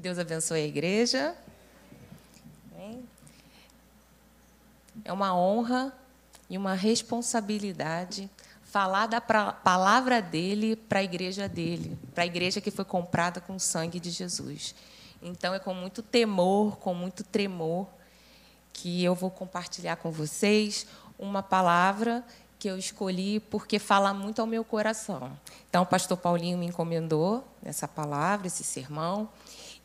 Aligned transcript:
Deus 0.00 0.18
abençoe 0.18 0.62
a 0.62 0.66
igreja. 0.66 1.36
É 5.04 5.12
uma 5.12 5.36
honra 5.36 5.92
e 6.48 6.56
uma 6.56 6.72
responsabilidade 6.72 8.30
falar 8.64 9.06
da 9.06 9.20
palavra 9.20 10.22
dele 10.22 10.74
para 10.74 11.00
a 11.00 11.02
igreja 11.02 11.46
dele, 11.46 11.98
para 12.14 12.22
a 12.22 12.26
igreja 12.26 12.62
que 12.62 12.70
foi 12.70 12.84
comprada 12.84 13.42
com 13.42 13.56
o 13.56 13.60
sangue 13.60 14.00
de 14.00 14.10
Jesus. 14.10 14.74
Então 15.20 15.52
é 15.52 15.58
com 15.58 15.74
muito 15.74 16.02
temor, 16.02 16.78
com 16.78 16.94
muito 16.94 17.22
tremor, 17.22 17.86
que 18.72 19.04
eu 19.04 19.14
vou 19.14 19.30
compartilhar 19.30 19.96
com 19.96 20.10
vocês 20.10 20.86
uma 21.18 21.42
palavra 21.42 22.24
que 22.58 22.68
eu 22.68 22.78
escolhi 22.78 23.40
porque 23.40 23.78
fala 23.78 24.14
muito 24.14 24.40
ao 24.40 24.46
meu 24.46 24.62
coração. 24.62 25.32
Então, 25.68 25.82
o 25.82 25.86
pastor 25.86 26.16
Paulinho 26.18 26.58
me 26.58 26.66
encomendou 26.66 27.42
essa 27.64 27.88
palavra, 27.88 28.46
esse 28.46 28.62
sermão, 28.62 29.28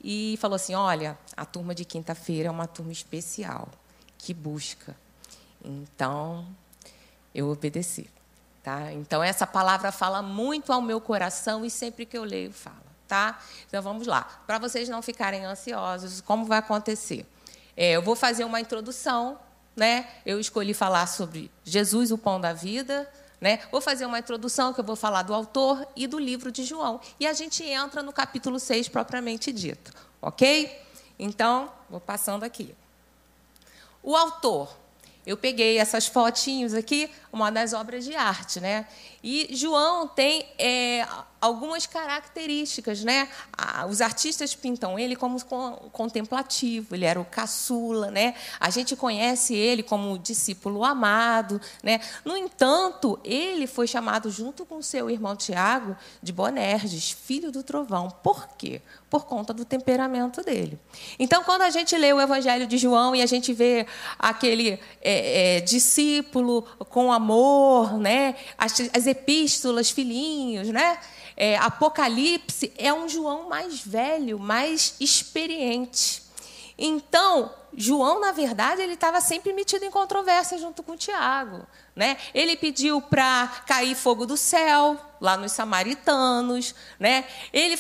e 0.08 0.38
falou 0.38 0.56
assim: 0.56 0.76
Olha, 0.76 1.18
a 1.36 1.44
turma 1.44 1.74
de 1.74 1.84
quinta-feira 1.84 2.48
é 2.48 2.52
uma 2.52 2.68
turma 2.68 2.92
especial, 2.92 3.68
que 4.20 4.36
busca. 4.36 4.96
Então, 5.64 6.46
eu 7.34 7.50
obedeci. 7.50 8.08
Tá? 8.62 8.94
Então, 8.94 9.24
essa 9.24 9.48
palavra 9.48 9.92
fala 9.92 10.22
muito 10.22 10.72
ao 10.72 10.80
meu 10.80 11.02
coração 11.02 11.66
e 11.66 11.72
sempre 11.72 12.06
que 12.06 12.16
eu 12.16 12.24
leio, 12.24 12.54
fala. 12.54 12.86
Tá? 13.08 13.40
Então, 13.68 13.82
vamos 13.82 14.06
lá. 14.06 14.24
Para 14.46 14.60
vocês 14.60 14.88
não 14.88 15.02
ficarem 15.02 15.44
ansiosos, 15.44 16.22
como 16.22 16.46
vai 16.46 16.60
acontecer? 16.60 17.26
É, 17.76 17.92
eu 17.92 18.02
vou 18.04 18.16
fazer 18.16 18.44
uma 18.44 18.62
introdução. 18.62 19.40
Né? 19.76 20.08
Eu 20.26 20.40
escolhi 20.40 20.74
falar 20.74 21.08
sobre 21.08 21.52
Jesus, 21.64 22.12
o 22.12 22.18
pão 22.18 22.40
da 22.40 22.54
vida. 22.54 23.12
Né? 23.46 23.60
Vou 23.72 23.80
fazer 23.80 24.08
uma 24.08 24.18
introdução 24.18 24.74
que 24.74 24.80
eu 24.80 24.84
vou 24.84 24.96
falar 24.96 25.22
do 25.22 25.32
autor 25.32 25.88
e 25.96 26.08
do 26.08 26.18
livro 26.18 26.52
de 26.52 26.64
João. 26.64 27.00
E 27.20 27.28
a 27.28 27.34
gente 27.34 27.64
entra 27.64 28.02
no 28.02 28.12
capítulo 28.12 28.60
6 28.60 28.90
propriamente 28.90 29.52
dito. 29.52 29.94
Ok? 30.20 30.82
Então, 31.20 31.72
vou 31.88 32.00
passando 32.00 32.42
aqui. 32.42 32.74
O 34.02 34.16
autor 34.16 34.76
eu 35.28 35.38
peguei 35.38 35.78
essas 35.78 36.08
fotinhos 36.08 36.74
aqui, 36.74 37.08
uma 37.36 37.52
das 37.52 37.74
obras 37.74 38.06
de 38.06 38.16
arte, 38.16 38.62
né? 38.62 38.88
E 39.22 39.50
João 39.52 40.08
tem 40.08 40.46
é, 40.58 41.06
algumas 41.42 41.86
características, 41.86 43.04
né? 43.04 43.28
Os 43.90 44.02
artistas 44.02 44.56
pintam 44.56 44.98
ele 44.98 45.16
como 45.16 45.38
contemplativo, 45.92 46.96
ele 46.96 47.06
era 47.06 47.20
o 47.20 47.26
caçula, 47.26 48.10
né? 48.10 48.36
A 48.60 48.70
gente 48.70 48.96
conhece 48.96 49.54
ele 49.54 49.84
como 49.84 50.18
discípulo 50.18 50.84
amado, 50.84 51.60
né? 51.84 52.00
No 52.24 52.36
entanto, 52.38 53.20
ele 53.24 53.68
foi 53.68 53.88
chamado 53.88 54.30
junto 54.32 54.66
com 54.66 54.82
seu 54.82 55.10
irmão 55.10 55.36
Tiago 55.36 55.96
de 56.22 56.32
Bonerges, 56.32 57.12
filho 57.12 57.52
do 57.52 57.64
trovão. 57.64 58.10
Por 58.24 58.48
quê? 58.58 58.82
Por 59.10 59.26
conta 59.26 59.54
do 59.54 59.64
temperamento 59.64 60.42
dele. 60.42 60.80
Então, 61.20 61.44
quando 61.44 61.62
a 61.62 61.70
gente 61.70 61.96
lê 61.98 62.12
o 62.12 62.20
Evangelho 62.20 62.66
de 62.66 62.78
João 62.78 63.16
e 63.16 63.22
a 63.22 63.26
gente 63.26 63.54
vê 63.54 63.86
aquele 64.18 64.80
é, 65.02 65.58
é, 65.58 65.62
discípulo 65.62 66.64
com 66.90 67.12
amor, 67.26 67.98
né? 67.98 68.36
As, 68.56 68.80
as 68.94 69.08
epístolas, 69.08 69.90
filhinhos, 69.90 70.68
né? 70.70 71.00
É, 71.36 71.58
Apocalipse 71.58 72.72
é 72.78 72.94
um 72.94 73.10
João 73.10 73.50
mais 73.50 73.82
velho, 73.82 74.40
mais 74.40 74.96
experiente. 75.00 76.22
Então, 76.78 77.52
João, 77.76 78.22
na 78.22 78.32
verdade, 78.32 78.82
ele 78.82 78.94
estava 78.94 79.20
sempre 79.20 79.52
metido 79.52 79.84
em 79.84 79.92
controvérsia 79.92 80.58
junto 80.58 80.82
com 80.84 80.96
Tiago. 80.96 81.66
Né? 81.96 82.18
Ele 82.34 82.56
pediu 82.56 83.02
para 83.02 83.48
cair 83.66 83.96
fogo 83.96 84.26
do 84.26 84.38
céu, 84.38 84.98
lá 85.26 85.36
nos 85.36 85.52
samaritanos. 85.52 86.74
Né? 87.00 87.26
Ele, 87.52 87.76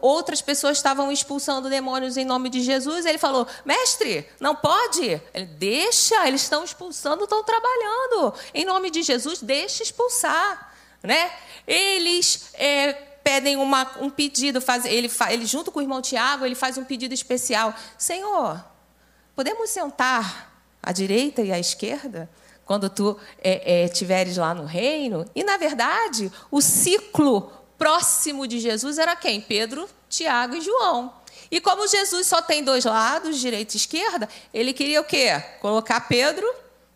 outras 0.00 0.40
pessoas 0.40 0.76
estavam 0.76 1.10
expulsando 1.10 1.68
demônios 1.68 2.16
em 2.16 2.24
nome 2.24 2.48
de 2.48 2.60
Jesus. 2.60 3.06
Ele 3.06 3.18
falou: 3.18 3.46
Mestre, 3.64 4.28
não 4.38 4.54
pode? 4.54 5.20
Ele, 5.34 5.46
deixa, 5.46 6.28
eles 6.28 6.42
estão 6.42 6.62
expulsando, 6.62 7.24
estão 7.24 7.42
trabalhando. 7.42 8.34
Em 8.54 8.64
nome 8.64 8.90
de 8.90 9.02
Jesus, 9.02 9.40
deixa 9.40 9.82
expulsar. 9.82 10.72
Né? 11.02 11.32
Eles 11.66 12.50
é, 12.54 12.92
pedem 13.24 13.56
uma, 13.56 13.90
um 14.00 14.10
pedido, 14.10 14.60
faz, 14.60 14.84
ele, 14.84 15.10
ele, 15.30 15.46
junto 15.46 15.72
com 15.72 15.78
o 15.78 15.82
irmão 15.82 16.02
Tiago, 16.02 16.44
ele 16.44 16.54
faz 16.54 16.76
um 16.76 16.84
pedido 16.84 17.14
especial. 17.14 17.74
Senhor, 17.96 18.62
podemos 19.34 19.70
sentar 19.70 20.52
à 20.82 20.92
direita 20.92 21.42
e 21.42 21.50
à 21.50 21.58
esquerda? 21.58 22.28
Quando 22.70 22.88
tu 22.88 23.18
é, 23.42 23.82
é, 23.82 23.88
tiveres 23.88 24.36
lá 24.36 24.54
no 24.54 24.64
reino. 24.64 25.28
E, 25.34 25.42
na 25.42 25.56
verdade, 25.56 26.30
o 26.52 26.60
ciclo 26.60 27.50
próximo 27.76 28.46
de 28.46 28.60
Jesus 28.60 28.96
era 28.96 29.16
quem? 29.16 29.40
Pedro, 29.40 29.88
Tiago 30.08 30.54
e 30.54 30.60
João. 30.60 31.12
E 31.50 31.60
como 31.60 31.88
Jesus 31.88 32.28
só 32.28 32.40
tem 32.40 32.62
dois 32.62 32.84
lados, 32.84 33.40
direita 33.40 33.74
e 33.74 33.76
esquerda, 33.76 34.28
ele 34.54 34.72
queria 34.72 35.00
o 35.00 35.04
quê? 35.04 35.42
Colocar 35.60 36.06
Pedro 36.06 36.48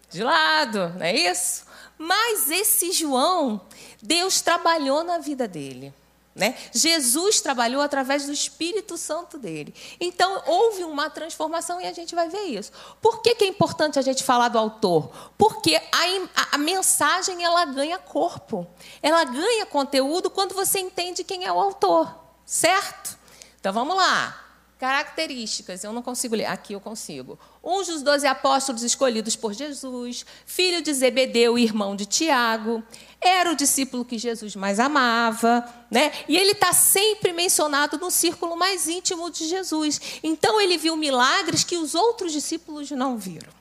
de 0.08 0.22
lado, 0.22 0.94
não 0.96 1.06
é 1.06 1.12
isso? 1.12 1.64
Mas 1.98 2.48
esse 2.52 2.92
João, 2.92 3.60
Deus 4.00 4.40
trabalhou 4.40 5.02
na 5.02 5.18
vida 5.18 5.48
dele. 5.48 5.92
Né? 6.34 6.56
Jesus 6.72 7.40
trabalhou 7.40 7.80
através 7.80 8.26
do 8.26 8.32
Espírito 8.32 8.98
Santo 8.98 9.38
dele. 9.38 9.72
Então, 10.00 10.42
houve 10.46 10.82
uma 10.82 11.08
transformação 11.08 11.80
e 11.80 11.86
a 11.86 11.92
gente 11.92 12.12
vai 12.12 12.28
ver 12.28 12.42
isso. 12.46 12.72
Por 13.00 13.22
que, 13.22 13.36
que 13.36 13.44
é 13.44 13.46
importante 13.46 14.00
a 14.00 14.02
gente 14.02 14.24
falar 14.24 14.48
do 14.48 14.58
autor? 14.58 15.12
Porque 15.38 15.76
a, 15.76 16.56
a, 16.56 16.58
mensagem 16.58 17.44
ela 17.44 17.64
ganha 17.64 17.98
corpo, 17.98 18.66
ela 19.00 19.22
ganha 19.22 19.64
conteúdo 19.64 20.28
quando 20.28 20.56
você 20.56 20.80
entende 20.80 21.22
quem 21.22 21.44
é 21.44 21.52
o 21.52 21.60
autor, 21.60 22.12
certo? 22.44 23.16
Então, 23.60 23.72
vamos 23.72 23.94
lá. 23.94 24.40
Características, 24.76 25.84
eu 25.84 25.92
não 25.92 26.02
consigo 26.02 26.34
ler, 26.34 26.46
aqui 26.46 26.72
eu 26.72 26.80
consigo. 26.80 27.38
Um 27.62 27.82
dos 27.82 28.02
doze 28.02 28.26
apóstolos 28.26 28.82
escolhidos 28.82 29.36
por 29.36 29.54
Jesus, 29.54 30.26
filho 30.44 30.82
de 30.82 30.92
Zebedeu, 30.92 31.56
irmão 31.56 31.94
de 31.94 32.04
Tiago, 32.04 32.82
era 33.26 33.50
o 33.50 33.56
discípulo 33.56 34.04
que 34.04 34.18
Jesus 34.18 34.54
mais 34.54 34.78
amava, 34.78 35.64
né? 35.90 36.12
E 36.28 36.36
ele 36.36 36.52
está 36.52 36.72
sempre 36.72 37.32
mencionado 37.32 37.98
no 37.98 38.10
círculo 38.10 38.56
mais 38.56 38.88
íntimo 38.88 39.30
de 39.30 39.48
Jesus. 39.48 40.00
Então 40.22 40.60
ele 40.60 40.76
viu 40.76 40.96
milagres 40.96 41.64
que 41.64 41.76
os 41.76 41.94
outros 41.94 42.32
discípulos 42.32 42.90
não 42.90 43.16
viram, 43.16 43.52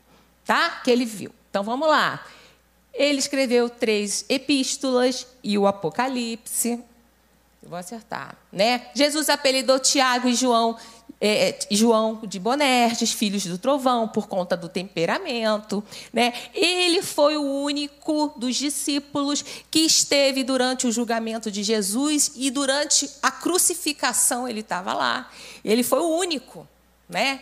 tá? 0.46 0.81
Que 0.84 0.91
ele 0.91 1.06
viu. 1.06 1.31
Então 1.50 1.63
vamos 1.63 1.88
lá. 1.88 2.25
Ele 2.94 3.19
escreveu 3.19 3.69
três 3.69 4.25
epístolas 4.29 5.25
e 5.44 5.57
o 5.57 5.66
Apocalipse. 5.66 6.84
Eu 7.62 7.69
vou 7.69 7.78
acertar, 7.78 8.35
né? 8.52 8.88
Jesus 8.94 9.29
apelidou 9.29 9.79
Tiago 9.79 10.28
e 10.28 10.35
João 10.35 10.78
é, 11.25 11.51
é, 11.51 11.59
João 11.72 12.19
de 12.28 12.38
Bonerges, 12.38 13.13
filhos 13.13 13.45
do 13.45 13.57
trovão, 13.57 14.09
por 14.09 14.28
conta 14.28 14.57
do 14.57 14.67
temperamento. 14.67 15.81
Né? 16.11 16.34
Ele 16.53 17.01
foi 17.01 17.38
o 17.38 17.41
único 17.41 18.34
dos 18.35 18.57
discípulos 18.57 19.41
que 19.72 19.79
esteve 19.79 20.44
durante 20.44 20.85
o 20.85 20.91
julgamento 20.91 21.50
de 21.50 21.63
Jesus 21.63 22.34
e 22.35 22.51
durante 22.51 23.09
a 23.22 23.31
crucificação 23.31 24.50
ele 24.50 24.59
estava 24.59 24.94
lá. 24.94 25.31
Ele 25.63 25.81
foi 25.81 26.00
o 26.00 26.09
único. 26.09 26.67
Né? 27.07 27.41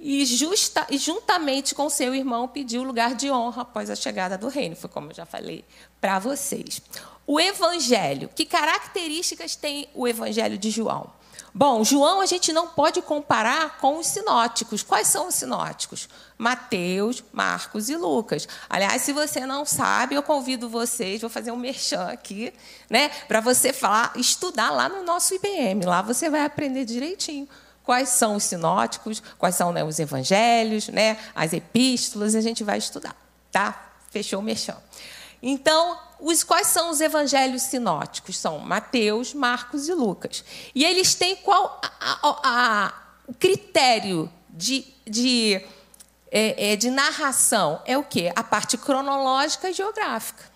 E, 0.00 0.26
justa, 0.26 0.84
e 0.90 0.98
juntamente 0.98 1.72
com 1.72 1.88
seu 1.88 2.12
irmão 2.12 2.48
pediu 2.48 2.82
lugar 2.82 3.14
de 3.14 3.30
honra 3.30 3.62
após 3.62 3.90
a 3.90 3.94
chegada 3.94 4.36
do 4.36 4.48
reino. 4.48 4.74
Foi 4.74 4.90
como 4.90 5.12
eu 5.12 5.14
já 5.14 5.24
falei 5.24 5.64
para 6.00 6.18
vocês. 6.18 6.82
O 7.24 7.38
evangelho. 7.38 8.28
Que 8.34 8.44
características 8.44 9.54
tem 9.54 9.86
o 9.94 10.08
evangelho 10.08 10.58
de 10.58 10.68
João? 10.68 11.19
Bom, 11.52 11.82
João 11.82 12.20
a 12.20 12.26
gente 12.26 12.52
não 12.52 12.68
pode 12.68 13.02
comparar 13.02 13.78
com 13.78 13.98
os 13.98 14.06
sinóticos. 14.06 14.82
Quais 14.82 15.08
são 15.08 15.28
os 15.28 15.34
sinóticos? 15.34 16.08
Mateus, 16.38 17.24
Marcos 17.32 17.88
e 17.88 17.96
Lucas. 17.96 18.48
Aliás, 18.68 19.02
se 19.02 19.12
você 19.12 19.44
não 19.44 19.64
sabe, 19.64 20.14
eu 20.14 20.22
convido 20.22 20.68
vocês, 20.68 21.20
vou 21.20 21.28
fazer 21.28 21.50
um 21.50 21.56
merchan 21.56 22.06
aqui, 22.06 22.52
né, 22.88 23.10
para 23.26 23.40
você 23.40 23.72
falar, 23.72 24.12
estudar 24.16 24.70
lá 24.70 24.88
no 24.88 25.02
nosso 25.02 25.34
IBM. 25.34 25.84
Lá 25.84 26.02
você 26.02 26.30
vai 26.30 26.44
aprender 26.44 26.84
direitinho 26.84 27.48
quais 27.82 28.10
são 28.10 28.36
os 28.36 28.44
sinóticos, 28.44 29.20
quais 29.36 29.56
são 29.56 29.72
né, 29.72 29.82
os 29.82 29.98
evangelhos, 29.98 30.88
né, 30.88 31.18
as 31.34 31.52
epístolas, 31.52 32.36
a 32.36 32.40
gente 32.40 32.62
vai 32.62 32.78
estudar, 32.78 33.16
tá? 33.50 33.92
Fechou 34.10 34.38
o 34.38 34.42
merchan. 34.42 34.76
Então, 35.42 35.98
os, 36.20 36.42
quais 36.44 36.68
são 36.68 36.90
os 36.90 37.00
evangelhos 37.00 37.62
sinóticos? 37.62 38.38
São 38.38 38.58
Mateus, 38.58 39.34
Marcos 39.34 39.88
e 39.88 39.94
Lucas. 39.94 40.44
E 40.74 40.84
eles 40.84 41.14
têm 41.14 41.36
qual 41.36 41.80
o 43.26 43.34
critério 43.34 44.30
de, 44.48 44.86
de, 45.06 45.62
é, 46.30 46.72
é, 46.72 46.76
de 46.76 46.90
narração? 46.90 47.82
É 47.86 47.96
o 47.96 48.04
quê? 48.04 48.32
A 48.36 48.42
parte 48.42 48.76
cronológica 48.76 49.70
e 49.70 49.72
geográfica. 49.72 50.50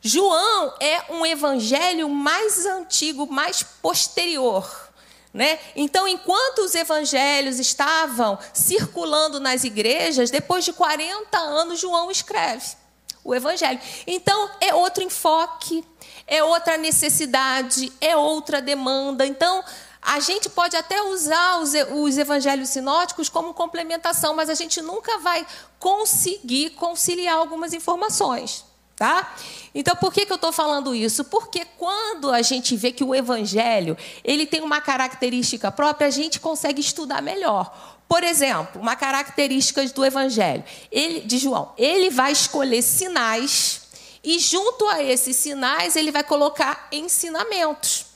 João 0.00 0.74
é 0.80 1.12
um 1.12 1.24
evangelho 1.24 2.08
mais 2.08 2.66
antigo, 2.66 3.26
mais 3.26 3.62
posterior. 3.62 4.90
Né? 5.32 5.58
Então, 5.74 6.06
enquanto 6.06 6.58
os 6.60 6.74
evangelhos 6.74 7.58
estavam 7.58 8.38
circulando 8.52 9.40
nas 9.40 9.64
igrejas, 9.64 10.30
depois 10.30 10.64
de 10.64 10.72
40 10.72 11.36
anos, 11.38 11.80
João 11.80 12.10
escreve 12.10 12.83
o 13.24 13.34
Evangelho. 13.34 13.80
Então, 14.06 14.50
é 14.60 14.74
outro 14.74 15.02
enfoque, 15.02 15.82
é 16.26 16.44
outra 16.44 16.76
necessidade, 16.76 17.90
é 18.00 18.16
outra 18.16 18.60
demanda. 18.60 19.26
Então, 19.26 19.64
A 20.06 20.20
gente 20.20 20.50
pode 20.50 20.76
até 20.76 21.02
usar 21.02 21.60
os, 21.60 21.72
os 21.92 22.18
evangelhos 22.18 22.68
sinóticos 22.68 23.30
como 23.30 23.54
complementação, 23.54 24.34
mas 24.34 24.50
a 24.50 24.54
gente 24.54 24.82
nunca 24.82 25.18
vai 25.18 25.46
conseguir 25.78 26.70
conciliar 26.70 27.36
algumas 27.36 27.72
informações. 27.72 28.66
Tá? 28.96 29.34
Então, 29.74 29.96
por 29.96 30.12
que, 30.12 30.24
que 30.24 30.30
eu 30.30 30.36
estou 30.36 30.52
falando 30.52 30.94
isso? 30.94 31.24
Porque 31.24 31.64
quando 31.78 32.30
a 32.30 32.42
gente 32.42 32.76
vê 32.76 32.92
que 32.92 33.02
o 33.02 33.12
Evangelho 33.12 33.96
ele 34.22 34.46
tem 34.46 34.60
uma 34.60 34.80
característica 34.80 35.72
própria, 35.72 36.06
a 36.06 36.10
gente 36.10 36.38
consegue 36.38 36.80
estudar 36.80 37.20
melhor. 37.20 37.93
Por 38.08 38.22
exemplo, 38.22 38.80
uma 38.80 38.96
característica 38.96 39.84
do 39.86 40.04
Evangelho 40.04 40.62
ele, 40.90 41.20
de 41.20 41.38
João, 41.38 41.72
ele 41.76 42.10
vai 42.10 42.32
escolher 42.32 42.82
sinais 42.82 43.82
e 44.22 44.38
junto 44.38 44.88
a 44.88 45.02
esses 45.02 45.36
sinais 45.36 45.96
ele 45.96 46.10
vai 46.10 46.24
colocar 46.24 46.88
ensinamentos. 46.92 48.06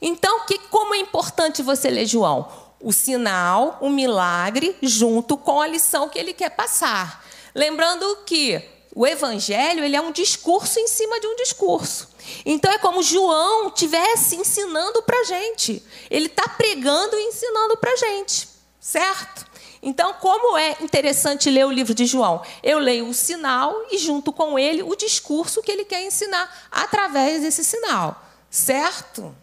Então, 0.00 0.46
que, 0.46 0.58
como 0.70 0.94
é 0.94 0.98
importante 0.98 1.62
você 1.62 1.90
ler 1.90 2.06
João? 2.06 2.48
O 2.80 2.92
sinal, 2.92 3.78
o 3.80 3.90
milagre, 3.90 4.76
junto 4.80 5.36
com 5.36 5.60
a 5.60 5.66
lição 5.66 6.08
que 6.08 6.18
ele 6.18 6.32
quer 6.32 6.50
passar. 6.50 7.24
Lembrando 7.54 8.22
que 8.24 8.62
o 8.94 9.06
evangelho 9.06 9.84
ele 9.84 9.96
é 9.96 10.00
um 10.00 10.12
discurso 10.12 10.78
em 10.78 10.86
cima 10.86 11.20
de 11.20 11.26
um 11.26 11.36
discurso. 11.36 12.08
Então 12.46 12.70
é 12.72 12.78
como 12.78 13.02
João 13.02 13.70
tivesse 13.70 14.36
ensinando 14.36 15.02
para 15.02 15.24
gente. 15.24 15.82
Ele 16.10 16.26
está 16.26 16.48
pregando 16.48 17.16
e 17.16 17.24
ensinando 17.24 17.76
para 17.76 17.96
gente, 17.96 18.48
certo? 18.88 19.46
Então, 19.82 20.14
como 20.14 20.56
é 20.56 20.78
interessante 20.80 21.50
ler 21.50 21.66
o 21.66 21.70
livro 21.70 21.92
de 21.92 22.06
João? 22.06 22.42
Eu 22.62 22.78
leio 22.78 23.06
o 23.06 23.12
sinal 23.12 23.74
e, 23.90 23.98
junto 23.98 24.32
com 24.32 24.58
ele, 24.58 24.82
o 24.82 24.96
discurso 24.96 25.62
que 25.62 25.70
ele 25.70 25.84
quer 25.84 26.02
ensinar 26.02 26.50
através 26.70 27.42
desse 27.42 27.62
sinal, 27.62 28.24
certo? 28.50 29.36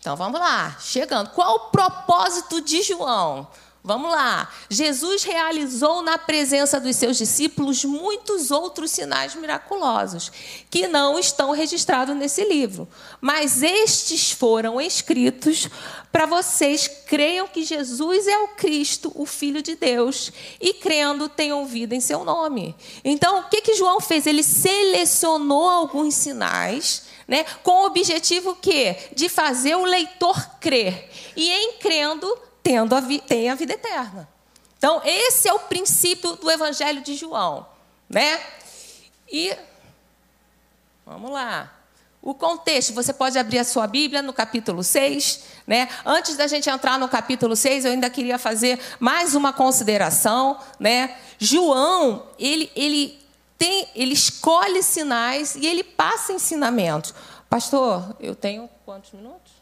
Então 0.00 0.16
vamos 0.16 0.40
lá, 0.40 0.78
chegando. 0.80 1.28
Qual 1.30 1.54
o 1.56 1.60
propósito 1.70 2.62
de 2.62 2.80
João? 2.80 3.46
Vamos 3.88 4.10
lá. 4.10 4.52
Jesus 4.68 5.22
realizou 5.22 6.02
na 6.02 6.18
presença 6.18 6.78
dos 6.78 6.94
seus 6.94 7.16
discípulos 7.16 7.86
muitos 7.86 8.50
outros 8.50 8.90
sinais 8.90 9.34
miraculosos 9.34 10.30
que 10.68 10.86
não 10.86 11.18
estão 11.18 11.52
registrados 11.52 12.14
nesse 12.14 12.44
livro, 12.44 12.86
mas 13.18 13.62
estes 13.62 14.30
foram 14.30 14.78
escritos 14.78 15.70
para 16.12 16.26
vocês 16.26 16.86
creiam 17.06 17.48
que 17.48 17.64
Jesus 17.64 18.26
é 18.28 18.38
o 18.40 18.48
Cristo, 18.48 19.10
o 19.14 19.24
Filho 19.24 19.62
de 19.62 19.74
Deus, 19.74 20.32
e 20.60 20.74
crendo 20.74 21.26
tenham 21.26 21.64
vida 21.64 21.94
em 21.94 22.00
seu 22.00 22.24
nome. 22.24 22.76
Então, 23.02 23.40
o 23.40 23.48
que 23.48 23.62
que 23.62 23.74
João 23.74 24.02
fez? 24.02 24.26
Ele 24.26 24.42
selecionou 24.42 25.66
alguns 25.66 26.12
sinais 26.12 27.04
né, 27.26 27.42
com 27.62 27.84
o 27.84 27.86
objetivo 27.86 28.54
que 28.54 28.94
de 29.16 29.30
fazer 29.30 29.76
o 29.76 29.84
leitor 29.86 30.38
crer 30.60 31.08
e 31.34 31.50
em 31.50 31.72
crendo 31.78 32.47
tendo 32.68 32.94
a 32.94 33.02
tem 33.26 33.48
a 33.48 33.54
vida 33.54 33.72
eterna. 33.72 34.28
Então, 34.76 35.00
esse 35.02 35.48
é 35.48 35.54
o 35.54 35.60
princípio 35.60 36.36
do 36.36 36.50
Evangelho 36.50 37.00
de 37.00 37.14
João. 37.14 37.66
Né? 38.10 38.38
E 39.32 39.56
vamos 41.06 41.30
lá. 41.30 41.72
O 42.20 42.34
contexto, 42.34 42.92
você 42.92 43.10
pode 43.10 43.38
abrir 43.38 43.58
a 43.58 43.64
sua 43.64 43.86
Bíblia 43.86 44.20
no 44.20 44.34
capítulo 44.34 44.84
6. 44.84 45.44
Né? 45.66 45.88
Antes 46.04 46.36
da 46.36 46.46
gente 46.46 46.68
entrar 46.68 46.98
no 46.98 47.08
capítulo 47.08 47.56
6, 47.56 47.86
eu 47.86 47.92
ainda 47.92 48.10
queria 48.10 48.38
fazer 48.38 48.78
mais 49.00 49.34
uma 49.34 49.50
consideração. 49.50 50.60
Né? 50.78 51.16
João, 51.38 52.26
ele, 52.38 52.70
ele, 52.76 53.18
tem, 53.56 53.88
ele 53.94 54.12
escolhe 54.12 54.82
sinais 54.82 55.54
e 55.54 55.66
ele 55.66 55.82
passa 55.82 56.34
ensinamentos. 56.34 57.14
Pastor, 57.48 58.14
eu 58.20 58.34
tenho 58.34 58.68
quantos 58.84 59.12
minutos? 59.12 59.57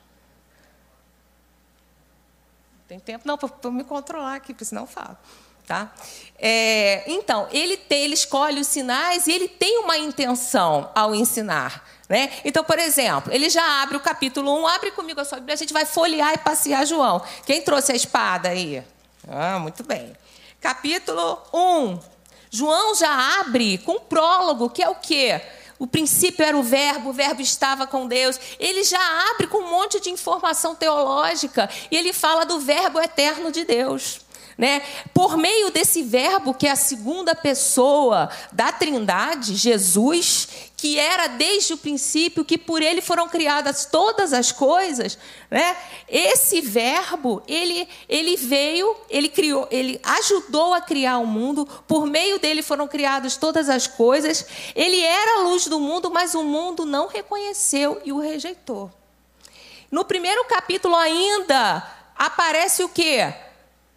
Tem 2.88 3.00
tempo? 3.00 3.26
Não, 3.26 3.36
para 3.36 3.70
me 3.70 3.84
controlar 3.84 4.36
aqui, 4.36 4.52
porque 4.52 4.64
senão 4.64 4.82
eu 4.82 4.86
falo. 4.86 5.16
Tá? 5.66 5.92
É, 6.38 7.02
então, 7.10 7.48
ele, 7.50 7.76
tem, 7.76 8.04
ele 8.04 8.14
escolhe 8.14 8.60
os 8.60 8.68
sinais 8.68 9.26
e 9.26 9.32
ele 9.32 9.48
tem 9.48 9.78
uma 9.78 9.98
intenção 9.98 10.90
ao 10.94 11.12
ensinar. 11.12 11.84
Né? 12.08 12.30
Então, 12.44 12.62
por 12.62 12.78
exemplo, 12.78 13.32
ele 13.32 13.50
já 13.50 13.82
abre 13.82 13.96
o 13.96 14.00
capítulo 14.00 14.56
1, 14.62 14.66
abre 14.68 14.90
comigo 14.92 15.20
a 15.20 15.24
sua 15.24 15.38
Bíblia, 15.38 15.54
a 15.54 15.58
gente 15.58 15.72
vai 15.72 15.84
folhear 15.84 16.34
e 16.34 16.38
passear 16.38 16.86
João. 16.86 17.20
Quem 17.44 17.62
trouxe 17.62 17.90
a 17.90 17.96
espada 17.96 18.50
aí? 18.50 18.84
Ah, 19.28 19.58
muito 19.58 19.82
bem. 19.82 20.12
Capítulo 20.60 21.42
1. 21.52 21.98
João 22.48 22.94
já 22.94 23.40
abre 23.40 23.78
com 23.78 23.94
um 23.96 24.00
prólogo, 24.00 24.70
que 24.70 24.82
é 24.82 24.88
o 24.88 24.94
quê? 24.94 25.42
O 25.78 25.86
princípio 25.86 26.44
era 26.44 26.56
o 26.56 26.62
verbo, 26.62 27.10
o 27.10 27.12
verbo 27.12 27.42
estava 27.42 27.86
com 27.86 28.06
Deus. 28.06 28.38
Ele 28.58 28.82
já 28.82 29.30
abre 29.30 29.46
com 29.46 29.58
um 29.58 29.70
monte 29.70 30.00
de 30.00 30.10
informação 30.10 30.74
teológica 30.74 31.68
e 31.90 31.96
ele 31.96 32.12
fala 32.12 32.46
do 32.46 32.58
verbo 32.60 33.00
eterno 33.00 33.52
de 33.52 33.64
Deus. 33.64 34.20
Né? 34.56 34.80
Por 35.12 35.36
meio 35.36 35.70
desse 35.70 36.02
verbo, 36.02 36.54
que 36.54 36.66
é 36.66 36.70
a 36.70 36.76
segunda 36.76 37.34
pessoa 37.34 38.30
da 38.50 38.72
Trindade, 38.72 39.54
Jesus, 39.54 40.48
que 40.76 40.98
era 40.98 41.26
desde 41.26 41.72
o 41.72 41.78
princípio, 41.78 42.44
que 42.44 42.58
por 42.58 42.82
ele 42.82 43.00
foram 43.00 43.28
criadas 43.28 43.86
todas 43.86 44.32
as 44.32 44.52
coisas, 44.52 45.18
né? 45.50 45.74
esse 46.06 46.60
verbo, 46.60 47.42
ele, 47.48 47.88
ele 48.06 48.36
veio, 48.36 48.94
ele 49.08 49.28
criou, 49.30 49.66
ele 49.70 49.98
ajudou 50.02 50.74
a 50.74 50.80
criar 50.80 51.18
o 51.18 51.26
mundo, 51.26 51.66
por 51.88 52.06
meio 52.06 52.38
dele 52.38 52.62
foram 52.62 52.86
criadas 52.86 53.36
todas 53.38 53.70
as 53.70 53.86
coisas, 53.86 54.46
ele 54.74 55.00
era 55.00 55.40
a 55.40 55.42
luz 55.44 55.66
do 55.66 55.80
mundo, 55.80 56.10
mas 56.10 56.34
o 56.34 56.42
mundo 56.42 56.84
não 56.84 57.08
reconheceu 57.08 58.00
e 58.04 58.12
o 58.12 58.18
rejeitou. 58.18 58.90
No 59.90 60.04
primeiro 60.04 60.44
capítulo 60.44 60.94
ainda 60.94 61.82
aparece 62.14 62.84
o 62.84 62.88
quê? 62.88 63.32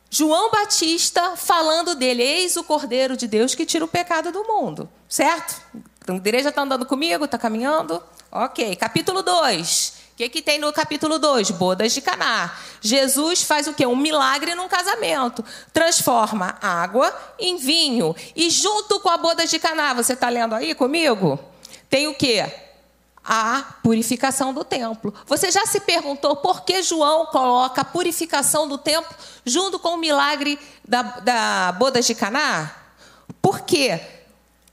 João 0.09 0.49
Batista 0.49 1.35
falando 1.35 1.93
dele, 1.93 2.23
eis 2.23 2.55
o 2.55 2.63
Cordeiro 2.63 3.17
de 3.17 3.27
Deus 3.27 3.53
que 3.53 3.65
tira 3.65 3.83
o 3.85 3.87
pecado 3.87 4.31
do 4.31 4.43
mundo. 4.43 4.89
Certo? 5.07 5.61
Então, 6.09 6.15
a 6.15 6.17
igreja 6.17 6.50
está 6.50 6.63
andando 6.63 6.88
comigo? 6.88 7.25
Está 7.25 7.38
caminhando? 7.38 8.01
Ok. 8.31 8.75
Capítulo 8.77 9.21
2. 9.21 9.94
O 10.13 10.15
que, 10.17 10.27
que 10.27 10.41
tem 10.41 10.57
no 10.57 10.73
capítulo 10.73 11.19
2? 11.19 11.51
Bodas 11.51 11.94
de 11.94 12.01
Caná. 12.01 12.51
Jesus 12.81 13.44
faz 13.44 13.67
o 13.67 13.75
quê? 13.75 13.85
Um 13.85 13.95
milagre 13.95 14.56
num 14.56 14.67
casamento. 14.67 15.45
Transforma 15.71 16.57
água 16.59 17.15
em 17.38 17.57
vinho. 17.57 18.15
E 18.35 18.50
junto 18.50 19.00
com 19.01 19.09
a 19.09 19.17
bodas 19.19 19.51
de 19.51 19.59
Caná, 19.59 19.94
você 19.94 20.13
está 20.13 20.29
lendo 20.29 20.56
aí 20.56 20.73
comigo? 20.73 21.38
Tem 21.88 22.07
o 22.07 22.15
quê? 22.15 22.44
a 23.23 23.75
purificação 23.83 24.51
do 24.51 24.63
templo. 24.63 25.13
Você 25.27 25.51
já 25.51 25.63
se 25.67 25.81
perguntou 25.81 26.38
por 26.38 26.63
que 26.63 26.81
João 26.81 27.27
coloca 27.27 27.81
a 27.81 27.85
purificação 27.85 28.67
do 28.67 28.79
templo 28.79 29.13
junto 29.45 29.77
com 29.77 29.89
o 29.89 29.97
milagre 29.97 30.57
da, 30.88 31.03
da 31.03 31.71
boda 31.73 32.01
de 32.01 32.16
Caná? 32.16 32.73
Por 33.39 33.59
quê? 33.59 34.19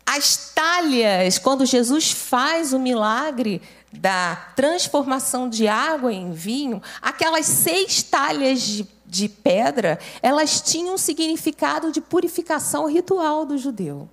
As 0.07 0.53
talhas, 0.55 1.37
quando 1.37 1.67
Jesus 1.67 2.13
faz 2.13 2.73
o 2.73 2.79
milagre 2.79 3.61
da 3.93 4.37
transformação 4.55 5.49
de 5.49 5.67
água 5.67 6.13
em 6.13 6.33
vinho, 6.33 6.81
aquelas 7.03 7.47
seis 7.47 8.05
talhas 8.05 8.63
de, 8.63 8.87
de 9.05 9.29
pedra, 9.29 9.99
elas 10.23 10.61
tinham 10.61 10.95
um 10.95 10.99
significado 10.99 11.91
de 11.91 12.01
purificação 12.01 12.87
ritual 12.87 13.45
do 13.45 13.59
judeu. 13.59 14.09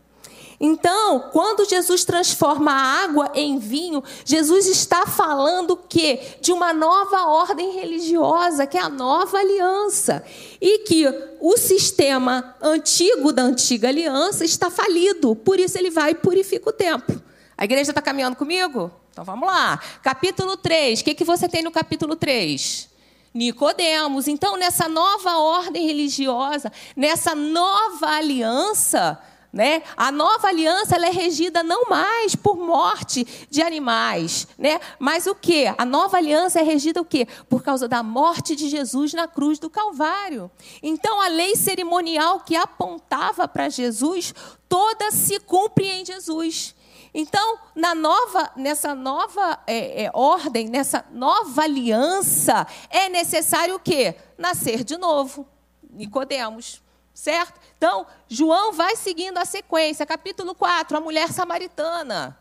Então, 0.66 1.20
quando 1.34 1.68
Jesus 1.68 2.06
transforma 2.06 2.72
a 2.72 3.04
água 3.04 3.30
em 3.36 3.60
vinho, 3.60 4.02
Jesus 4.24 4.66
está 4.66 5.06
falando 5.06 5.76
que 5.76 6.18
de 6.40 6.54
uma 6.54 6.72
nova 6.72 7.26
ordem 7.26 7.74
religiosa, 7.74 8.66
que 8.66 8.78
é 8.78 8.82
a 8.82 8.88
nova 8.88 9.40
aliança, 9.40 10.24
e 10.62 10.80
que 10.86 11.06
o 11.42 11.58
sistema 11.58 12.56
antigo 12.62 13.34
da 13.34 13.42
antiga 13.42 13.90
aliança 13.90 14.46
está 14.46 14.72
falido, 14.72 15.36
por 15.36 15.60
isso 15.60 15.78
ele 15.78 15.92
vai 15.92 16.12
e 16.12 16.16
purifica 16.16 16.70
o 16.70 16.72
templo. 16.72 17.22
A 17.58 17.66
igreja 17.66 17.92
está 17.92 18.02
caminhando 18.02 18.38
comigo? 18.38 18.90
Então 19.12 19.26
vamos 19.26 19.46
lá. 19.46 19.78
Capítulo 20.02 20.56
3. 20.56 21.02
O 21.02 21.04
que, 21.04 21.14
que 21.14 21.26
você 21.26 21.50
tem 21.50 21.62
no 21.62 21.72
capítulo 21.72 22.16
3? 22.16 22.88
Nicodemos. 23.34 24.30
Então, 24.30 24.56
nessa 24.56 24.88
nova 24.88 25.40
ordem 25.40 25.88
religiosa, 25.88 26.72
nessa 26.96 27.36
nova 27.36 28.08
aliança, 28.08 29.20
né? 29.54 29.84
A 29.96 30.12
nova 30.12 30.48
aliança 30.48 30.96
é 30.96 31.12
regida 31.12 31.62
não 31.62 31.88
mais 31.88 32.36
por 32.36 32.58
morte 32.58 33.24
de 33.52 33.62
animais, 33.62 34.48
né? 34.58 34.80
mas 34.98 35.28
o 35.28 35.36
que? 35.36 35.72
A 35.78 35.86
nova 35.86 36.18
aliança 36.18 36.60
é 36.60 36.64
regida 36.64 37.00
o 37.00 37.06
quê? 37.06 37.28
Por 37.48 37.62
causa 37.62 37.88
da 37.88 38.02
morte 38.02 38.56
de 38.56 38.68
Jesus 38.68 39.14
na 39.14 39.28
cruz 39.28 39.60
do 39.60 39.70
Calvário. 39.70 40.50
Então 40.82 41.22
a 41.22 41.28
lei 41.28 41.56
cerimonial 41.56 42.40
que 42.40 42.56
apontava 42.56 43.48
para 43.48 43.70
Jesus, 43.70 44.34
toda 44.68 45.12
se 45.12 45.40
cumpre 45.40 45.86
em 45.86 46.04
Jesus. 46.04 46.74
Então, 47.14 47.60
na 47.76 47.94
nova, 47.94 48.52
nessa 48.56 48.96
nova 48.96 49.60
é, 49.68 50.06
é, 50.06 50.12
ordem, 50.16 50.68
nessa 50.68 51.06
nova 51.12 51.62
aliança, 51.62 52.66
é 52.90 53.08
necessário 53.08 53.76
o 53.76 53.80
quê? 53.80 54.16
Nascer 54.36 54.84
de 54.84 54.98
novo. 54.98 55.48
Nicodemos. 55.92 56.82
Certo? 57.14 57.62
Então, 57.78 58.08
João 58.34 58.72
vai 58.74 58.96
seguindo 58.96 59.38
a 59.38 59.46
sequência. 59.46 60.06
Capítulo 60.06 60.56
4, 60.56 60.98
a 60.98 61.02
mulher 61.02 61.32
samaritana. 61.32 62.38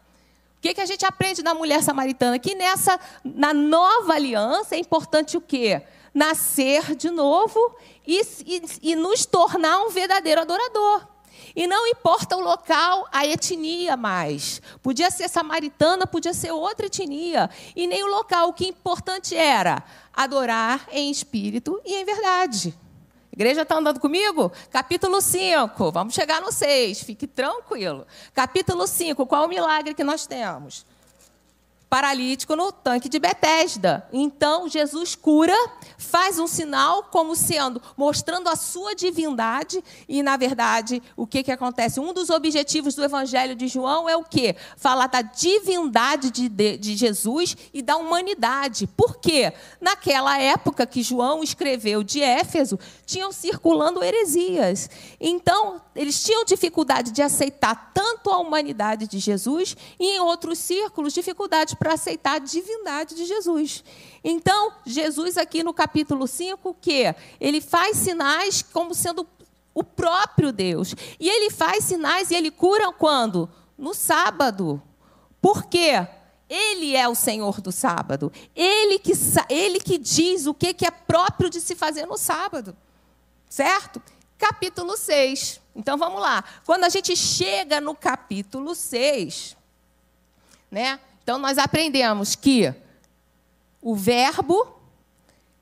O 0.59 0.61
que, 0.63 0.75
que 0.75 0.81
a 0.81 0.87
gente 0.87 1.05
aprende 1.05 1.43
da 1.43 1.55
mulher 1.55 1.83
samaritana? 1.83 2.39
Que 2.39 2.55
nessa, 2.55 2.99
na 3.25 3.53
nova 3.53 4.15
aliança, 4.15 4.75
é 4.75 4.79
importante 4.79 5.37
o 5.37 5.41
quê? 5.41 5.83
nascer 6.15 6.95
de 6.95 7.11
novo 7.11 7.75
e, 8.07 8.21
e, 8.45 8.63
e 8.83 8.97
nos 8.97 9.25
tornar 9.25 9.81
um 9.83 9.89
verdadeiro 9.89 10.43
adorador. 10.43 11.09
E 11.55 11.67
não 11.67 11.87
importa 11.87 12.37
o 12.37 12.41
local, 12.41 13.07
a 13.13 13.27
etnia 13.27 13.97
mais. 13.97 14.63
Podia 14.83 15.11
ser 15.11 15.29
samaritana, 15.29 16.07
podia 16.07 16.33
ser 16.33 16.53
outra 16.53 16.87
etnia. 16.87 17.51
E 17.77 17.87
nem 17.87 18.03
o 18.05 18.07
local. 18.07 18.49
O 18.49 18.53
que 18.53 18.67
importante 18.67 19.37
era 19.37 19.83
adorar 20.15 20.87
em 20.91 21.11
espírito 21.11 21.81
e 21.85 21.95
em 21.95 22.05
verdade. 22.05 22.75
Igreja 23.33 23.62
está 23.62 23.77
andando 23.77 23.99
comigo? 23.99 24.53
Capítulo 24.71 25.21
5. 25.21 25.91
Vamos 25.91 26.12
chegar 26.12 26.43
no 26.43 26.53
6. 26.53 27.03
Fique 27.03 27.27
tranquilo. 27.27 28.07
Capítulo 28.35 28.87
5. 28.87 29.27
Qual 29.27 29.47
o 29.47 29.49
milagre 29.49 29.95
que 29.95 30.05
nós 30.05 30.27
temos? 30.27 30.85
Paralítico 31.93 32.57
no 32.57 32.73
tanque 32.73 33.07
de 33.07 33.19
Betesda. 33.19 34.09
Então 34.11 34.67
Jesus 34.67 35.15
cura, 35.15 35.55
faz 35.99 36.39
um 36.39 36.47
sinal 36.47 37.03
como 37.11 37.37
sendo 37.37 37.83
mostrando 37.99 38.49
a 38.49 38.57
sua 38.57 38.95
divindade 38.95 39.85
e 40.09 40.23
na 40.23 40.39
verdade, 40.39 41.03
o 41.15 41.27
que 41.27 41.43
que 41.43 41.53
acontece? 41.53 42.01
Um 42.01 42.15
dos 42.15 42.31
objetivos 42.31 42.95
do 42.95 43.05
evangelho 43.05 43.55
de 43.55 43.69
João 43.69 44.09
é 44.09 44.17
o 44.17 44.25
quê? 44.25 44.57
Falar 44.79 45.07
da 45.07 45.21
divindade 45.21 46.31
de, 46.31 46.49
de, 46.49 46.79
de 46.79 46.97
Jesus 46.97 47.59
e 47.75 47.83
da 47.83 47.99
humanidade. 47.99 48.87
Por 48.87 49.19
quê? 49.19 49.53
Naquela 49.79 50.39
época 50.39 50.87
que 50.87 51.03
João 51.03 51.43
escreveu 51.43 52.03
de 52.03 52.23
Éfeso, 52.23 52.79
tinham 53.05 53.31
circulando 53.31 54.03
heresias. 54.03 54.89
Então, 55.21 55.83
eles 55.95 56.25
tinham 56.25 56.43
dificuldade 56.47 57.11
de 57.11 57.21
aceitar 57.21 57.93
tanto 57.93 58.31
a 58.31 58.39
humanidade 58.39 59.07
de 59.07 59.19
Jesus 59.19 59.77
e 60.01 60.17
em 60.17 60.21
outros 60.21 60.59
círculos 60.59 61.13
dificuldade 61.13 61.77
para 61.83 61.95
aceitar 61.95 62.35
a 62.37 62.39
divindade 62.39 63.17
de 63.17 63.25
Jesus. 63.25 63.83
Então, 64.23 64.73
Jesus 64.87 65.37
aqui 65.37 65.65
no 65.65 65.75
capítulo 65.75 66.29
5, 66.29 66.77
que 66.81 67.12
ele 67.41 67.61
faz 67.61 67.97
sinais 67.97 68.62
como 68.62 68.95
sendo 68.95 69.27
o 69.75 69.83
próprio 69.83 70.53
Deus. 70.53 70.95
E 71.19 71.29
ele 71.29 71.51
faz 71.51 71.83
sinais 71.83 72.31
e 72.31 72.37
ele 72.37 72.53
cura 72.53 72.93
quando? 72.93 73.51
No 73.77 73.95
sábado. 73.95 74.81
Por 75.41 75.65
quê? 75.65 76.07
Ele 76.49 76.95
é 76.95 77.09
o 77.09 77.17
Senhor 77.17 77.61
do 77.61 77.73
sábado. 77.73 78.31
Ele 78.55 79.01
que, 79.01 79.12
ele 79.49 79.81
que 79.81 79.99
diz 79.99 80.47
o 80.47 80.55
que 80.55 80.87
é 80.87 80.91
próprio 80.93 81.51
de 81.51 81.61
se 81.61 81.75
fazer 81.75 82.07
no 82.07 82.17
sábado. 82.17 82.77
Certo? 83.49 84.01
Capítulo 84.39 84.97
6. 84.97 85.61
Então 85.75 85.99
vamos 85.99 86.21
lá. 86.21 86.45
Quando 86.65 86.85
a 86.85 86.89
gente 86.89 87.17
chega 87.17 87.81
no 87.81 87.93
capítulo 87.93 88.73
6, 88.73 89.57
né? 90.71 91.01
Então 91.23 91.38
nós 91.38 91.59
aprendemos 91.59 92.35
que 92.35 92.75
o 93.81 93.95
verbo 93.95 94.81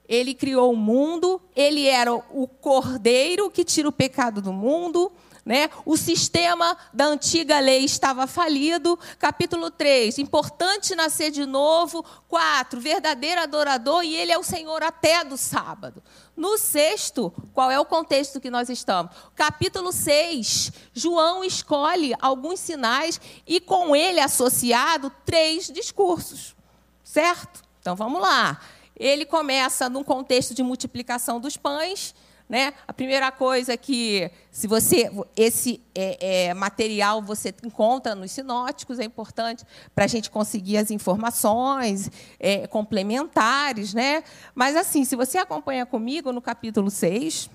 ele 0.09 0.35
criou 0.35 0.73
o 0.73 0.77
mundo, 0.77 1.41
ele 1.55 1.87
era 1.87 2.13
o 2.13 2.49
cordeiro 2.49 3.49
que 3.49 3.65
tira 3.65 3.89
o 3.89 3.93
pecado 3.93 4.43
do 4.43 4.53
mundo, 4.53 5.13
né? 5.45 5.71
O 5.87 5.97
sistema 5.97 6.77
da 6.93 7.07
antiga 7.07 7.61
lei 7.61 7.85
estava 7.85 8.27
falido. 8.27 8.99
Capítulo 9.19 9.71
3, 9.71 10.19
importante 10.19 10.97
nascer 10.97 11.31
de 11.31 11.47
novo. 11.47 12.05
4, 12.29 12.81
verdadeiro 12.81 13.41
adorador 13.41 14.03
e 14.03 14.17
ele 14.17 14.33
é 14.33 14.39
o 14.39 14.43
Senhor 14.43 14.83
até 14.83 15.23
do 15.25 15.37
sábado. 15.37 16.03
No 16.41 16.57
sexto, 16.57 17.31
qual 17.53 17.71
é 17.71 17.79
o 17.79 17.85
contexto 17.85 18.41
que 18.41 18.49
nós 18.49 18.71
estamos? 18.71 19.15
Capítulo 19.37 19.93
6, 19.93 20.73
João 20.95 21.45
escolhe 21.45 22.15
alguns 22.19 22.59
sinais 22.61 23.21
e 23.47 23.61
com 23.61 23.95
ele 23.95 24.19
associado 24.21 25.13
três 25.27 25.67
discursos. 25.67 26.57
Certo? 27.05 27.63
Então 27.79 27.95
vamos 27.95 28.23
lá. 28.23 28.59
Ele 28.97 29.27
começa 29.27 29.91
num 29.91 30.03
contexto 30.03 30.55
de 30.55 30.63
multiplicação 30.63 31.39
dos 31.39 31.59
pães 31.59 32.15
né? 32.51 32.75
A 32.89 32.93
primeira 32.93 33.31
coisa 33.31 33.77
que, 33.77 34.29
se 34.51 34.67
você 34.67 35.09
esse 35.37 35.81
é, 35.95 36.49
é, 36.49 36.55
material 36.55 37.23
você 37.23 37.55
encontra 37.65 38.13
nos 38.17 38.33
sinóticos, 38.33 38.99
é 38.99 39.05
importante 39.05 39.65
para 39.95 40.05
a 40.05 40.09
gente 40.09 40.29
conseguir 40.29 40.77
as 40.77 40.91
informações 40.91 42.11
é, 42.41 42.67
complementares. 42.67 43.95
Né? 43.95 44.25
Mas, 44.53 44.75
assim, 44.75 45.05
se 45.05 45.15
você 45.15 45.39
acompanha 45.39 45.87
comigo 45.87 46.33
no 46.33 46.43
capítulo 46.43 46.91
6, 46.91 47.49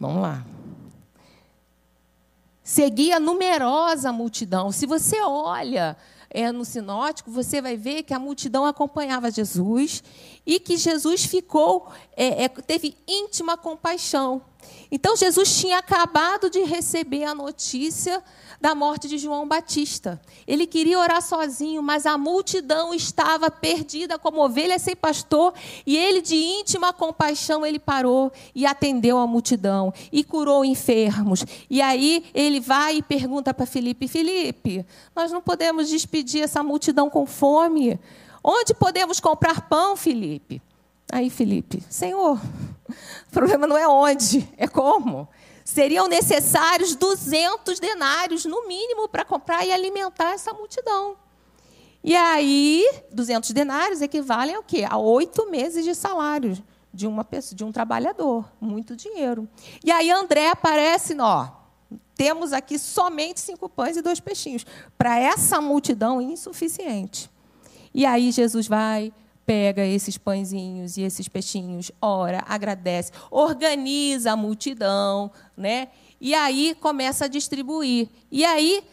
vamos 0.00 0.22
lá. 0.22 0.42
Seguia 2.64 3.20
numerosa 3.20 4.10
multidão. 4.10 4.72
Se 4.72 4.86
você 4.86 5.20
olha 5.20 5.94
é, 6.30 6.52
no 6.52 6.64
sinótico, 6.64 7.30
você 7.30 7.60
vai 7.60 7.76
ver 7.76 8.02
que 8.02 8.12
a 8.12 8.18
multidão 8.18 8.66
acompanhava 8.66 9.30
Jesus 9.30 10.02
e 10.46 10.60
que 10.60 10.76
Jesus 10.76 11.24
ficou, 11.24 11.90
é, 12.16 12.44
é, 12.44 12.48
teve 12.48 12.96
íntima 13.06 13.56
compaixão. 13.56 14.42
Então 14.90 15.16
Jesus 15.16 15.56
tinha 15.58 15.78
acabado 15.78 16.48
de 16.48 16.60
receber 16.64 17.24
a 17.24 17.34
notícia 17.34 18.22
da 18.60 18.74
morte 18.74 19.06
de 19.06 19.18
João 19.18 19.46
Batista. 19.46 20.20
Ele 20.46 20.66
queria 20.66 20.98
orar 20.98 21.22
sozinho, 21.22 21.82
mas 21.82 22.06
a 22.06 22.16
multidão 22.16 22.94
estava 22.94 23.50
perdida 23.50 24.18
como 24.18 24.44
ovelha 24.44 24.78
sem 24.78 24.96
pastor, 24.96 25.52
e 25.86 25.96
ele 25.96 26.20
de 26.20 26.34
íntima 26.34 26.92
compaixão 26.92 27.64
ele 27.64 27.78
parou 27.78 28.32
e 28.54 28.66
atendeu 28.66 29.18
a 29.18 29.26
multidão 29.26 29.92
e 30.10 30.24
curou 30.24 30.64
enfermos. 30.64 31.44
E 31.68 31.80
aí 31.82 32.24
ele 32.34 32.58
vai 32.58 32.96
e 32.96 33.02
pergunta 33.02 33.52
para 33.52 33.66
Felipe: 33.66 34.08
Felipe, 34.08 34.84
nós 35.14 35.30
não 35.30 35.42
podemos 35.42 35.88
despedir 35.88 36.42
essa 36.42 36.62
multidão 36.62 37.10
com 37.10 37.26
fome. 37.26 37.98
Onde 38.42 38.72
podemos 38.72 39.20
comprar 39.20 39.68
pão, 39.68 39.96
Felipe? 39.96 40.62
Aí 41.10 41.30
Felipe, 41.30 41.82
Senhor, 41.88 42.38
o 42.38 43.30
problema 43.30 43.66
não 43.66 43.76
é 43.76 43.88
onde, 43.88 44.48
é 44.56 44.66
como 44.66 45.28
seriam 45.68 46.08
necessários 46.08 46.96
200 46.96 47.78
denários, 47.78 48.46
no 48.46 48.66
mínimo, 48.66 49.06
para 49.06 49.22
comprar 49.22 49.66
e 49.66 49.70
alimentar 49.70 50.32
essa 50.32 50.50
multidão. 50.54 51.14
E 52.02 52.16
aí, 52.16 52.88
200 53.12 53.50
denários 53.50 54.00
equivalem 54.00 54.54
ao 54.54 54.62
quê? 54.62 54.86
A 54.88 54.96
oito 54.96 55.50
meses 55.50 55.84
de 55.84 55.94
salário 55.94 56.56
de, 56.92 57.06
uma 57.06 57.22
pessoa, 57.22 57.54
de 57.54 57.64
um 57.64 57.70
trabalhador. 57.70 58.50
Muito 58.58 58.96
dinheiro. 58.96 59.46
E 59.84 59.90
aí, 59.92 60.10
André 60.10 60.48
aparece, 60.48 61.14
ó, 61.20 61.48
temos 62.14 62.54
aqui 62.54 62.78
somente 62.78 63.38
cinco 63.38 63.68
pães 63.68 63.98
e 63.98 64.00
dois 64.00 64.20
peixinhos. 64.20 64.64
Para 64.96 65.18
essa 65.18 65.60
multidão, 65.60 66.18
insuficiente. 66.18 67.30
E 67.92 68.06
aí, 68.06 68.32
Jesus 68.32 68.66
vai, 68.66 69.12
pega 69.48 69.82
esses 69.82 70.18
pãezinhos 70.18 70.98
e 70.98 71.02
esses 71.02 71.26
peixinhos, 71.26 71.90
ora, 72.02 72.44
agradece, 72.46 73.10
organiza 73.30 74.32
a 74.32 74.36
multidão, 74.36 75.30
né? 75.56 75.88
E 76.20 76.34
aí 76.34 76.76
começa 76.78 77.24
a 77.24 77.28
distribuir. 77.28 78.10
E 78.30 78.44
aí 78.44 78.84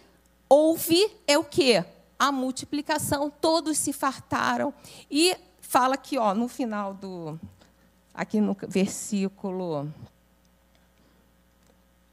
houve 0.47 1.11
é 1.27 1.37
o 1.37 1.43
quê? 1.43 1.83
A 2.17 2.31
multiplicação, 2.31 3.29
todos 3.29 3.77
se 3.77 3.91
fartaram. 3.91 4.73
E 5.11 5.35
fala 5.59 5.95
aqui, 5.95 6.17
ó, 6.17 6.33
no 6.33 6.47
final 6.47 6.93
do 6.93 7.37
aqui 8.13 8.39
no 8.39 8.55
versículo 8.69 9.91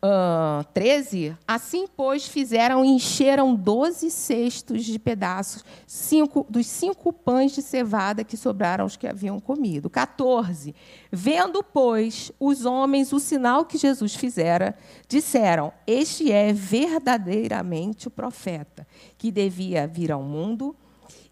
uh, 0.05 0.65
13, 0.75 1.37
assim, 1.47 1.87
pois, 1.87 2.27
fizeram 2.27 2.85
e 2.85 2.89
encheram 2.89 3.55
doze 3.55 4.11
cestos 4.11 4.85
de 4.85 4.99
pedaços 4.99 5.65
cinco, 5.87 6.45
dos 6.51 6.67
cinco 6.67 7.13
pães 7.13 7.53
de 7.53 7.63
cevada 7.63 8.25
que 8.25 8.37
sobraram 8.37 8.85
os 8.85 8.97
que 8.97 9.07
haviam 9.07 9.39
comido. 9.39 9.89
14. 9.89 10.75
Vendo, 11.11 11.63
pois, 11.63 12.33
os 12.41 12.65
homens 12.65 13.13
o 13.13 13.21
sinal 13.21 13.65
que 13.65 13.79
Jesus 13.79 14.15
fizera, 14.15 14.77
disseram: 15.09 15.73
Este 15.87 16.33
é 16.33 16.53
verdadeiramente 16.53 18.09
o 18.09 18.11
profeta 18.11 18.87
que 19.17 19.31
devia 19.31 19.87
vir 19.87 20.11
ao 20.11 20.23
mundo. 20.23 20.75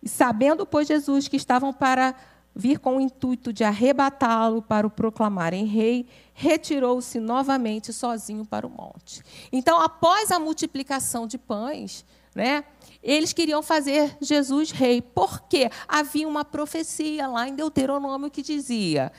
E 0.02 0.08
sabendo, 0.08 0.64
pois, 0.64 0.88
Jesus 0.88 1.28
que 1.28 1.36
estavam 1.36 1.72
para 1.72 2.14
vir 2.60 2.78
com 2.78 2.98
o 2.98 3.00
intuito 3.00 3.52
de 3.52 3.64
arrebatá-lo 3.64 4.60
para 4.60 4.86
o 4.86 4.90
proclamarem 4.90 5.64
rei, 5.64 6.06
retirou-se 6.34 7.18
novamente 7.18 7.92
sozinho 7.92 8.44
para 8.44 8.66
o 8.66 8.70
monte. 8.70 9.22
Então, 9.50 9.80
após 9.80 10.30
a 10.30 10.38
multiplicação 10.38 11.26
de 11.26 11.38
pães, 11.38 12.04
né, 12.34 12.62
eles 13.02 13.32
queriam 13.32 13.62
fazer 13.62 14.14
Jesus 14.20 14.70
rei. 14.70 15.00
Por 15.00 15.40
quê? 15.48 15.70
Havia 15.88 16.28
uma 16.28 16.44
profecia 16.44 17.26
lá 17.26 17.48
em 17.48 17.54
Deuteronômio 17.54 18.30
que 18.30 18.42
dizia 18.42 19.10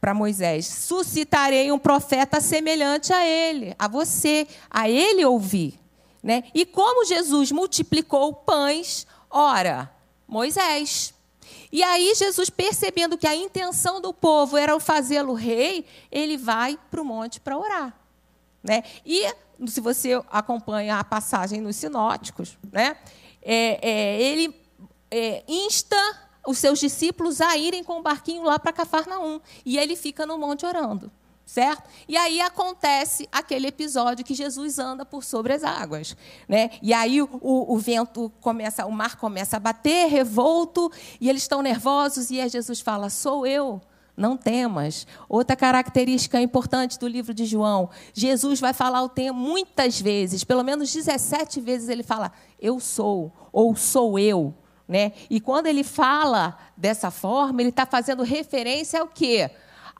para 0.00 0.14
Moisés: 0.14 0.66
suscitarei 0.66 1.70
um 1.70 1.78
profeta 1.78 2.40
semelhante 2.40 3.12
a 3.12 3.24
ele, 3.24 3.74
a 3.78 3.86
você, 3.86 4.48
a 4.70 4.88
ele 4.88 5.24
ouvir. 5.24 5.78
Né? 6.22 6.44
E 6.54 6.64
como 6.64 7.04
Jesus 7.04 7.52
multiplicou 7.52 8.32
pães, 8.32 9.06
ora, 9.30 9.90
Moisés. 10.26 11.14
E 11.72 11.82
aí, 11.82 12.14
Jesus, 12.14 12.50
percebendo 12.50 13.16
que 13.16 13.26
a 13.26 13.34
intenção 13.34 14.00
do 14.00 14.12
povo 14.12 14.56
era 14.56 14.78
fazê-lo 14.80 15.34
rei, 15.34 15.86
ele 16.10 16.36
vai 16.36 16.78
para 16.90 17.00
o 17.00 17.04
monte 17.04 17.40
para 17.40 17.56
orar. 17.56 17.96
Né? 18.62 18.82
E, 19.06 19.24
se 19.66 19.80
você 19.80 20.20
acompanha 20.30 20.98
a 20.98 21.04
passagem 21.04 21.60
nos 21.60 21.76
sinóticos, 21.76 22.58
né? 22.72 22.96
É, 23.42 23.88
é, 23.88 24.22
ele 24.22 24.54
é, 25.10 25.42
insta 25.48 25.96
os 26.46 26.58
seus 26.58 26.78
discípulos 26.78 27.40
a 27.40 27.56
irem 27.56 27.84
com 27.84 28.00
o 28.00 28.02
barquinho 28.02 28.42
lá 28.42 28.58
para 28.58 28.72
Cafarnaum. 28.72 29.40
E 29.64 29.78
ele 29.78 29.96
fica 29.96 30.26
no 30.26 30.36
monte 30.36 30.66
orando 30.66 31.10
certo? 31.50 31.82
E 32.06 32.16
aí 32.16 32.40
acontece 32.40 33.28
aquele 33.32 33.66
episódio 33.66 34.24
que 34.24 34.34
Jesus 34.34 34.78
anda 34.78 35.04
por 35.04 35.24
sobre 35.24 35.52
as 35.52 35.64
águas, 35.64 36.16
né? 36.48 36.70
E 36.80 36.94
aí 36.94 37.20
o, 37.20 37.28
o, 37.42 37.76
vento 37.76 38.30
começa, 38.40 38.86
o 38.86 38.92
mar 38.92 39.16
começa 39.16 39.56
a 39.56 39.60
bater, 39.60 40.08
revolto, 40.08 40.92
e 41.20 41.28
eles 41.28 41.42
estão 41.42 41.60
nervosos 41.60 42.30
e 42.30 42.40
aí 42.40 42.48
Jesus 42.48 42.80
fala: 42.80 43.10
"Sou 43.10 43.44
eu, 43.44 43.82
não 44.16 44.36
temas". 44.36 45.08
Outra 45.28 45.56
característica 45.56 46.40
importante 46.40 46.96
do 47.00 47.08
livro 47.08 47.34
de 47.34 47.44
João, 47.44 47.90
Jesus 48.14 48.60
vai 48.60 48.72
falar 48.72 49.02
o 49.02 49.08
tema 49.08 49.36
muitas 49.36 50.00
vezes, 50.00 50.44
pelo 50.44 50.62
menos 50.62 50.92
17 50.92 51.60
vezes 51.60 51.88
ele 51.88 52.04
fala: 52.04 52.30
"Eu 52.60 52.78
sou" 52.78 53.32
ou 53.52 53.74
"sou 53.74 54.16
eu". 54.20 54.54
Né? 54.86 55.12
E 55.28 55.40
quando 55.40 55.66
ele 55.66 55.82
fala 55.82 56.56
dessa 56.76 57.10
forma, 57.10 57.60
ele 57.60 57.70
está 57.70 57.86
fazendo 57.86 58.22
referência 58.22 59.00
ao 59.00 59.08
quê? 59.08 59.50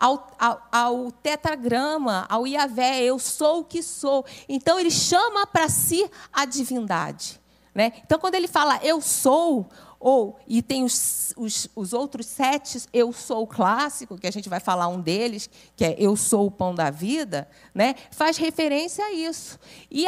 Ao, 0.01 0.27
ao, 0.39 0.63
ao 0.73 1.13
tetragrama, 1.13 2.27
ao 2.29 2.47
Iavé, 2.47 3.03
eu 3.03 3.19
sou 3.19 3.61
o 3.61 3.65
que 3.65 3.83
sou. 3.83 4.25
Então, 4.49 4.81
ele 4.81 4.91
chama 4.91 5.47
para 5.47 5.69
si 5.69 6.11
a 6.33 6.47
divindade. 6.47 7.39
Né? 7.75 7.93
Então, 8.05 8.19
quando 8.19 8.35
ele 8.35 8.49
fala 8.49 8.81
eu 8.83 9.01
sou, 9.01 9.69
ou 10.01 10.41
e 10.49 10.63
tem 10.63 10.83
os, 10.83 11.33
os, 11.37 11.69
os, 11.77 11.93
outros 11.93 12.27
sete 12.27 12.83
eu 12.93 13.13
sou 13.13 13.47
clássico, 13.47 14.19
que 14.19 14.27
a 14.27 14.31
gente 14.31 14.49
vai 14.49 14.59
falar 14.59 14.89
um 14.89 15.01
deles, 15.01 15.49
que 15.77 15.85
é 15.85 15.95
eu 15.99 16.17
sou 16.17 16.47
o 16.47 16.51
pão 16.51 16.75
da 16.75 16.91
vida, 16.91 17.47
né? 17.75 17.95
faz 18.11 18.39
referência 18.39 19.05
a 19.05 19.13
isso. 19.13 19.59
E 19.91 20.07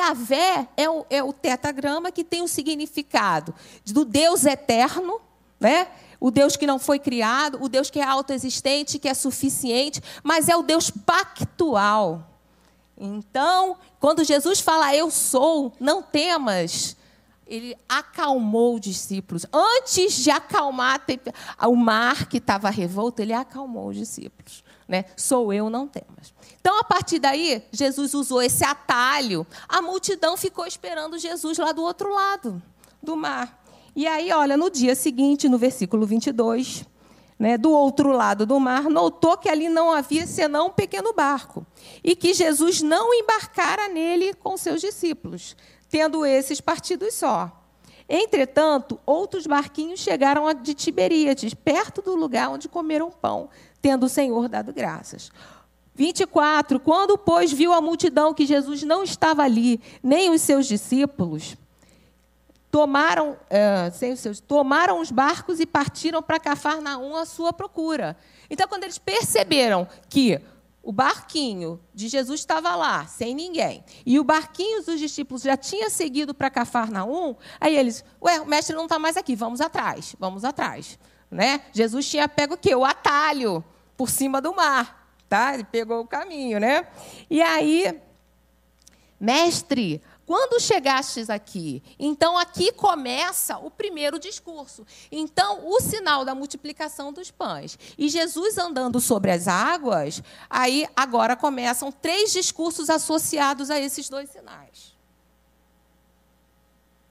é 0.76 0.90
o, 0.90 1.06
é 1.08 1.22
o 1.22 1.32
tetragrama 1.32 2.10
que 2.10 2.24
tem 2.24 2.42
o 2.42 2.48
significado 2.48 3.54
do 3.84 4.04
Deus 4.04 4.44
eterno, 4.44 5.20
né? 5.60 5.86
O 6.22 6.30
Deus 6.30 6.56
que 6.56 6.68
não 6.68 6.78
foi 6.78 7.00
criado, 7.00 7.58
o 7.60 7.68
Deus 7.68 7.90
que 7.90 7.98
é 7.98 8.04
autoexistente, 8.04 9.00
que 9.00 9.08
é 9.08 9.14
suficiente, 9.14 10.00
mas 10.22 10.48
é 10.48 10.56
o 10.56 10.62
Deus 10.62 10.88
pactual. 10.88 12.38
Então, 12.96 13.76
quando 13.98 14.22
Jesus 14.22 14.60
fala 14.60 14.94
eu 14.94 15.10
sou, 15.10 15.72
não 15.80 16.00
temas, 16.00 16.96
ele 17.44 17.76
acalmou 17.88 18.76
os 18.76 18.80
discípulos. 18.80 19.44
Antes 19.52 20.14
de 20.14 20.30
acalmar 20.30 21.04
o 21.66 21.74
mar 21.74 22.26
que 22.28 22.36
estava 22.36 22.70
revolto, 22.70 23.20
ele 23.20 23.32
acalmou 23.32 23.88
os 23.88 23.96
discípulos. 23.96 24.62
Né? 24.86 25.06
Sou 25.16 25.52
eu, 25.52 25.68
não 25.68 25.88
temas. 25.88 26.32
Então, 26.60 26.78
a 26.78 26.84
partir 26.84 27.18
daí, 27.18 27.66
Jesus 27.72 28.14
usou 28.14 28.40
esse 28.40 28.64
atalho. 28.64 29.44
A 29.68 29.82
multidão 29.82 30.36
ficou 30.36 30.66
esperando 30.66 31.18
Jesus 31.18 31.58
lá 31.58 31.72
do 31.72 31.82
outro 31.82 32.14
lado 32.14 32.62
do 33.02 33.16
mar. 33.16 33.61
E 33.94 34.06
aí, 34.06 34.32
olha, 34.32 34.56
no 34.56 34.70
dia 34.70 34.94
seguinte, 34.94 35.48
no 35.48 35.58
versículo 35.58 36.06
22, 36.06 36.86
né, 37.38 37.58
do 37.58 37.70
outro 37.70 38.10
lado 38.12 38.46
do 38.46 38.58
mar, 38.58 38.84
notou 38.84 39.36
que 39.36 39.48
ali 39.48 39.68
não 39.68 39.90
havia 39.90 40.26
senão 40.26 40.68
um 40.68 40.70
pequeno 40.70 41.12
barco 41.12 41.66
e 42.02 42.16
que 42.16 42.32
Jesus 42.32 42.80
não 42.80 43.12
embarcara 43.12 43.88
nele 43.88 44.32
com 44.34 44.56
seus 44.56 44.80
discípulos, 44.80 45.56
tendo 45.90 46.24
esses 46.24 46.60
partidos 46.60 47.14
só. 47.14 47.50
Entretanto, 48.08 48.98
outros 49.04 49.46
barquinhos 49.46 50.00
chegaram 50.00 50.52
de 50.54 50.74
Tiberíades, 50.74 51.54
perto 51.54 52.00
do 52.00 52.14
lugar 52.14 52.50
onde 52.50 52.68
comeram 52.68 53.10
pão, 53.10 53.48
tendo 53.80 54.06
o 54.06 54.08
Senhor 54.08 54.48
dado 54.48 54.72
graças. 54.72 55.30
24. 55.94 56.80
Quando, 56.80 57.18
pois, 57.18 57.52
viu 57.52 57.72
a 57.72 57.80
multidão 57.80 58.32
que 58.32 58.46
Jesus 58.46 58.82
não 58.82 59.02
estava 59.02 59.42
ali, 59.42 59.80
nem 60.02 60.30
os 60.30 60.40
seus 60.40 60.66
discípulos, 60.66 61.56
tomaram, 62.72 63.32
uh, 63.32 63.92
sem 63.92 64.14
os 64.14 64.20
seus, 64.20 64.40
tomaram 64.40 64.98
os 64.98 65.10
barcos 65.10 65.60
e 65.60 65.66
partiram 65.66 66.22
para 66.22 66.40
Cafarnaum 66.40 67.14
à 67.14 67.26
sua 67.26 67.52
procura. 67.52 68.16
Então, 68.48 68.66
quando 68.66 68.84
eles 68.84 68.96
perceberam 68.96 69.86
que 70.08 70.40
o 70.82 70.90
barquinho 70.90 71.78
de 71.92 72.08
Jesus 72.08 72.40
estava 72.40 72.74
lá, 72.74 73.06
sem 73.06 73.34
ninguém, 73.34 73.84
e 74.06 74.18
o 74.18 74.24
barquinho 74.24 74.82
dos 74.82 74.98
discípulos 74.98 75.42
já 75.42 75.54
tinha 75.54 75.90
seguido 75.90 76.32
para 76.32 76.48
Cafarnaum, 76.48 77.36
aí 77.60 77.76
eles, 77.76 78.02
ué, 78.22 78.40
o 78.40 78.46
mestre 78.46 78.74
não 78.74 78.84
está 78.84 78.98
mais 78.98 79.18
aqui, 79.18 79.36
vamos 79.36 79.60
atrás, 79.60 80.16
vamos 80.18 80.42
atrás. 80.42 80.98
Né? 81.30 81.60
Jesus 81.74 82.08
tinha 82.08 82.26
pego 82.26 82.54
o 82.54 82.58
quê? 82.58 82.74
O 82.74 82.86
atalho 82.86 83.62
por 83.98 84.08
cima 84.08 84.40
do 84.40 84.54
mar. 84.56 85.14
Tá? 85.28 85.52
Ele 85.52 85.64
pegou 85.64 86.00
o 86.00 86.06
caminho, 86.06 86.58
né? 86.58 86.86
E 87.28 87.40
aí, 87.42 88.00
mestre, 89.20 90.02
quando 90.26 90.60
chegastes 90.60 91.28
aqui, 91.28 91.82
então 91.98 92.38
aqui 92.38 92.72
começa 92.72 93.58
o 93.58 93.70
primeiro 93.70 94.18
discurso. 94.18 94.86
Então, 95.10 95.68
o 95.68 95.80
sinal 95.80 96.24
da 96.24 96.34
multiplicação 96.34 97.12
dos 97.12 97.30
pães. 97.30 97.78
E 97.98 98.08
Jesus 98.08 98.56
andando 98.56 99.00
sobre 99.00 99.30
as 99.30 99.48
águas, 99.48 100.22
aí 100.48 100.86
agora 100.96 101.36
começam 101.36 101.90
três 101.90 102.32
discursos 102.32 102.88
associados 102.88 103.70
a 103.70 103.78
esses 103.80 104.08
dois 104.08 104.30
sinais. 104.30 104.96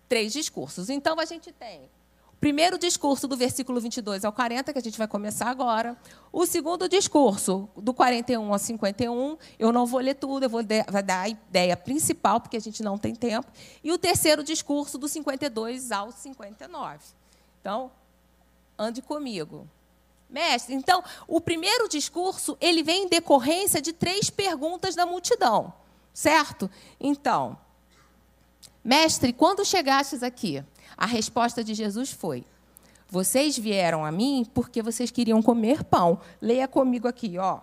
Três 0.07 0.33
discursos. 0.33 0.89
Então, 0.89 1.19
a 1.19 1.25
gente 1.25 1.51
tem 1.51 1.89
primeiro 2.41 2.75
discurso 2.75 3.27
do 3.27 3.37
versículo 3.37 3.79
22 3.79 4.25
ao 4.25 4.33
40, 4.33 4.73
que 4.73 4.79
a 4.79 4.81
gente 4.81 4.97
vai 4.97 5.07
começar 5.07 5.47
agora. 5.47 5.95
O 6.33 6.43
segundo 6.47 6.89
discurso, 6.89 7.69
do 7.77 7.93
41 7.93 8.51
ao 8.51 8.57
51, 8.57 9.37
eu 9.59 9.71
não 9.71 9.85
vou 9.85 9.99
ler 9.99 10.15
tudo, 10.15 10.43
eu 10.43 10.49
vou 10.49 10.63
dar 10.63 11.21
a 11.21 11.29
ideia 11.29 11.77
principal, 11.77 12.41
porque 12.41 12.57
a 12.57 12.59
gente 12.59 12.81
não 12.81 12.97
tem 12.97 13.13
tempo. 13.13 13.47
E 13.83 13.91
o 13.91 13.97
terceiro 13.97 14.43
discurso, 14.43 14.97
do 14.97 15.07
52 15.07 15.91
ao 15.91 16.11
59. 16.11 16.99
Então, 17.59 17.91
ande 18.77 19.03
comigo. 19.03 19.67
Mestre, 20.27 20.73
então, 20.73 21.03
o 21.27 21.39
primeiro 21.39 21.87
discurso, 21.87 22.57
ele 22.59 22.81
vem 22.81 23.03
em 23.03 23.07
decorrência 23.07 23.79
de 23.79 23.93
três 23.93 24.31
perguntas 24.31 24.95
da 24.95 25.05
multidão, 25.05 25.71
certo? 26.11 26.71
Então, 26.99 27.55
mestre, 28.83 29.31
quando 29.31 29.63
chegastes 29.63 30.23
aqui? 30.23 30.63
A 31.01 31.07
resposta 31.07 31.63
de 31.63 31.73
Jesus 31.73 32.11
foi: 32.11 32.45
Vocês 33.09 33.57
vieram 33.57 34.05
a 34.05 34.11
mim 34.11 34.45
porque 34.53 34.83
vocês 34.83 35.09
queriam 35.09 35.41
comer 35.41 35.83
pão. 35.83 36.19
Leia 36.39 36.67
comigo 36.67 37.07
aqui, 37.07 37.39
ó. 37.39 37.59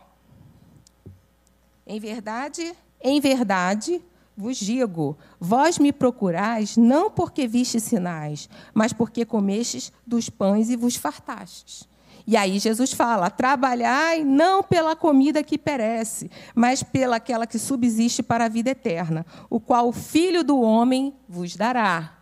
Em 1.86 2.00
verdade, 2.00 2.74
em 3.00 3.20
verdade, 3.20 4.02
vos 4.36 4.56
digo: 4.56 5.16
vós 5.38 5.78
me 5.78 5.92
procurais 5.92 6.76
não 6.76 7.12
porque 7.12 7.46
vistes 7.46 7.84
sinais, 7.84 8.50
mas 8.74 8.92
porque 8.92 9.24
comestes 9.24 9.92
dos 10.04 10.28
pães 10.28 10.68
e 10.68 10.74
vos 10.74 10.96
fartastes. 10.96 11.88
E 12.26 12.36
aí 12.36 12.58
Jesus 12.58 12.92
fala: 12.92 13.30
trabalhai 13.30 14.24
não 14.24 14.64
pela 14.64 14.96
comida 14.96 15.44
que 15.44 15.56
perece, 15.56 16.28
mas 16.56 16.82
pela 16.82 17.14
aquela 17.14 17.46
que 17.46 17.56
subsiste 17.56 18.20
para 18.20 18.46
a 18.46 18.48
vida 18.48 18.70
eterna, 18.70 19.24
o 19.48 19.60
qual 19.60 19.86
o 19.86 19.92
Filho 19.92 20.42
do 20.42 20.60
homem 20.60 21.14
vos 21.28 21.54
dará. 21.54 22.17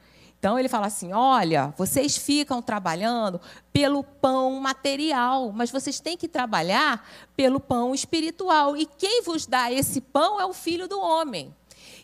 Então 0.47 0.57
ele 0.57 0.69
fala 0.69 0.87
assim: 0.87 1.13
olha, 1.13 1.75
vocês 1.77 2.17
ficam 2.17 2.63
trabalhando 2.63 3.41
pelo 3.73 4.05
pão 4.05 4.61
material, 4.61 5.51
mas 5.51 5.73
vocês 5.73 5.99
têm 5.99 6.17
que 6.17 6.29
trabalhar 6.29 7.05
pelo 7.37 7.59
pão 7.59 7.93
espiritual. 7.93 8.77
E 8.77 8.87
quem 8.87 9.23
vos 9.23 9.45
dá 9.45 9.73
esse 9.73 10.01
pão 10.01 10.41
é 10.41 10.47
o 10.47 10.53
Filho 10.53 10.87
do 10.87 11.01
Homem. 11.01 11.53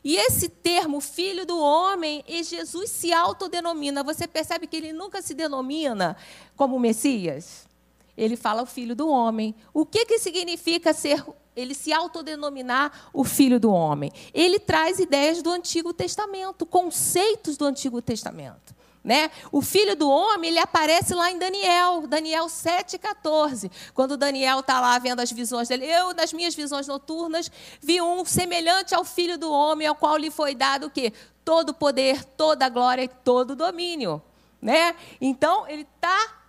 E 0.03 0.17
esse 0.17 0.49
termo, 0.49 1.01
filho 1.01 1.47
do 1.47 1.57
homem, 1.57 2.25
e 2.27 2.43
Jesus 2.43 2.91
se 2.91 3.13
autodenomina. 3.13 4.03
Você 4.03 4.27
percebe 4.27 4.67
que 4.67 4.77
ele 4.77 4.93
nunca 4.93 5.23
se 5.23 5.35
denomina 5.35 6.17
como 6.57 6.81
Messias? 6.81 7.69
Ele 8.17 8.37
fala 8.37 8.63
o 8.63 8.67
filho 8.67 8.97
do 8.97 9.09
homem. 9.09 9.55
O 9.73 9.87
que, 9.87 10.05
que 10.05 10.19
significa 10.19 10.93
ser 10.93 11.25
ele 11.55 11.75
se 11.75 11.93
autodenominar 11.93 13.11
o 13.13 13.25
filho 13.25 13.61
do 13.61 13.71
homem. 13.71 14.11
Ele 14.33 14.59
traz 14.59 14.99
ideias 14.99 15.43
do 15.43 15.51
Antigo 15.51 15.93
Testamento, 15.93 16.65
conceitos 16.65 17.57
do 17.57 17.65
Antigo 17.65 18.01
Testamento. 18.01 18.75
Né? 19.05 19.31
O 19.51 19.61
filho 19.61 19.97
do 19.97 20.09
homem 20.09 20.51
ele 20.51 20.61
aparece 20.61 21.13
lá 21.13 21.31
em 21.31 21.39
Daniel, 21.39 22.07
Daniel 22.07 22.47
7,14. 22.47 23.71
Quando 23.93 24.17
Daniel 24.17 24.61
está 24.61 24.81
lá 24.81 24.97
vendo 24.99 25.21
as 25.21 25.33
visões 25.33 25.69
dele, 25.69 25.87
eu, 25.87 26.15
nas 26.15 26.33
minhas 26.33 26.55
visões 26.55 26.87
noturnas, 26.87 27.51
vi 27.81 28.01
um 28.01 28.25
semelhante 28.25 28.95
ao 28.95 29.05
filho 29.05 29.37
do 29.37 29.51
homem, 29.51 29.89
ao 29.89 29.97
qual 29.97 30.17
lhe 30.17 30.31
foi 30.31 30.55
dado 30.55 30.87
o 30.87 30.91
quê? 30.91 31.13
Todo 31.45 31.75
poder, 31.75 32.25
toda 32.25 32.69
glória 32.69 33.03
e 33.03 33.09
todo 33.09 33.57
domínio. 33.57 34.23
Né? 34.61 34.95
Então, 35.21 35.67
ele 35.67 35.83
está 35.97 36.42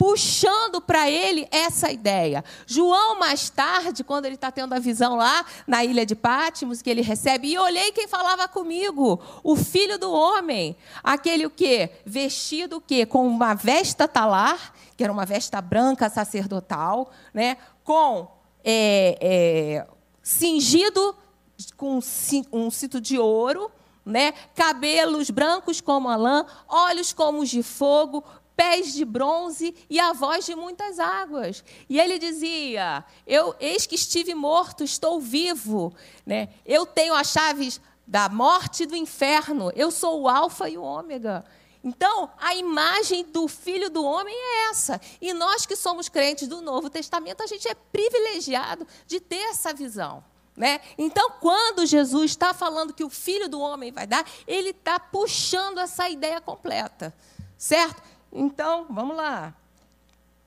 puxando 0.00 0.80
para 0.80 1.10
ele 1.10 1.46
essa 1.50 1.92
ideia. 1.92 2.42
João, 2.66 3.18
mais 3.18 3.50
tarde, 3.50 4.02
quando 4.02 4.24
ele 4.24 4.36
está 4.36 4.50
tendo 4.50 4.74
a 4.74 4.78
visão 4.78 5.14
lá 5.14 5.44
na 5.66 5.84
ilha 5.84 6.06
de 6.06 6.16
Pátimos, 6.16 6.80
que 6.80 6.88
ele 6.88 7.02
recebe, 7.02 7.48
e 7.48 7.58
olhei 7.58 7.92
quem 7.92 8.08
falava 8.08 8.48
comigo, 8.48 9.20
o 9.44 9.54
filho 9.56 9.98
do 9.98 10.10
homem, 10.10 10.74
aquele 11.04 11.44
o 11.44 11.50
quê? 11.50 11.90
Vestido 12.06 12.78
o 12.78 12.80
quê? 12.80 13.04
Com 13.04 13.28
uma 13.28 13.52
vesta 13.52 14.08
talar, 14.08 14.72
que 14.96 15.04
era 15.04 15.12
uma 15.12 15.26
vesta 15.26 15.60
branca 15.60 16.08
sacerdotal, 16.08 17.10
né? 17.34 17.58
com 17.84 18.26
é, 18.64 19.18
é, 19.20 19.86
cingido 20.22 21.14
com 21.76 22.00
um 22.50 22.70
cinto 22.70 23.02
de 23.02 23.18
ouro, 23.18 23.70
né? 24.02 24.32
cabelos 24.54 25.28
brancos 25.28 25.78
como 25.78 26.08
a 26.08 26.16
lã, 26.16 26.46
olhos 26.66 27.12
como 27.12 27.40
os 27.40 27.50
de 27.50 27.62
fogo, 27.62 28.24
pés 28.60 28.92
de 28.92 29.06
bronze 29.06 29.74
e 29.88 29.98
a 29.98 30.12
voz 30.12 30.44
de 30.44 30.54
muitas 30.54 30.98
águas. 30.98 31.64
E 31.88 31.98
ele 31.98 32.18
dizia: 32.18 33.02
Eu 33.26 33.56
eis 33.58 33.86
que 33.86 33.94
estive 33.94 34.34
morto, 34.34 34.84
estou 34.84 35.18
vivo, 35.18 35.94
né? 36.26 36.50
Eu 36.66 36.84
tenho 36.84 37.14
as 37.14 37.28
chaves 37.28 37.80
da 38.06 38.28
morte 38.28 38.82
e 38.82 38.86
do 38.86 38.94
inferno. 38.94 39.72
Eu 39.74 39.90
sou 39.90 40.20
o 40.20 40.28
alfa 40.28 40.68
e 40.68 40.76
o 40.76 40.82
ômega. 40.82 41.42
Então, 41.82 42.30
a 42.38 42.54
imagem 42.54 43.24
do 43.24 43.48
filho 43.48 43.88
do 43.88 44.04
homem 44.04 44.34
é 44.34 44.68
essa. 44.68 45.00
E 45.22 45.32
nós 45.32 45.64
que 45.64 45.74
somos 45.74 46.10
crentes 46.10 46.46
do 46.46 46.60
Novo 46.60 46.90
Testamento, 46.90 47.42
a 47.42 47.46
gente 47.46 47.66
é 47.66 47.74
privilegiado 47.74 48.86
de 49.06 49.20
ter 49.20 49.40
essa 49.48 49.72
visão. 49.72 50.22
Né? 50.54 50.82
Então, 50.98 51.30
quando 51.40 51.86
Jesus 51.86 52.32
está 52.32 52.52
falando 52.52 52.92
que 52.92 53.04
o 53.04 53.08
filho 53.08 53.48
do 53.48 53.58
homem 53.58 53.90
vai 53.90 54.06
dar, 54.06 54.26
ele 54.46 54.68
está 54.70 55.00
puxando 55.00 55.78
essa 55.78 56.10
ideia 56.10 56.42
completa. 56.42 57.14
Certo? 57.56 58.09
Então, 58.32 58.86
vamos 58.90 59.16
lá. 59.16 59.54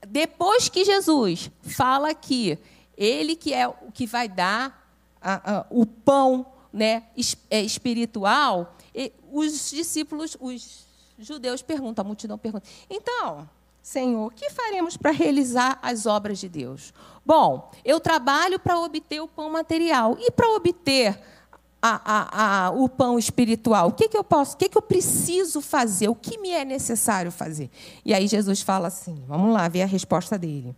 Depois 0.06 0.68
que 0.68 0.84
Jesus 0.84 1.50
fala 1.62 2.14
que 2.14 2.58
ele 2.96 3.34
que 3.34 3.52
é 3.52 3.66
o 3.66 3.90
que 3.92 4.06
vai 4.06 4.28
dar 4.28 4.88
a, 5.20 5.58
a, 5.58 5.66
o 5.70 5.86
pão 5.86 6.46
né, 6.72 7.04
é, 7.50 7.60
espiritual, 7.62 8.76
os 9.32 9.70
discípulos, 9.70 10.36
os 10.40 10.86
judeus 11.18 11.62
perguntam, 11.62 12.04
a 12.04 12.06
multidão 12.06 12.38
pergunta: 12.38 12.68
então, 12.88 13.48
Senhor, 13.82 14.32
que 14.32 14.48
faremos 14.50 14.96
para 14.96 15.10
realizar 15.10 15.78
as 15.82 16.06
obras 16.06 16.38
de 16.38 16.48
Deus? 16.48 16.94
Bom, 17.24 17.70
eu 17.84 17.98
trabalho 17.98 18.58
para 18.58 18.78
obter 18.78 19.20
o 19.20 19.28
pão 19.28 19.50
material 19.50 20.16
e 20.20 20.30
para 20.30 20.48
obter 20.50 21.18
a, 21.86 22.00
a, 22.02 22.66
a, 22.66 22.70
o 22.70 22.88
pão 22.88 23.18
espiritual. 23.18 23.88
O 23.88 23.92
que, 23.92 24.08
que 24.08 24.16
eu 24.16 24.24
posso, 24.24 24.54
o 24.54 24.56
que, 24.56 24.70
que 24.70 24.78
eu 24.78 24.80
preciso 24.80 25.60
fazer? 25.60 26.08
O 26.08 26.14
que 26.14 26.38
me 26.38 26.48
é 26.50 26.64
necessário 26.64 27.30
fazer? 27.30 27.70
E 28.02 28.14
aí 28.14 28.26
Jesus 28.26 28.62
fala 28.62 28.88
assim: 28.88 29.22
vamos 29.28 29.52
lá 29.52 29.68
ver 29.68 29.82
a 29.82 29.86
resposta 29.86 30.38
dele. 30.38 30.74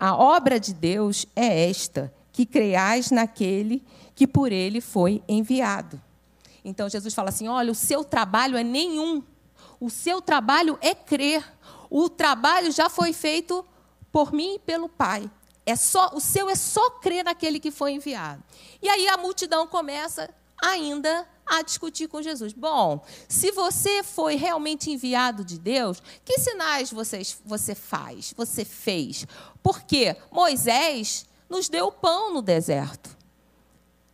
A 0.00 0.16
obra 0.16 0.58
de 0.58 0.72
Deus 0.72 1.26
é 1.36 1.68
esta: 1.68 2.10
que 2.32 2.46
creiais 2.46 3.10
naquele 3.10 3.84
que 4.14 4.26
por 4.26 4.50
ele 4.50 4.80
foi 4.80 5.22
enviado. 5.28 6.00
Então 6.64 6.88
Jesus 6.88 7.12
fala 7.12 7.28
assim: 7.28 7.48
olha, 7.48 7.70
o 7.70 7.74
seu 7.74 8.02
trabalho 8.02 8.56
é 8.56 8.64
nenhum. 8.64 9.22
O 9.78 9.90
seu 9.90 10.22
trabalho 10.22 10.78
é 10.80 10.94
crer. 10.94 11.44
O 11.90 12.08
trabalho 12.08 12.72
já 12.72 12.88
foi 12.88 13.12
feito 13.12 13.62
por 14.10 14.32
mim 14.32 14.54
e 14.54 14.58
pelo 14.58 14.88
Pai. 14.88 15.30
É 15.66 15.76
só 15.76 16.12
o 16.14 16.20
seu 16.20 16.48
é 16.48 16.54
só 16.54 16.88
crer 16.92 17.24
naquele 17.24 17.60
que 17.60 17.70
foi 17.70 17.92
enviado. 17.92 18.42
E 18.80 18.88
aí 18.88 19.06
a 19.08 19.18
multidão 19.18 19.66
começa 19.66 20.30
ainda 20.62 21.26
a 21.46 21.62
discutir 21.62 22.08
com 22.08 22.20
Jesus. 22.20 22.52
Bom, 22.52 23.04
se 23.28 23.52
você 23.52 24.02
foi 24.02 24.34
realmente 24.34 24.90
enviado 24.90 25.44
de 25.44 25.58
Deus, 25.58 26.02
que 26.24 26.38
sinais 26.38 26.90
você, 26.90 27.22
você 27.44 27.74
faz, 27.74 28.34
você 28.36 28.64
fez? 28.64 29.26
Porque 29.62 30.16
Moisés 30.30 31.24
nos 31.48 31.68
deu 31.68 31.92
pão 31.92 32.34
no 32.34 32.42
deserto. 32.42 33.16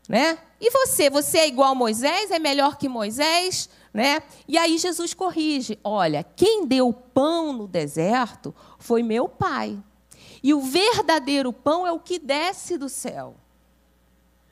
Né? 0.09 0.38
E 0.61 0.70
você, 0.70 1.09
você 1.09 1.38
é 1.38 1.48
igual 1.48 1.70
a 1.70 1.74
Moisés? 1.74 2.31
É 2.31 2.38
melhor 2.38 2.76
que 2.76 2.88
Moisés? 2.88 3.68
Né? 3.94 4.22
E 4.46 4.59
aí 4.59 4.76
Jesus 4.76 5.14
corrige: 5.14 5.78
olha, 5.83 6.22
quem 6.22 6.66
deu 6.66 6.92
pão 6.92 7.52
no 7.52 7.66
deserto 7.66 8.55
foi 8.78 9.02
meu 9.02 9.28
pai. 9.28 9.78
E 10.42 10.52
o 10.52 10.61
verdadeiro 10.61 11.52
pão 11.52 11.87
é 11.87 11.92
o 11.92 12.00
que 12.00 12.18
desce 12.18 12.76
do 12.76 12.88
céu. 12.88 13.37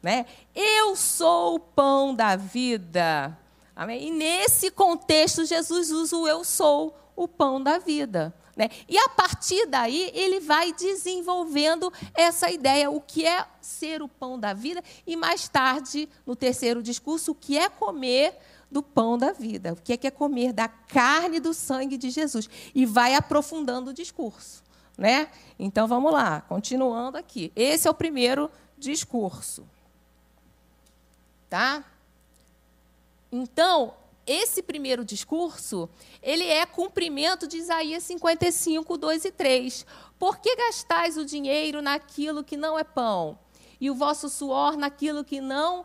Né? 0.02 0.26
Eu 0.54 0.96
sou 0.96 1.56
o 1.56 1.60
pão 1.60 2.14
da 2.14 2.36
vida. 2.36 3.36
Amém? 3.76 4.08
E 4.08 4.10
nesse 4.10 4.70
contexto, 4.70 5.44
Jesus 5.44 5.90
usa 5.90 6.16
o 6.16 6.28
eu 6.28 6.44
sou 6.44 6.96
o 7.16 7.28
pão 7.28 7.62
da 7.62 7.78
vida. 7.78 8.34
Né? 8.56 8.68
E 8.88 8.98
a 8.98 9.08
partir 9.08 9.66
daí, 9.66 10.10
ele 10.14 10.40
vai 10.40 10.72
desenvolvendo 10.72 11.92
essa 12.14 12.50
ideia, 12.50 12.90
o 12.90 13.00
que 13.00 13.26
é 13.26 13.46
ser 13.60 14.02
o 14.02 14.08
pão 14.08 14.38
da 14.38 14.52
vida, 14.52 14.82
e 15.06 15.16
mais 15.16 15.48
tarde, 15.48 16.08
no 16.26 16.36
terceiro 16.36 16.82
discurso, 16.82 17.32
o 17.32 17.34
que 17.34 17.56
é 17.56 17.68
comer 17.68 18.36
do 18.70 18.82
pão 18.82 19.18
da 19.18 19.32
vida, 19.32 19.72
o 19.72 19.76
que 19.76 19.92
é, 19.92 19.96
que 19.96 20.06
é 20.06 20.10
comer 20.10 20.52
da 20.52 20.68
carne 20.68 21.38
e 21.38 21.40
do 21.40 21.54
sangue 21.54 21.96
de 21.96 22.10
Jesus. 22.10 22.48
E 22.74 22.84
vai 22.84 23.14
aprofundando 23.14 23.90
o 23.90 23.94
discurso. 23.94 24.62
Né? 24.96 25.28
Então 25.58 25.88
vamos 25.88 26.12
lá, 26.12 26.42
continuando 26.42 27.16
aqui. 27.16 27.50
Esse 27.56 27.88
é 27.88 27.90
o 27.90 27.94
primeiro 27.94 28.50
discurso. 28.76 29.66
Tá? 31.50 31.84
Então, 33.30 33.94
esse 34.24 34.62
primeiro 34.62 35.04
discurso, 35.04 35.90
ele 36.22 36.44
é 36.44 36.64
cumprimento 36.64 37.48
de 37.48 37.56
Isaías 37.56 38.04
55, 38.04 38.96
2 38.96 39.24
e 39.24 39.32
3. 39.32 39.84
Por 40.16 40.38
que 40.38 40.54
gastais 40.54 41.16
o 41.16 41.24
dinheiro 41.24 41.82
naquilo 41.82 42.44
que 42.44 42.56
não 42.56 42.78
é 42.78 42.84
pão? 42.84 43.36
E 43.80 43.90
o 43.90 43.94
vosso 43.94 44.28
suor 44.28 44.76
naquilo 44.76 45.24
que 45.24 45.40
não. 45.40 45.84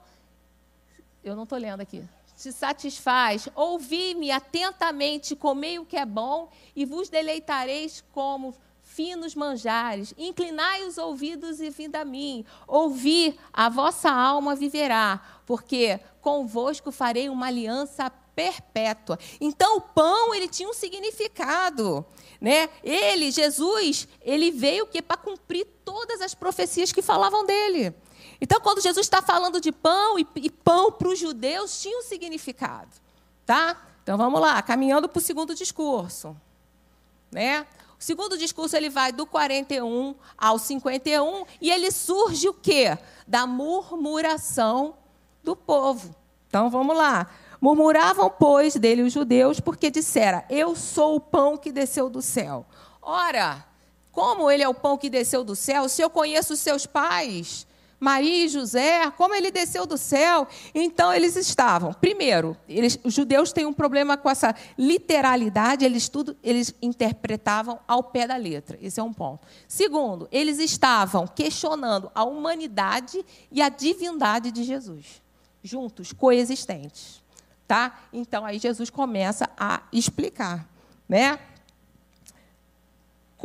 Eu 1.23 1.35
não 1.35 1.43
estou 1.43 1.57
lendo 1.57 1.81
aqui. 1.81 2.03
Te 2.37 2.51
satisfaz. 2.51 3.49
Ouvi-me 3.55 4.29
atentamente, 4.29 5.35
comei 5.35 5.79
o 5.79 5.85
que 5.85 5.97
é 5.97 6.05
bom, 6.05 6.51
e 6.75 6.85
vos 6.85 7.09
deleitareis 7.09 8.03
como 8.11 8.53
finos 8.95 9.35
manjares. 9.35 10.13
Inclinai 10.17 10.83
os 10.83 10.97
ouvidos 10.97 11.59
e 11.59 11.69
vinde 11.69 11.97
a 11.97 12.05
mim. 12.05 12.45
Ouvi, 12.65 13.37
a 13.51 13.67
vossa 13.67 14.09
alma 14.09 14.55
viverá, 14.55 15.21
porque 15.45 15.99
convosco 16.21 16.91
farei 16.91 17.27
uma 17.27 17.47
aliança 17.47 18.09
perpétua. 18.09 19.19
Então 19.39 19.77
o 19.77 19.81
pão 19.81 20.33
ele 20.33 20.47
tinha 20.47 20.69
um 20.69 20.73
significado, 20.73 22.05
né? 22.39 22.69
Ele, 22.83 23.31
Jesus, 23.31 24.07
ele 24.21 24.49
veio 24.49 24.87
que 24.87 25.01
para 25.01 25.17
cumprir 25.17 25.67
todas 25.83 26.21
as 26.21 26.33
profecias 26.33 26.91
que 26.91 27.01
falavam 27.01 27.45
dele. 27.45 27.93
Então 28.39 28.59
quando 28.61 28.81
Jesus 28.81 29.05
está 29.05 29.21
falando 29.21 29.59
de 29.59 29.71
pão 29.71 30.17
e, 30.17 30.27
e 30.35 30.49
pão 30.49 30.91
para 30.91 31.09
os 31.09 31.19
judeus 31.19 31.81
tinha 31.81 31.97
um 31.97 32.03
significado, 32.03 32.91
tá? 33.45 33.81
Então 34.03 34.17
vamos 34.17 34.39
lá, 34.39 34.61
caminhando 34.61 35.09
para 35.09 35.19
o 35.19 35.21
segundo 35.21 35.55
discurso, 35.55 36.35
né? 37.31 37.65
Segundo 38.05 38.37
discurso 38.37 38.77
ele 38.77 38.87
vai 38.87 39.11
do 39.11 39.25
41 39.25 40.13
ao 40.37 40.59
51 40.59 41.43
e 41.59 41.71
ele 41.71 41.89
surge 41.89 42.47
o 42.47 42.53
quê? 42.53 42.95
Da 43.27 43.47
murmuração 43.47 44.93
do 45.43 45.55
povo. 45.55 46.15
Então 46.47 46.69
vamos 46.69 46.95
lá. 46.95 47.25
Murmuravam, 47.59 48.29
pois, 48.29 48.75
dele 48.75 49.01
os 49.01 49.11
judeus, 49.11 49.59
porque 49.59 49.89
dissera: 49.89 50.45
Eu 50.51 50.75
sou 50.75 51.15
o 51.15 51.19
pão 51.19 51.57
que 51.57 51.71
desceu 51.71 52.07
do 52.07 52.21
céu. 52.21 52.63
Ora, 53.01 53.65
como 54.11 54.51
ele 54.51 54.61
é 54.61 54.69
o 54.69 54.75
pão 54.75 54.99
que 54.99 55.09
desceu 55.09 55.43
do 55.43 55.55
céu, 55.55 55.89
se 55.89 55.99
eu 55.99 56.09
conheço 56.11 56.53
os 56.53 56.59
seus 56.59 56.85
pais, 56.85 57.65
Maria 58.05 58.45
e 58.45 58.47
José, 58.47 59.09
como 59.17 59.33
ele 59.33 59.49
desceu 59.49 59.87
do 59.87 59.97
céu. 59.97 60.47
Então 60.75 61.11
eles 61.11 61.35
estavam. 61.35 61.91
Primeiro, 61.91 62.55
eles, 62.69 62.99
os 63.03 63.15
judeus 63.15 63.51
têm 63.51 63.65
um 63.65 63.73
problema 63.73 64.15
com 64.15 64.29
essa 64.29 64.53
literalidade, 64.77 65.83
eles 65.83 66.07
tudo 66.07 66.37
eles 66.43 66.71
interpretavam 66.83 67.79
ao 67.87 68.03
pé 68.03 68.27
da 68.27 68.35
letra. 68.35 68.77
Esse 68.79 68.99
é 68.99 69.03
um 69.03 69.11
ponto. 69.11 69.47
Segundo, 69.67 70.27
eles 70.31 70.59
estavam 70.59 71.25
questionando 71.25 72.11
a 72.13 72.23
humanidade 72.23 73.25
e 73.51 73.59
a 73.59 73.69
divindade 73.69 74.51
de 74.51 74.63
Jesus, 74.63 75.19
juntos, 75.63 76.13
coexistentes, 76.13 77.23
tá? 77.67 78.01
Então 78.13 78.45
aí 78.45 78.59
Jesus 78.59 78.91
começa 78.91 79.49
a 79.57 79.81
explicar, 79.91 80.69
né? 81.09 81.39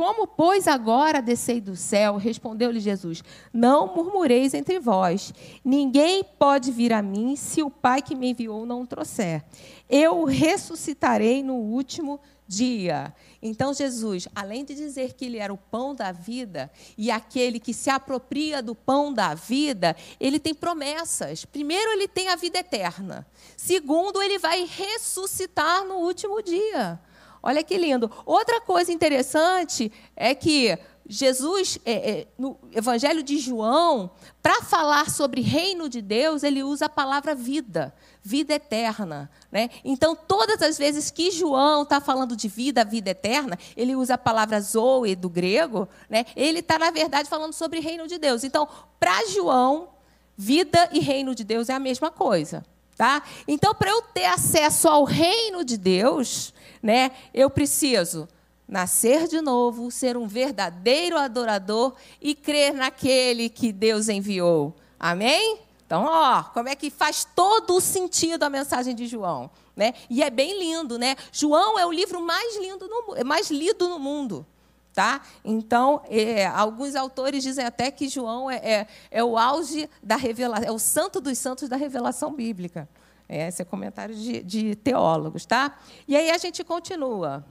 Como, 0.01 0.25
pois, 0.25 0.67
agora 0.67 1.21
descei 1.21 1.61
do 1.61 1.75
céu? 1.75 2.17
Respondeu-lhe 2.17 2.79
Jesus: 2.79 3.23
Não 3.53 3.93
murmureis 3.95 4.55
entre 4.55 4.79
vós. 4.79 5.31
Ninguém 5.63 6.23
pode 6.23 6.71
vir 6.71 6.91
a 6.91 7.03
mim 7.03 7.35
se 7.35 7.61
o 7.61 7.69
Pai 7.69 8.01
que 8.01 8.15
me 8.15 8.31
enviou 8.31 8.65
não 8.65 8.81
o 8.81 8.87
trouxer. 8.87 9.43
Eu 9.87 10.23
ressuscitarei 10.23 11.43
no 11.43 11.53
último 11.53 12.19
dia. 12.47 13.13
Então, 13.43 13.75
Jesus, 13.75 14.27
além 14.33 14.65
de 14.65 14.73
dizer 14.73 15.13
que 15.13 15.25
ele 15.25 15.37
era 15.37 15.53
o 15.53 15.57
pão 15.57 15.93
da 15.93 16.11
vida 16.11 16.71
e 16.97 17.11
aquele 17.11 17.59
que 17.59 17.71
se 17.71 17.91
apropria 17.91 18.59
do 18.59 18.73
pão 18.73 19.13
da 19.13 19.35
vida, 19.35 19.95
ele 20.19 20.39
tem 20.39 20.55
promessas. 20.55 21.45
Primeiro, 21.45 21.91
ele 21.91 22.07
tem 22.07 22.27
a 22.29 22.35
vida 22.35 22.57
eterna. 22.57 23.23
Segundo, 23.55 24.19
ele 24.19 24.39
vai 24.39 24.65
ressuscitar 24.65 25.85
no 25.85 25.97
último 25.97 26.41
dia. 26.41 26.99
Olha 27.43 27.63
que 27.63 27.77
lindo. 27.77 28.11
Outra 28.25 28.61
coisa 28.61 28.91
interessante 28.91 29.91
é 30.15 30.35
que 30.35 30.77
Jesus, 31.11 31.77
é, 31.83 31.91
é, 31.91 32.27
no 32.37 32.57
Evangelho 32.71 33.21
de 33.21 33.37
João, 33.37 34.11
para 34.41 34.61
falar 34.61 35.09
sobre 35.09 35.41
reino 35.41 35.89
de 35.89 36.01
Deus, 36.01 36.41
ele 36.43 36.63
usa 36.63 36.85
a 36.85 36.89
palavra 36.89 37.35
vida, 37.35 37.93
vida 38.23 38.53
eterna. 38.53 39.29
Né? 39.51 39.69
Então, 39.83 40.15
todas 40.15 40.61
as 40.61 40.77
vezes 40.77 41.11
que 41.11 41.31
João 41.31 41.83
está 41.83 41.99
falando 41.99 42.35
de 42.35 42.47
vida, 42.47 42.85
vida 42.85 43.09
eterna, 43.09 43.57
ele 43.75 43.95
usa 43.95 44.13
a 44.13 44.17
palavra 44.17 44.61
zoe 44.61 45.15
do 45.15 45.29
grego, 45.29 45.89
né? 46.09 46.25
ele 46.35 46.59
está, 46.59 46.79
na 46.79 46.91
verdade, 46.91 47.27
falando 47.27 47.53
sobre 47.53 47.79
reino 47.79 48.07
de 48.07 48.17
Deus. 48.17 48.43
Então, 48.43 48.67
para 48.99 49.27
João, 49.27 49.89
vida 50.37 50.89
e 50.93 50.99
reino 50.99 51.35
de 51.35 51.43
Deus 51.43 51.67
é 51.67 51.73
a 51.73 51.79
mesma 51.79 52.09
coisa. 52.09 52.63
Tá? 53.01 53.23
Então, 53.47 53.73
para 53.73 53.89
eu 53.89 54.03
ter 54.03 54.25
acesso 54.25 54.87
ao 54.87 55.03
reino 55.05 55.65
de 55.65 55.75
Deus, 55.75 56.53
né, 56.83 57.09
eu 57.33 57.49
preciso 57.49 58.29
nascer 58.67 59.27
de 59.27 59.41
novo, 59.41 59.89
ser 59.89 60.15
um 60.15 60.27
verdadeiro 60.27 61.17
adorador 61.17 61.95
e 62.21 62.35
crer 62.35 62.75
naquele 62.75 63.49
que 63.49 63.71
Deus 63.71 64.07
enviou. 64.07 64.75
Amém? 64.99 65.57
Então, 65.83 66.05
ó, 66.07 66.43
como 66.43 66.69
é 66.69 66.75
que 66.75 66.91
faz 66.91 67.27
todo 67.35 67.75
o 67.75 67.81
sentido 67.81 68.43
a 68.43 68.51
mensagem 68.51 68.93
de 68.93 69.07
João, 69.07 69.49
né? 69.75 69.95
E 70.07 70.21
é 70.21 70.29
bem 70.29 70.59
lindo, 70.59 70.99
né? 70.99 71.15
João 71.31 71.79
é 71.79 71.85
o 71.87 71.91
livro 71.91 72.21
mais 72.21 72.55
lindo, 72.61 72.87
no, 72.87 73.25
mais 73.25 73.49
lido 73.49 73.89
no 73.89 73.97
mundo. 73.97 74.45
Tá? 74.93 75.21
Então, 75.45 76.01
é, 76.09 76.45
alguns 76.47 76.95
autores 76.95 77.41
dizem 77.41 77.65
até 77.65 77.89
que 77.89 78.09
João 78.09 78.51
é, 78.51 78.57
é, 78.57 78.87
é, 79.09 79.23
o 79.23 79.37
auge 79.37 79.89
da 80.03 80.17
revelação, 80.17 80.67
é 80.67 80.71
o 80.71 80.79
santo 80.79 81.21
dos 81.21 81.37
santos 81.37 81.69
da 81.69 81.77
revelação 81.77 82.33
bíblica. 82.33 82.89
É, 83.29 83.47
esse 83.47 83.61
é 83.61 83.65
comentário 83.65 84.13
de, 84.13 84.43
de 84.43 84.75
teólogos. 84.75 85.45
Tá? 85.45 85.79
E 86.05 86.17
aí 86.17 86.29
a 86.29 86.37
gente 86.37 86.61
continua. 86.63 87.45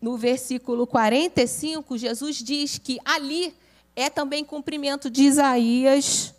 No 0.00 0.18
versículo 0.18 0.86
45, 0.86 1.96
Jesus 1.96 2.36
diz 2.36 2.76
que 2.76 2.98
ali 3.02 3.54
é 3.96 4.10
também 4.10 4.44
cumprimento 4.44 5.08
de 5.10 5.22
Isaías 5.22 6.34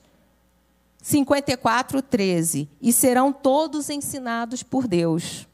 54, 1.01 2.01
13. 2.01 2.69
E 2.79 2.93
serão 2.93 3.33
todos 3.33 3.89
ensinados 3.89 4.61
por 4.61 4.87
Deus. 4.87 5.47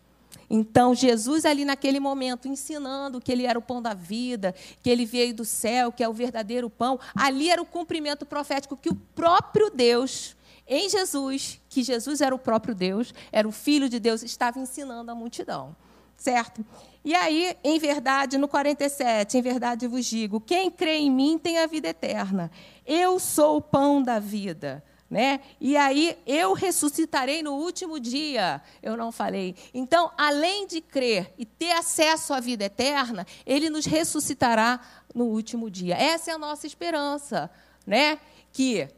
Então, 0.49 0.95
Jesus, 0.95 1.45
ali 1.45 1.65
naquele 1.65 1.99
momento, 1.99 2.47
ensinando 2.47 3.19
que 3.19 3.31
ele 3.31 3.45
era 3.45 3.59
o 3.59 3.61
pão 3.61 3.81
da 3.81 3.93
vida, 3.93 4.55
que 4.81 4.89
ele 4.89 5.05
veio 5.05 5.33
do 5.33 5.43
céu, 5.43 5.91
que 5.91 6.03
é 6.03 6.07
o 6.07 6.13
verdadeiro 6.13 6.69
pão, 6.69 6.99
ali 7.13 7.49
era 7.49 7.61
o 7.61 7.65
cumprimento 7.65 8.25
profético 8.25 8.77
que 8.77 8.89
o 8.89 8.95
próprio 8.95 9.69
Deus, 9.69 10.35
em 10.65 10.89
Jesus, 10.89 11.59
que 11.69 11.83
Jesus 11.83 12.21
era 12.21 12.33
o 12.33 12.39
próprio 12.39 12.73
Deus, 12.73 13.13
era 13.31 13.47
o 13.47 13.51
Filho 13.51 13.89
de 13.89 13.99
Deus, 13.99 14.23
estava 14.23 14.59
ensinando 14.59 15.11
a 15.11 15.15
multidão. 15.15 15.75
Certo? 16.15 16.65
E 17.05 17.13
aí, 17.13 17.55
em 17.63 17.77
verdade, 17.77 18.37
no 18.37 18.47
47, 18.47 19.37
em 19.37 19.41
verdade 19.41 19.87
vos 19.87 20.05
digo: 20.05 20.41
quem 20.41 20.71
crê 20.71 20.97
em 20.97 21.11
mim 21.11 21.37
tem 21.37 21.59
a 21.59 21.67
vida 21.67 21.89
eterna. 21.89 22.51
Eu 22.85 23.19
sou 23.19 23.57
o 23.57 23.61
pão 23.61 24.01
da 24.01 24.17
vida. 24.17 24.83
Né? 25.09 25.39
E 25.61 25.77
aí 25.77 26.17
eu 26.27 26.51
ressuscitarei 26.53 27.41
no 27.41 27.53
último 27.53 27.97
dia. 27.97 28.61
Eu 28.83 28.97
não 28.97 29.11
falei. 29.11 29.55
Então, 29.73 30.11
além 30.17 30.67
de 30.67 30.81
crer 30.81 31.33
e 31.37 31.45
ter 31.45 31.71
acesso 31.71 32.33
à 32.33 32.41
vida 32.41 32.65
eterna, 32.65 33.25
ele 33.45 33.69
nos 33.69 33.85
ressuscitará 33.85 34.79
no 35.15 35.25
último 35.25 35.69
dia. 35.69 35.95
Essa 35.95 36.31
é 36.31 36.33
a 36.33 36.37
nossa 36.37 36.67
esperança, 36.67 37.49
né? 37.85 38.19
Que 38.51 38.89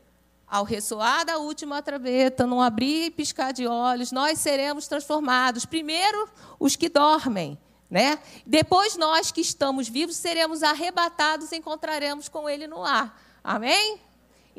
ao 0.47 0.63
ressoar 0.63 1.25
da 1.25 1.37
última 1.37 1.79
trombeta, 1.81 2.47
não 2.47 2.59
abrir 2.59 3.05
e 3.05 3.11
piscar 3.11 3.53
de 3.53 3.67
olhos, 3.67 4.11
nós 4.11 4.39
seremos 4.39 4.87
transformados. 4.87 5.63
Primeiro, 5.63 6.27
os 6.59 6.75
que 6.75 6.89
dormem, 6.89 7.55
né? 7.87 8.17
Depois 8.47 8.97
nós 8.97 9.31
que 9.31 9.41
estamos 9.41 9.87
vivos 9.87 10.15
seremos 10.15 10.63
arrebatados 10.63 11.51
e 11.51 11.57
encontraremos 11.57 12.27
com 12.27 12.49
ele 12.49 12.65
no 12.65 12.83
ar. 12.83 13.21
Amém? 13.43 14.08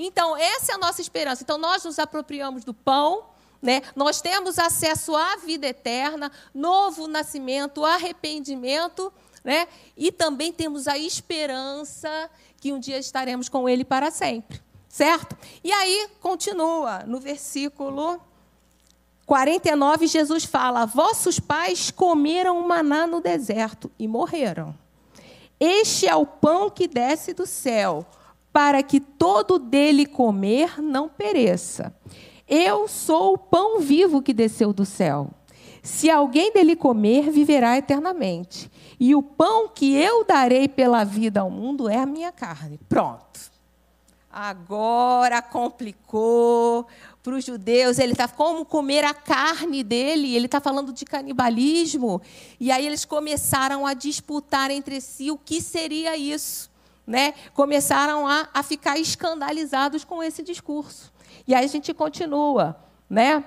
Então, 0.02 0.34
essa 0.34 0.72
é 0.72 0.74
a 0.76 0.78
nossa 0.78 1.02
esperança. 1.02 1.42
Então, 1.42 1.58
nós 1.58 1.84
nos 1.84 1.98
apropriamos 1.98 2.64
do 2.64 2.72
pão, 2.72 3.24
né? 3.60 3.82
nós 3.94 4.22
temos 4.22 4.58
acesso 4.58 5.14
à 5.14 5.36
vida 5.36 5.66
eterna, 5.66 6.32
novo 6.54 7.06
nascimento, 7.06 7.84
arrependimento, 7.84 9.12
né? 9.44 9.68
e 9.94 10.10
também 10.10 10.54
temos 10.54 10.88
a 10.88 10.96
esperança 10.96 12.30
que 12.58 12.72
um 12.72 12.78
dia 12.78 12.98
estaremos 12.98 13.50
com 13.50 13.68
Ele 13.68 13.84
para 13.84 14.10
sempre. 14.10 14.62
Certo? 14.88 15.36
E 15.62 15.70
aí, 15.70 16.08
continua 16.18 17.00
no 17.00 17.20
versículo 17.20 18.20
49, 19.26 20.06
Jesus 20.08 20.44
fala: 20.44 20.84
Vossos 20.84 21.38
pais 21.38 21.92
comeram 21.92 22.60
maná 22.66 23.06
no 23.06 23.20
deserto 23.20 23.88
e 23.98 24.08
morreram. 24.08 24.74
Este 25.60 26.08
é 26.08 26.16
o 26.16 26.26
pão 26.26 26.68
que 26.68 26.88
desce 26.88 27.32
do 27.32 27.46
céu 27.46 28.04
para 28.52 28.82
que 28.82 29.00
todo 29.00 29.58
dele 29.58 30.06
comer 30.06 30.82
não 30.82 31.08
pereça. 31.08 31.94
Eu 32.48 32.88
sou 32.88 33.34
o 33.34 33.38
pão 33.38 33.78
vivo 33.80 34.20
que 34.20 34.32
desceu 34.32 34.72
do 34.72 34.84
céu. 34.84 35.30
Se 35.82 36.10
alguém 36.10 36.52
dele 36.52 36.76
comer, 36.76 37.30
viverá 37.30 37.78
eternamente. 37.78 38.70
E 38.98 39.14
o 39.14 39.22
pão 39.22 39.68
que 39.68 39.94
eu 39.94 40.24
darei 40.24 40.68
pela 40.68 41.04
vida 41.04 41.40
ao 41.40 41.50
mundo 41.50 41.88
é 41.88 41.96
a 41.96 42.04
minha 42.04 42.32
carne. 42.32 42.78
Pronto. 42.88 43.50
Agora 44.30 45.40
complicou 45.40 46.86
para 47.22 47.34
os 47.34 47.44
judeus. 47.44 47.98
Ele 47.98 48.12
está 48.12 48.28
como 48.28 48.64
comer 48.64 49.04
a 49.04 49.14
carne 49.14 49.82
dele. 49.82 50.36
Ele 50.36 50.46
está 50.46 50.60
falando 50.60 50.92
de 50.92 51.04
canibalismo. 51.04 52.20
E 52.58 52.70
aí 52.70 52.86
eles 52.86 53.04
começaram 53.04 53.86
a 53.86 53.94
disputar 53.94 54.70
entre 54.70 55.00
si 55.00 55.30
o 55.30 55.38
que 55.38 55.62
seria 55.62 56.16
isso 56.16 56.69
né, 57.06 57.34
começaram 57.54 58.26
a, 58.26 58.48
a 58.52 58.62
ficar 58.62 58.98
escandalizados 58.98 60.04
com 60.04 60.22
esse 60.22 60.42
discurso. 60.42 61.12
E 61.46 61.54
aí 61.54 61.64
a 61.64 61.68
gente 61.68 61.92
continua, 61.92 62.76
né? 63.08 63.44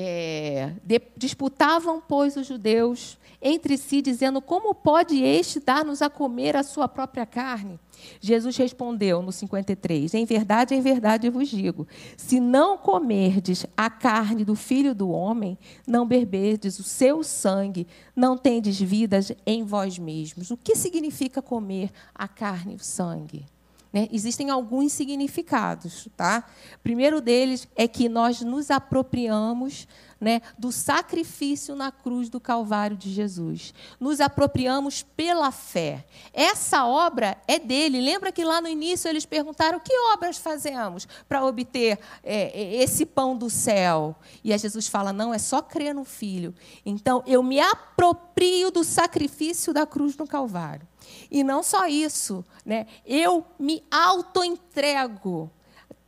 É, 0.00 0.74
de, 0.84 1.02
disputavam, 1.16 2.00
pois, 2.00 2.36
os 2.36 2.46
judeus 2.46 3.18
entre 3.42 3.76
si, 3.76 4.00
dizendo: 4.00 4.40
Como 4.40 4.72
pode 4.72 5.20
este 5.20 5.58
dar-nos 5.58 6.02
a 6.02 6.08
comer 6.08 6.56
a 6.56 6.62
sua 6.62 6.86
própria 6.86 7.26
carne? 7.26 7.80
Jesus 8.20 8.56
respondeu 8.56 9.20
no 9.22 9.32
53: 9.32 10.14
Em 10.14 10.24
verdade, 10.24 10.72
em 10.72 10.80
verdade 10.80 11.28
vos 11.28 11.48
digo: 11.48 11.84
se 12.16 12.38
não 12.38 12.78
comerdes 12.78 13.66
a 13.76 13.90
carne 13.90 14.44
do 14.44 14.54
filho 14.54 14.94
do 14.94 15.10
homem, 15.10 15.58
não 15.84 16.06
beberdes 16.06 16.78
o 16.78 16.84
seu 16.84 17.24
sangue, 17.24 17.84
não 18.14 18.38
tendes 18.38 18.80
vidas 18.80 19.32
em 19.44 19.64
vós 19.64 19.98
mesmos. 19.98 20.52
O 20.52 20.56
que 20.56 20.76
significa 20.76 21.42
comer 21.42 21.90
a 22.14 22.28
carne 22.28 22.74
e 22.74 22.76
o 22.76 22.84
sangue? 22.84 23.44
Né? 23.92 24.08
Existem 24.12 24.50
alguns 24.50 24.92
significados. 24.92 26.08
Tá? 26.16 26.44
primeiro 26.82 27.20
deles 27.20 27.66
é 27.76 27.88
que 27.88 28.08
nós 28.08 28.40
nos 28.40 28.70
apropriamos 28.70 29.86
né, 30.20 30.42
do 30.58 30.72
sacrifício 30.72 31.74
na 31.74 31.92
cruz 31.92 32.28
do 32.28 32.40
Calvário 32.40 32.96
de 32.96 33.12
Jesus. 33.12 33.72
Nos 34.00 34.20
apropriamos 34.20 35.02
pela 35.02 35.52
fé. 35.52 36.04
Essa 36.32 36.84
obra 36.84 37.36
é 37.46 37.58
dele. 37.58 38.00
Lembra 38.00 38.32
que 38.32 38.44
lá 38.44 38.60
no 38.60 38.68
início 38.68 39.08
eles 39.08 39.24
perguntaram: 39.24 39.78
que 39.78 39.96
obras 40.12 40.36
fazemos 40.36 41.06
para 41.28 41.44
obter 41.44 41.98
é, 42.22 42.60
é, 42.60 42.82
esse 42.82 43.06
pão 43.06 43.36
do 43.36 43.48
céu? 43.48 44.16
E 44.42 44.52
aí 44.52 44.58
Jesus 44.58 44.88
fala: 44.88 45.12
não, 45.12 45.32
é 45.32 45.38
só 45.38 45.62
crer 45.62 45.94
no 45.94 46.04
Filho. 46.04 46.54
Então 46.84 47.22
eu 47.26 47.42
me 47.42 47.60
aproprio 47.60 48.70
do 48.70 48.82
sacrifício 48.82 49.72
da 49.72 49.86
cruz 49.86 50.16
no 50.16 50.26
Calvário. 50.26 50.86
E 51.30 51.42
não 51.42 51.62
só 51.62 51.86
isso, 51.86 52.44
né? 52.66 52.86
eu 53.06 53.46
me 53.58 53.82
auto-entrego, 53.90 55.50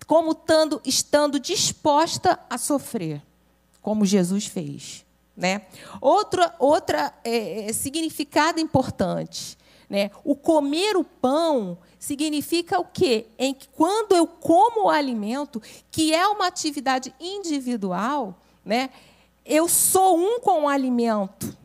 como 0.06 0.32
estando, 0.32 0.80
estando 0.84 1.40
disposta 1.40 2.38
a 2.50 2.58
sofrer 2.58 3.22
como 3.80 4.04
Jesus 4.04 4.46
fez. 4.46 5.04
Né? 5.36 5.62
Outra, 6.00 6.54
outra 6.58 7.14
é, 7.24 7.68
é, 7.68 7.72
significado 7.72 8.60
importante. 8.60 9.56
Né? 9.88 10.10
O 10.22 10.36
comer 10.36 10.96
o 10.96 11.04
pão 11.04 11.78
significa 11.98 12.78
o 12.78 12.84
quê? 12.84 13.26
Em 13.38 13.54
que 13.54 13.68
quando 13.68 14.14
eu 14.14 14.26
como 14.26 14.86
o 14.86 14.90
alimento, 14.90 15.60
que 15.90 16.14
é 16.14 16.26
uma 16.28 16.46
atividade 16.46 17.14
individual, 17.18 18.38
né? 18.64 18.90
eu 19.44 19.66
sou 19.68 20.16
um 20.18 20.40
com 20.40 20.64
o 20.64 20.68
alimento 20.68 21.59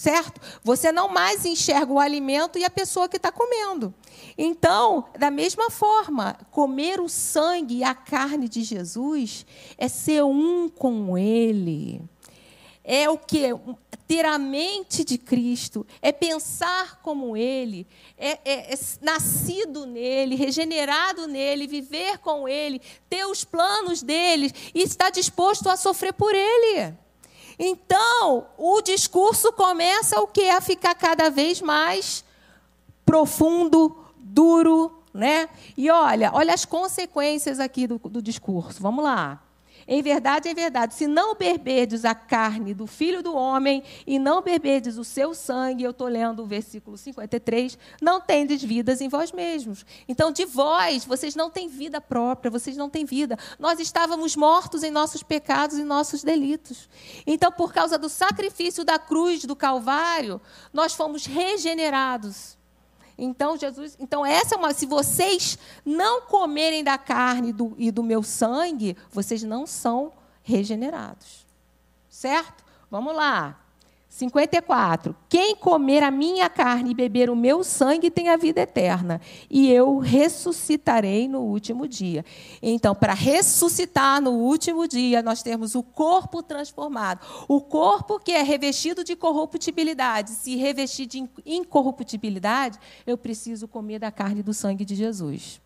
certo? 0.00 0.40
Você 0.64 0.90
não 0.90 1.08
mais 1.08 1.44
enxerga 1.44 1.92
o 1.92 1.98
alimento 1.98 2.58
e 2.58 2.64
a 2.64 2.70
pessoa 2.70 3.06
que 3.06 3.18
está 3.18 3.30
comendo. 3.30 3.92
Então, 4.36 5.04
da 5.18 5.30
mesma 5.30 5.68
forma, 5.68 6.38
comer 6.50 7.00
o 7.00 7.08
sangue 7.08 7.76
e 7.76 7.84
a 7.84 7.94
carne 7.94 8.48
de 8.48 8.62
Jesus 8.62 9.44
é 9.76 9.88
ser 9.88 10.24
um 10.24 10.70
com 10.70 11.18
Ele. 11.18 12.00
É 12.82 13.10
o 13.10 13.18
que? 13.18 13.42
Ter 14.08 14.24
a 14.24 14.38
mente 14.38 15.04
de 15.04 15.18
Cristo, 15.18 15.86
é 16.00 16.10
pensar 16.10 17.02
como 17.02 17.36
Ele, 17.36 17.86
é, 18.16 18.38
é, 18.42 18.72
é 18.72 18.78
nascido 19.02 19.84
nele, 19.84 20.34
regenerado 20.34 21.26
nele, 21.26 21.66
viver 21.66 22.16
com 22.20 22.48
Ele, 22.48 22.80
ter 23.06 23.26
os 23.26 23.44
planos 23.44 24.02
dele 24.02 24.50
e 24.74 24.80
estar 24.80 25.10
disposto 25.10 25.68
a 25.68 25.76
sofrer 25.76 26.14
por 26.14 26.34
Ele. 26.34 26.96
Então, 27.62 28.46
o 28.56 28.80
discurso 28.80 29.52
começa 29.52 30.18
o 30.18 30.26
que 30.26 30.48
a 30.48 30.62
ficar 30.62 30.94
cada 30.94 31.28
vez 31.28 31.60
mais 31.60 32.24
profundo, 33.04 34.02
duro, 34.16 35.02
né? 35.12 35.46
E 35.76 35.90
olha, 35.90 36.30
olha 36.32 36.54
as 36.54 36.64
consequências 36.64 37.60
aqui 37.60 37.86
do, 37.86 37.98
do 37.98 38.22
discurso. 38.22 38.82
Vamos 38.82 39.04
lá. 39.04 39.42
Em 39.92 40.02
verdade, 40.02 40.48
em 40.48 40.54
verdade, 40.54 40.94
se 40.94 41.08
não 41.08 41.34
beberdes 41.34 42.04
a 42.04 42.14
carne 42.14 42.72
do 42.72 42.86
filho 42.86 43.24
do 43.24 43.34
homem 43.34 43.82
e 44.06 44.20
não 44.20 44.40
beberdes 44.40 44.96
o 44.96 45.02
seu 45.02 45.34
sangue, 45.34 45.82
eu 45.82 45.90
estou 45.90 46.06
lendo 46.06 46.44
o 46.44 46.46
versículo 46.46 46.96
53, 46.96 47.76
não 48.00 48.20
tendes 48.20 48.62
vidas 48.62 49.00
em 49.00 49.08
vós 49.08 49.32
mesmos. 49.32 49.84
Então, 50.06 50.30
de 50.30 50.44
vós, 50.44 51.04
vocês 51.04 51.34
não 51.34 51.50
têm 51.50 51.66
vida 51.66 52.00
própria, 52.00 52.52
vocês 52.52 52.76
não 52.76 52.88
têm 52.88 53.04
vida. 53.04 53.36
Nós 53.58 53.80
estávamos 53.80 54.36
mortos 54.36 54.84
em 54.84 54.92
nossos 54.92 55.24
pecados 55.24 55.76
e 55.76 55.82
nossos 55.82 56.22
delitos. 56.22 56.88
Então, 57.26 57.50
por 57.50 57.72
causa 57.72 57.98
do 57.98 58.08
sacrifício 58.08 58.84
da 58.84 58.96
cruz 58.96 59.44
do 59.44 59.56
Calvário, 59.56 60.40
nós 60.72 60.94
fomos 60.94 61.26
regenerados. 61.26 62.59
Então, 63.22 63.56
Jesus, 63.56 63.96
então 64.00 64.24
essa 64.24 64.54
é 64.54 64.58
uma, 64.58 64.72
se 64.72 64.86
vocês 64.86 65.58
não 65.84 66.22
comerem 66.22 66.82
da 66.82 66.96
carne 66.96 67.52
do, 67.52 67.74
e 67.76 67.90
do 67.90 68.02
meu 68.02 68.22
sangue, 68.22 68.96
vocês 69.10 69.42
não 69.42 69.66
são 69.66 70.12
regenerados. 70.42 71.46
Certo? 72.08 72.64
Vamos 72.90 73.14
lá. 73.14 73.60
54. 74.10 75.14
Quem 75.28 75.54
comer 75.54 76.02
a 76.02 76.10
minha 76.10 76.50
carne 76.50 76.90
e 76.90 76.94
beber 76.94 77.30
o 77.30 77.36
meu 77.36 77.62
sangue 77.62 78.10
tem 78.10 78.28
a 78.28 78.36
vida 78.36 78.60
eterna, 78.60 79.20
e 79.48 79.70
eu 79.70 79.98
ressuscitarei 79.98 81.28
no 81.28 81.42
último 81.42 81.86
dia. 81.86 82.24
Então, 82.60 82.92
para 82.92 83.14
ressuscitar 83.14 84.20
no 84.20 84.32
último 84.32 84.88
dia, 84.88 85.22
nós 85.22 85.44
temos 85.44 85.76
o 85.76 85.82
corpo 85.82 86.42
transformado. 86.42 87.24
O 87.46 87.60
corpo 87.60 88.18
que 88.18 88.32
é 88.32 88.42
revestido 88.42 89.04
de 89.04 89.14
corruptibilidade, 89.14 90.30
se 90.30 90.56
revestir 90.56 91.06
de 91.06 91.30
incorruptibilidade, 91.46 92.78
eu 93.06 93.16
preciso 93.16 93.68
comer 93.68 94.00
da 94.00 94.10
carne 94.10 94.40
e 94.40 94.42
do 94.42 94.52
sangue 94.52 94.84
de 94.84 94.96
Jesus. 94.96 95.60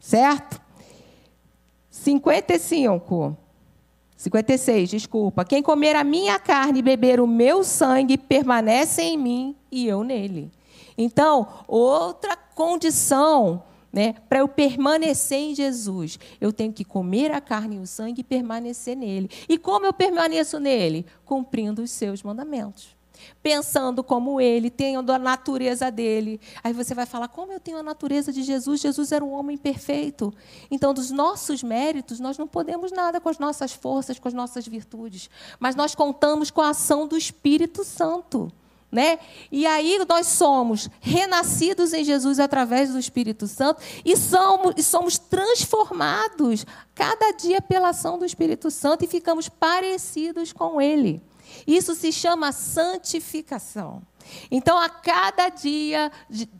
Certo? 0.00 0.62
55. 1.90 3.36
56, 4.16 4.88
desculpa. 4.90 5.44
Quem 5.44 5.62
comer 5.62 5.94
a 5.94 6.02
minha 6.02 6.38
carne 6.38 6.78
e 6.78 6.82
beber 6.82 7.20
o 7.20 7.26
meu 7.26 7.62
sangue 7.62 8.16
permanece 8.16 9.02
em 9.02 9.18
mim 9.18 9.56
e 9.70 9.86
eu 9.86 10.02
nele. 10.02 10.50
Então, 10.96 11.46
outra 11.68 12.34
condição 12.34 13.62
né, 13.92 14.14
para 14.28 14.40
eu 14.40 14.48
permanecer 14.48 15.38
em 15.38 15.54
Jesus, 15.54 16.18
eu 16.40 16.52
tenho 16.52 16.72
que 16.72 16.84
comer 16.84 17.30
a 17.30 17.40
carne 17.40 17.76
e 17.76 17.80
o 17.80 17.86
sangue 17.86 18.20
e 18.20 18.24
permanecer 18.24 18.96
nele. 18.96 19.30
E 19.48 19.58
como 19.58 19.86
eu 19.86 19.92
permaneço 19.92 20.58
nele? 20.58 21.04
Cumprindo 21.24 21.82
os 21.82 21.90
seus 21.90 22.22
mandamentos 22.22 22.95
pensando 23.42 24.02
como 24.02 24.40
ele, 24.40 24.70
tendo 24.70 25.12
a 25.12 25.18
natureza 25.18 25.90
dele. 25.90 26.40
Aí 26.62 26.72
você 26.72 26.94
vai 26.94 27.06
falar: 27.06 27.28
como 27.28 27.52
eu 27.52 27.60
tenho 27.60 27.78
a 27.78 27.82
natureza 27.82 28.32
de 28.32 28.42
Jesus? 28.42 28.80
Jesus 28.80 29.12
era 29.12 29.24
um 29.24 29.32
homem 29.32 29.56
perfeito. 29.56 30.32
Então, 30.70 30.92
dos 30.92 31.10
nossos 31.10 31.62
méritos, 31.62 32.20
nós 32.20 32.38
não 32.38 32.46
podemos 32.46 32.92
nada 32.92 33.20
com 33.20 33.28
as 33.28 33.38
nossas 33.38 33.72
forças, 33.72 34.18
com 34.18 34.28
as 34.28 34.34
nossas 34.34 34.66
virtudes, 34.66 35.30
mas 35.58 35.74
nós 35.74 35.94
contamos 35.94 36.50
com 36.50 36.60
a 36.60 36.70
ação 36.70 37.06
do 37.06 37.16
Espírito 37.16 37.84
Santo. 37.84 38.52
Né? 38.90 39.18
E 39.50 39.66
aí 39.66 39.98
nós 40.08 40.28
somos 40.28 40.88
renascidos 41.00 41.92
em 41.92 42.04
Jesus 42.04 42.38
através 42.38 42.92
do 42.92 42.98
Espírito 42.98 43.48
Santo 43.48 43.82
e 44.04 44.16
somos, 44.16 44.74
e 44.76 44.82
somos 44.82 45.18
transformados 45.18 46.64
cada 46.94 47.32
dia 47.32 47.60
pela 47.60 47.88
ação 47.88 48.16
do 48.16 48.24
Espírito 48.24 48.70
Santo 48.70 49.04
e 49.04 49.08
ficamos 49.08 49.48
parecidos 49.48 50.52
com 50.52 50.80
Ele. 50.80 51.20
Isso 51.66 51.94
se 51.94 52.12
chama 52.12 52.52
santificação. 52.52 54.02
Então, 54.50 54.78
a 54.78 54.88
cada 54.88 55.48
dia, 55.48 56.10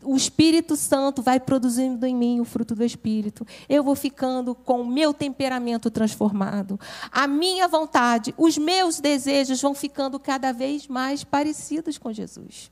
o 0.03 0.17
Espírito 0.17 0.77
Santo 0.77 1.23
vai 1.23 1.41
produzindo 1.41 2.07
em 2.07 2.15
mim 2.15 2.41
o 2.41 2.45
fruto 2.45 2.75
do 2.75 2.85
Espírito. 2.85 3.47
Eu 3.69 3.83
vou 3.83 3.95
ficando 3.95 4.55
com 4.55 4.83
o 4.83 4.87
meu 4.87 5.13
temperamento 5.13 5.91
transformado. 5.91 6.79
A 7.11 7.27
minha 7.27 7.69
vontade, 7.69 8.35
os 8.37 8.57
meus 8.57 9.01
desejos 9.01 9.61
vão 9.61 9.75
ficando 9.75 10.19
cada 10.19 10.53
vez 10.53 10.87
mais 10.87 11.25
parecidos 11.25 11.99
com 11.99 12.13
Jesus. 12.13 12.71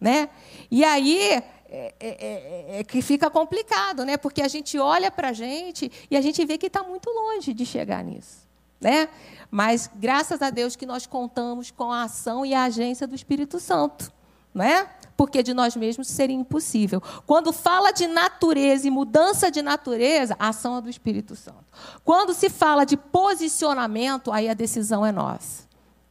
Né? 0.00 0.28
E 0.70 0.84
aí 0.84 1.30
é, 1.30 1.44
é, 1.68 1.94
é, 2.00 2.80
é 2.80 2.84
que 2.84 3.00
fica 3.00 3.30
complicado, 3.30 4.04
né? 4.04 4.16
porque 4.16 4.42
a 4.42 4.48
gente 4.48 4.76
olha 4.78 5.10
para 5.10 5.28
a 5.28 5.32
gente 5.32 5.90
e 6.10 6.16
a 6.16 6.20
gente 6.20 6.44
vê 6.44 6.58
que 6.58 6.66
está 6.66 6.82
muito 6.82 7.08
longe 7.08 7.52
de 7.52 7.64
chegar 7.64 8.02
nisso. 8.02 8.42
Né? 8.80 9.08
Mas 9.54 9.90
graças 9.94 10.40
a 10.40 10.48
Deus 10.48 10.76
que 10.76 10.86
nós 10.86 11.06
contamos 11.06 11.70
com 11.70 11.92
a 11.92 12.04
ação 12.04 12.46
e 12.46 12.54
a 12.54 12.64
agência 12.64 13.06
do 13.06 13.14
Espírito 13.14 13.60
Santo, 13.60 14.10
não 14.54 14.64
é? 14.64 14.88
Porque 15.14 15.42
de 15.42 15.52
nós 15.52 15.76
mesmos 15.76 16.08
seria 16.08 16.34
impossível. 16.34 17.02
Quando 17.26 17.52
fala 17.52 17.92
de 17.92 18.06
natureza 18.06 18.88
e 18.88 18.90
mudança 18.90 19.50
de 19.50 19.60
natureza, 19.60 20.34
a 20.38 20.48
ação 20.48 20.78
é 20.78 20.80
do 20.80 20.88
Espírito 20.88 21.36
Santo. 21.36 21.66
Quando 22.02 22.32
se 22.32 22.48
fala 22.48 22.86
de 22.86 22.96
posicionamento, 22.96 24.32
aí 24.32 24.48
a 24.48 24.54
decisão 24.54 25.04
é 25.04 25.12
nossa. 25.12 25.64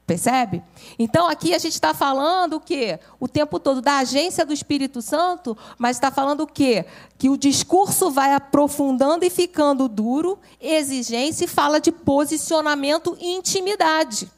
Percebe? 0.06 0.62
Então 1.00 1.28
aqui 1.30 1.54
a 1.54 1.60
gente 1.60 1.74
está 1.74 1.94
falando 1.94 2.56
o 2.56 2.60
quê? 2.60 3.00
O 3.20 3.28
tempo 3.28 3.60
todo 3.60 3.82
da 3.82 4.00
agência 4.00 4.46
do 4.46 4.52
Espírito 4.52 5.02
Santo, 5.02 5.58
mas 5.78 5.98
está 5.98 6.12
falando 6.12 6.42
o 6.42 6.48
quê? 6.48 6.86
Que 7.18 7.30
o 7.30 7.38
discurso 7.38 8.12
vai 8.12 8.34
aprofundando 8.34 9.24
e 9.24 9.30
ficando 9.30 9.88
duro, 9.88 10.38
exigência 10.60 11.46
e 11.46 11.48
fala 11.48 11.80
de 11.80 11.92
posicionamento 11.92 13.16
e 13.22 13.36
intimidade. 13.36 14.30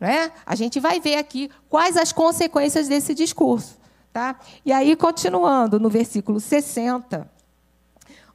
Né? 0.00 0.32
A 0.44 0.54
gente 0.54 0.80
vai 0.80 1.00
ver 1.00 1.16
aqui 1.16 1.50
quais 1.68 1.96
as 1.96 2.12
consequências 2.12 2.88
desse 2.88 3.14
discurso. 3.14 3.78
Tá? 4.12 4.38
E 4.64 4.72
aí, 4.72 4.96
continuando 4.96 5.78
no 5.78 5.88
versículo 5.88 6.40
60. 6.40 7.30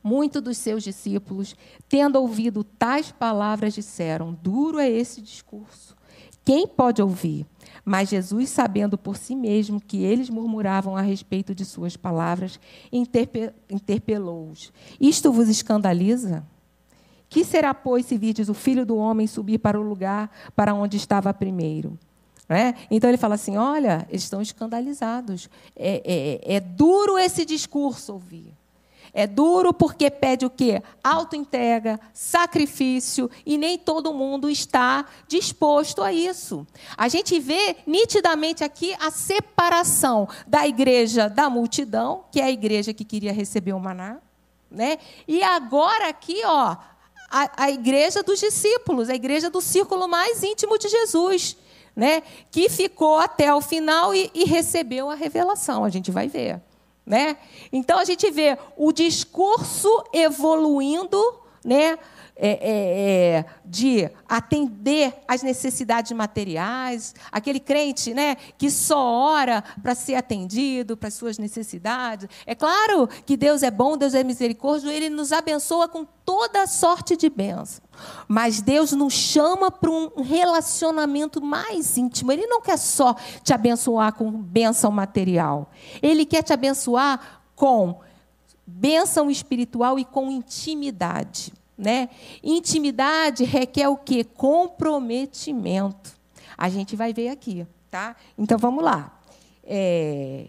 Muitos 0.03 0.41
dos 0.41 0.57
seus 0.57 0.83
discípulos, 0.83 1.55
tendo 1.87 2.19
ouvido 2.19 2.63
tais 2.63 3.11
palavras, 3.11 3.73
disseram: 3.73 4.33
Duro 4.33 4.79
é 4.79 4.89
esse 4.89 5.21
discurso. 5.21 5.95
Quem 6.45 6.67
pode 6.67 7.01
ouvir? 7.01 7.45
Mas 7.85 8.09
Jesus, 8.09 8.49
sabendo 8.49 8.97
por 8.97 9.17
si 9.17 9.35
mesmo 9.35 9.79
que 9.79 10.03
eles 10.03 10.29
murmuravam 10.29 10.95
a 10.95 11.01
respeito 11.01 11.55
de 11.55 11.65
suas 11.65 11.95
palavras, 11.97 12.59
interpelou-os: 13.69 14.71
Isto 14.99 15.31
vos 15.31 15.49
escandaliza? 15.49 16.45
Que 17.29 17.43
será, 17.43 17.73
pois, 17.73 18.05
se 18.05 18.17
virdes 18.17 18.47
o 18.47 18.53
filho 18.53 18.85
do 18.85 18.95
homem 18.95 19.25
subir 19.25 19.57
para 19.57 19.79
o 19.79 19.83
lugar 19.83 20.29
para 20.55 20.73
onde 20.73 20.97
estava 20.97 21.33
primeiro? 21.33 21.97
É? 22.47 22.75
Então 22.91 23.09
ele 23.09 23.17
fala 23.17 23.35
assim: 23.35 23.57
olha, 23.57 24.05
eles 24.09 24.23
estão 24.23 24.41
escandalizados. 24.41 25.49
É, 25.75 26.39
é, 26.45 26.55
é 26.55 26.59
duro 26.59 27.17
esse 27.17 27.45
discurso 27.45 28.13
ouvir. 28.13 28.53
É 29.13 29.27
duro 29.27 29.71
porque 29.71 30.09
pede 30.09 30.43
o 30.43 30.49
quê? 30.49 30.81
Autoentrega, 31.03 31.99
sacrifício, 32.11 33.29
e 33.45 33.59
nem 33.59 33.77
todo 33.77 34.11
mundo 34.11 34.49
está 34.49 35.05
disposto 35.27 36.01
a 36.01 36.11
isso. 36.11 36.65
A 36.97 37.07
gente 37.07 37.39
vê 37.39 37.75
nitidamente 37.85 38.63
aqui 38.63 38.95
a 38.99 39.11
separação 39.11 40.27
da 40.47 40.67
igreja 40.67 41.29
da 41.29 41.47
multidão, 41.47 42.25
que 42.31 42.41
é 42.41 42.45
a 42.45 42.51
igreja 42.51 42.91
que 42.91 43.05
queria 43.05 43.31
receber 43.31 43.73
o 43.73 43.79
maná, 43.79 44.17
né? 44.71 44.97
E 45.27 45.43
agora 45.43 46.09
aqui, 46.09 46.41
ó, 46.43 46.75
a, 47.29 47.65
a 47.65 47.69
igreja 47.69 48.23
dos 48.23 48.39
discípulos, 48.39 49.09
a 49.09 49.15
igreja 49.15 49.47
do 49.47 49.61
círculo 49.61 50.07
mais 50.07 50.41
íntimo 50.41 50.77
de 50.79 50.89
Jesus. 50.89 51.55
Né, 51.95 52.23
que 52.49 52.69
ficou 52.69 53.19
até 53.19 53.53
o 53.53 53.61
final 53.61 54.15
e, 54.15 54.31
e 54.33 54.45
recebeu 54.45 55.11
a 55.11 55.13
revelação. 55.13 55.85
A 55.85 55.89
gente 55.89 56.09
vai 56.09 56.27
ver. 56.27 56.59
Né? 57.05 57.37
Então 57.71 57.99
a 57.99 58.05
gente 58.05 58.29
vê 58.31 58.57
o 58.77 58.91
discurso 58.91 59.89
evoluindo, 60.13 61.21
né? 61.63 61.97
É, 62.35 62.47
é, 62.47 63.37
é, 63.37 63.45
de 63.63 64.09
atender 64.27 65.13
às 65.27 65.43
necessidades 65.43 66.11
materiais, 66.13 67.13
aquele 67.31 67.59
crente 67.59 68.11
né, 68.11 68.35
que 68.57 68.71
só 68.71 68.97
ora 68.97 69.63
para 69.83 69.93
ser 69.93 70.15
atendido, 70.15 70.97
para 70.97 71.09
as 71.09 71.13
suas 71.13 71.37
necessidades. 71.37 72.27
É 72.47 72.55
claro 72.55 73.07
que 73.23 73.37
Deus 73.37 73.61
é 73.61 73.69
bom, 73.69 73.95
Deus 73.95 74.15
é 74.15 74.23
misericórdia, 74.23 74.91
Ele 74.91 75.09
nos 75.09 75.31
abençoa 75.31 75.87
com 75.87 76.07
toda 76.25 76.65
sorte 76.65 77.15
de 77.15 77.29
bênção. 77.29 77.83
Mas 78.27 78.61
Deus 78.61 78.91
nos 78.93 79.13
chama 79.13 79.69
para 79.69 79.91
um 79.91 80.23
relacionamento 80.23 81.39
mais 81.39 81.97
íntimo. 81.97 82.31
Ele 82.31 82.47
não 82.47 82.61
quer 82.61 82.77
só 82.77 83.15
te 83.43 83.53
abençoar 83.53 84.13
com 84.13 84.31
bênção 84.31 84.91
material. 84.91 85.69
Ele 86.01 86.25
quer 86.25 86.41
te 86.41 86.51
abençoar 86.51 87.43
com 87.55 87.99
bênção 88.65 89.29
espiritual 89.29 89.99
e 89.99 90.05
com 90.05 90.31
intimidade. 90.31 91.53
Né? 91.77 92.09
Intimidade 92.43 93.43
requer 93.43 93.87
o 93.87 93.97
quê? 93.97 94.23
Comprometimento. 94.23 96.13
A 96.57 96.69
gente 96.69 96.95
vai 96.95 97.13
ver 97.13 97.29
aqui. 97.29 97.65
Tá? 97.89 98.15
Então 98.37 98.57
vamos 98.57 98.83
lá. 98.83 99.19
É... 99.63 100.45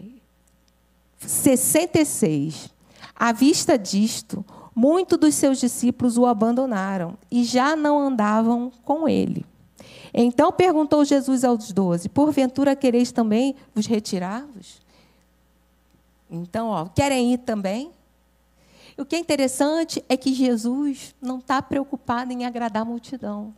66. 1.19 2.69
À 3.15 3.31
vista 3.31 3.77
disto, 3.77 4.43
muitos 4.75 5.17
dos 5.17 5.35
seus 5.35 5.59
discípulos 5.59 6.17
o 6.17 6.25
abandonaram 6.25 7.17
e 7.31 7.43
já 7.43 7.75
não 7.75 7.99
andavam 7.99 8.71
com 8.83 9.07
ele. 9.07 9.45
Então 10.13 10.51
perguntou 10.51 11.03
Jesus 11.05 11.43
aos 11.43 11.71
doze: 11.71 12.09
Porventura 12.09 12.75
quereis 12.75 13.11
também 13.11 13.55
vos 13.73 13.85
retirar-vos? 13.85 14.81
Então, 16.29 16.67
ó, 16.67 16.85
querem 16.85 17.33
ir 17.33 17.39
também? 17.39 17.91
E 18.97 19.01
o 19.01 19.05
que 19.05 19.15
é 19.15 19.19
interessante 19.19 20.03
é 20.07 20.15
que 20.15 20.33
Jesus 20.33 21.13
não 21.21 21.39
está 21.39 21.61
preocupado 21.61 22.31
em 22.31 22.45
agradar 22.45 22.83
a 22.83 22.85
multidão. 22.85 23.53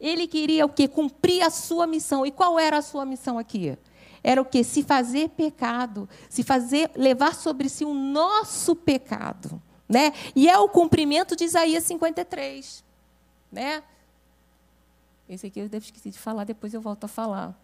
Ele 0.00 0.26
queria 0.26 0.64
o 0.64 0.68
quê? 0.68 0.88
Cumprir 0.88 1.42
a 1.42 1.50
sua 1.50 1.86
missão. 1.86 2.24
E 2.24 2.30
qual 2.30 2.58
era 2.58 2.78
a 2.78 2.82
sua 2.82 3.04
missão 3.04 3.38
aqui? 3.38 3.76
Era 4.22 4.40
o 4.40 4.44
quê? 4.44 4.64
Se 4.64 4.82
fazer 4.82 5.30
pecado, 5.30 6.08
se 6.28 6.42
fazer 6.42 6.90
levar 6.94 7.34
sobre 7.34 7.68
si 7.68 7.84
o 7.84 7.94
nosso 7.94 8.74
pecado, 8.74 9.60
né? 9.88 10.12
E 10.34 10.48
é 10.48 10.58
o 10.58 10.68
cumprimento 10.68 11.36
de 11.36 11.44
Isaías 11.44 11.84
53, 11.84 12.84
né? 13.52 13.82
Esse 15.28 15.46
aqui 15.46 15.60
eu 15.60 15.68
devo 15.68 15.84
esquecer 15.84 16.10
de 16.10 16.18
falar, 16.18 16.44
depois 16.44 16.72
eu 16.74 16.80
volto 16.80 17.04
a 17.04 17.08
falar. 17.08 17.58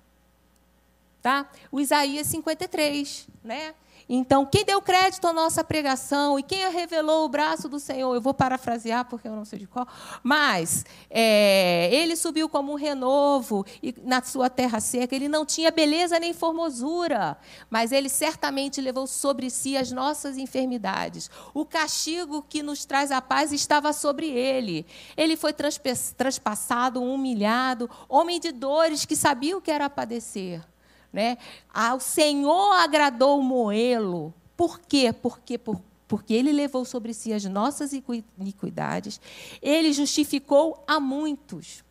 Tá? 1.21 1.49
O 1.71 1.81
Isaías 1.81 2.27
53, 2.27 3.29
né? 3.45 3.75
Então, 4.15 4.45
quem 4.45 4.63
deu 4.63 4.83
crédito 4.83 5.27
à 5.27 5.33
nossa 5.33 5.65
pregação 5.65 6.39
e 6.39 6.43
quem 6.43 6.71
revelou 6.71 7.25
o 7.25 7.29
braço 7.31 7.67
do 7.67 7.81
Senhor, 7.81 8.15
eu 8.15 8.21
vou 8.21 8.35
parafrasear 8.35 9.07
porque 9.07 9.27
eu 9.27 9.35
não 9.35 9.47
sei 9.47 9.61
de 9.61 9.67
qual, 9.67 9.89
mas 10.23 10.85
é, 11.09 11.89
ele 11.91 12.15
subiu 12.15 12.47
como 12.47 12.73
um 12.73 12.75
renovo 12.75 13.65
e 13.83 13.95
na 14.05 14.21
sua 14.21 14.51
terra 14.51 14.81
seca. 14.81 15.17
Ele 15.17 15.29
não 15.29 15.47
tinha 15.47 15.71
beleza 15.71 16.21
nem 16.21 16.35
formosura, 16.35 17.39
mas 17.71 17.91
ele 17.91 18.11
certamente 18.11 18.83
levou 18.83 19.07
sobre 19.07 19.49
si 19.49 19.79
as 19.79 19.91
nossas 19.91 20.37
enfermidades. 20.37 21.31
O 21.55 21.65
castigo 21.65 22.43
que 22.47 22.63
nos 22.63 22.85
traz 22.85 23.11
a 23.11 23.23
paz 23.23 23.51
estava 23.51 23.95
sobre 23.95 24.29
ele. 24.29 24.85
Ele 25.17 25.39
foi 25.39 25.55
transpassado, 25.55 27.03
humilhado, 27.03 27.89
homem 28.11 28.39
de 28.39 28.53
dores 28.53 29.07
que 29.07 29.17
sabia 29.17 29.57
o 29.57 29.63
que 29.63 29.71
era 29.71 29.89
padecer. 29.89 30.61
Né? 31.13 31.37
Senhor 32.01 32.73
agradou 32.73 33.43
moê-lo. 33.43 34.33
Por 34.57 34.81
quê? 34.81 35.13
Porque, 35.13 35.59
por, 35.59 35.81
porque 36.09 36.33
ele 36.33 36.53
levou 36.53 36.85
sobre 36.85 37.13
si 37.13 37.33
as 37.33 37.45
nossas 37.45 37.93
iniquidades, 38.39 39.21
ele 39.61 39.93
justificou 39.93 40.83
a 40.87 40.99
muitos. 40.99 41.85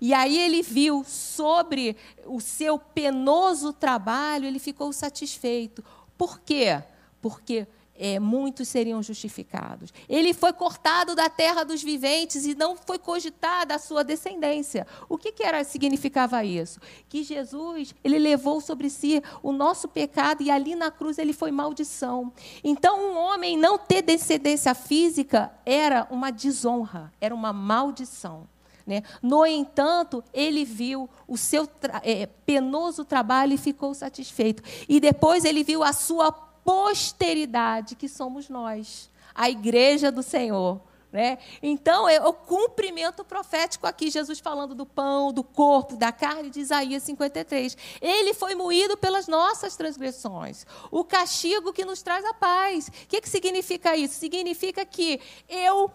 E 0.00 0.12
aí 0.12 0.38
ele 0.38 0.62
viu 0.62 1.04
sobre 1.04 1.96
o 2.26 2.40
seu 2.40 2.78
penoso 2.78 3.72
trabalho, 3.72 4.46
ele 4.46 4.58
ficou 4.58 4.92
satisfeito. 4.92 5.84
Por 6.18 6.40
quê? 6.40 6.82
Porque 7.20 7.66
é, 7.96 8.18
muitos 8.18 8.68
seriam 8.68 9.02
justificados. 9.02 9.92
Ele 10.08 10.34
foi 10.34 10.52
cortado 10.52 11.14
da 11.14 11.28
terra 11.28 11.64
dos 11.64 11.82
viventes 11.82 12.44
e 12.44 12.54
não 12.54 12.76
foi 12.76 12.98
cogitada 12.98 13.74
a 13.74 13.78
sua 13.78 14.02
descendência. 14.02 14.86
O 15.08 15.16
que, 15.16 15.32
que 15.32 15.42
era 15.42 15.62
significava 15.64 16.44
isso? 16.44 16.80
Que 17.08 17.22
Jesus 17.22 17.94
ele 18.02 18.18
levou 18.18 18.60
sobre 18.60 18.90
si 18.90 19.22
o 19.42 19.52
nosso 19.52 19.88
pecado 19.88 20.42
e 20.42 20.50
ali 20.50 20.74
na 20.74 20.90
cruz 20.90 21.18
ele 21.18 21.32
foi 21.32 21.50
maldição. 21.50 22.32
Então 22.62 23.12
um 23.12 23.16
homem 23.16 23.56
não 23.56 23.78
ter 23.78 24.02
descendência 24.02 24.74
física 24.74 25.52
era 25.64 26.06
uma 26.10 26.30
desonra, 26.30 27.12
era 27.20 27.34
uma 27.34 27.52
maldição. 27.52 28.48
Né? 28.86 29.02
No 29.22 29.46
entanto, 29.46 30.22
ele 30.32 30.64
viu 30.64 31.08
o 31.26 31.38
seu 31.38 31.66
tra 31.66 32.02
é, 32.04 32.26
penoso 32.26 33.04
trabalho 33.04 33.54
e 33.54 33.58
ficou 33.58 33.94
satisfeito. 33.94 34.62
E 34.86 35.00
depois 35.00 35.44
ele 35.44 35.64
viu 35.64 35.82
a 35.82 35.92
sua 35.92 36.30
posteridade, 36.64 37.94
que 37.94 38.08
somos 38.08 38.48
nós, 38.48 39.10
a 39.34 39.50
igreja 39.50 40.10
do 40.10 40.22
Senhor. 40.22 40.80
Né? 41.14 41.38
Então, 41.62 42.08
é 42.08 42.20
o 42.20 42.32
cumprimento 42.32 43.24
profético 43.24 43.86
aqui, 43.86 44.10
Jesus 44.10 44.40
falando 44.40 44.74
do 44.74 44.84
pão, 44.84 45.32
do 45.32 45.44
corpo, 45.44 45.94
da 45.94 46.10
carne, 46.10 46.50
de 46.50 46.58
Isaías 46.58 47.04
53. 47.04 47.76
Ele 48.02 48.34
foi 48.34 48.56
moído 48.56 48.96
pelas 48.96 49.28
nossas 49.28 49.76
transgressões. 49.76 50.66
O 50.90 51.04
castigo 51.04 51.72
que 51.72 51.84
nos 51.84 52.02
traz 52.02 52.24
a 52.24 52.34
paz. 52.34 52.88
O 52.88 52.90
que, 53.06 53.20
que 53.20 53.28
significa 53.28 53.96
isso? 53.96 54.16
Significa 54.16 54.84
que 54.84 55.20
eu, 55.48 55.88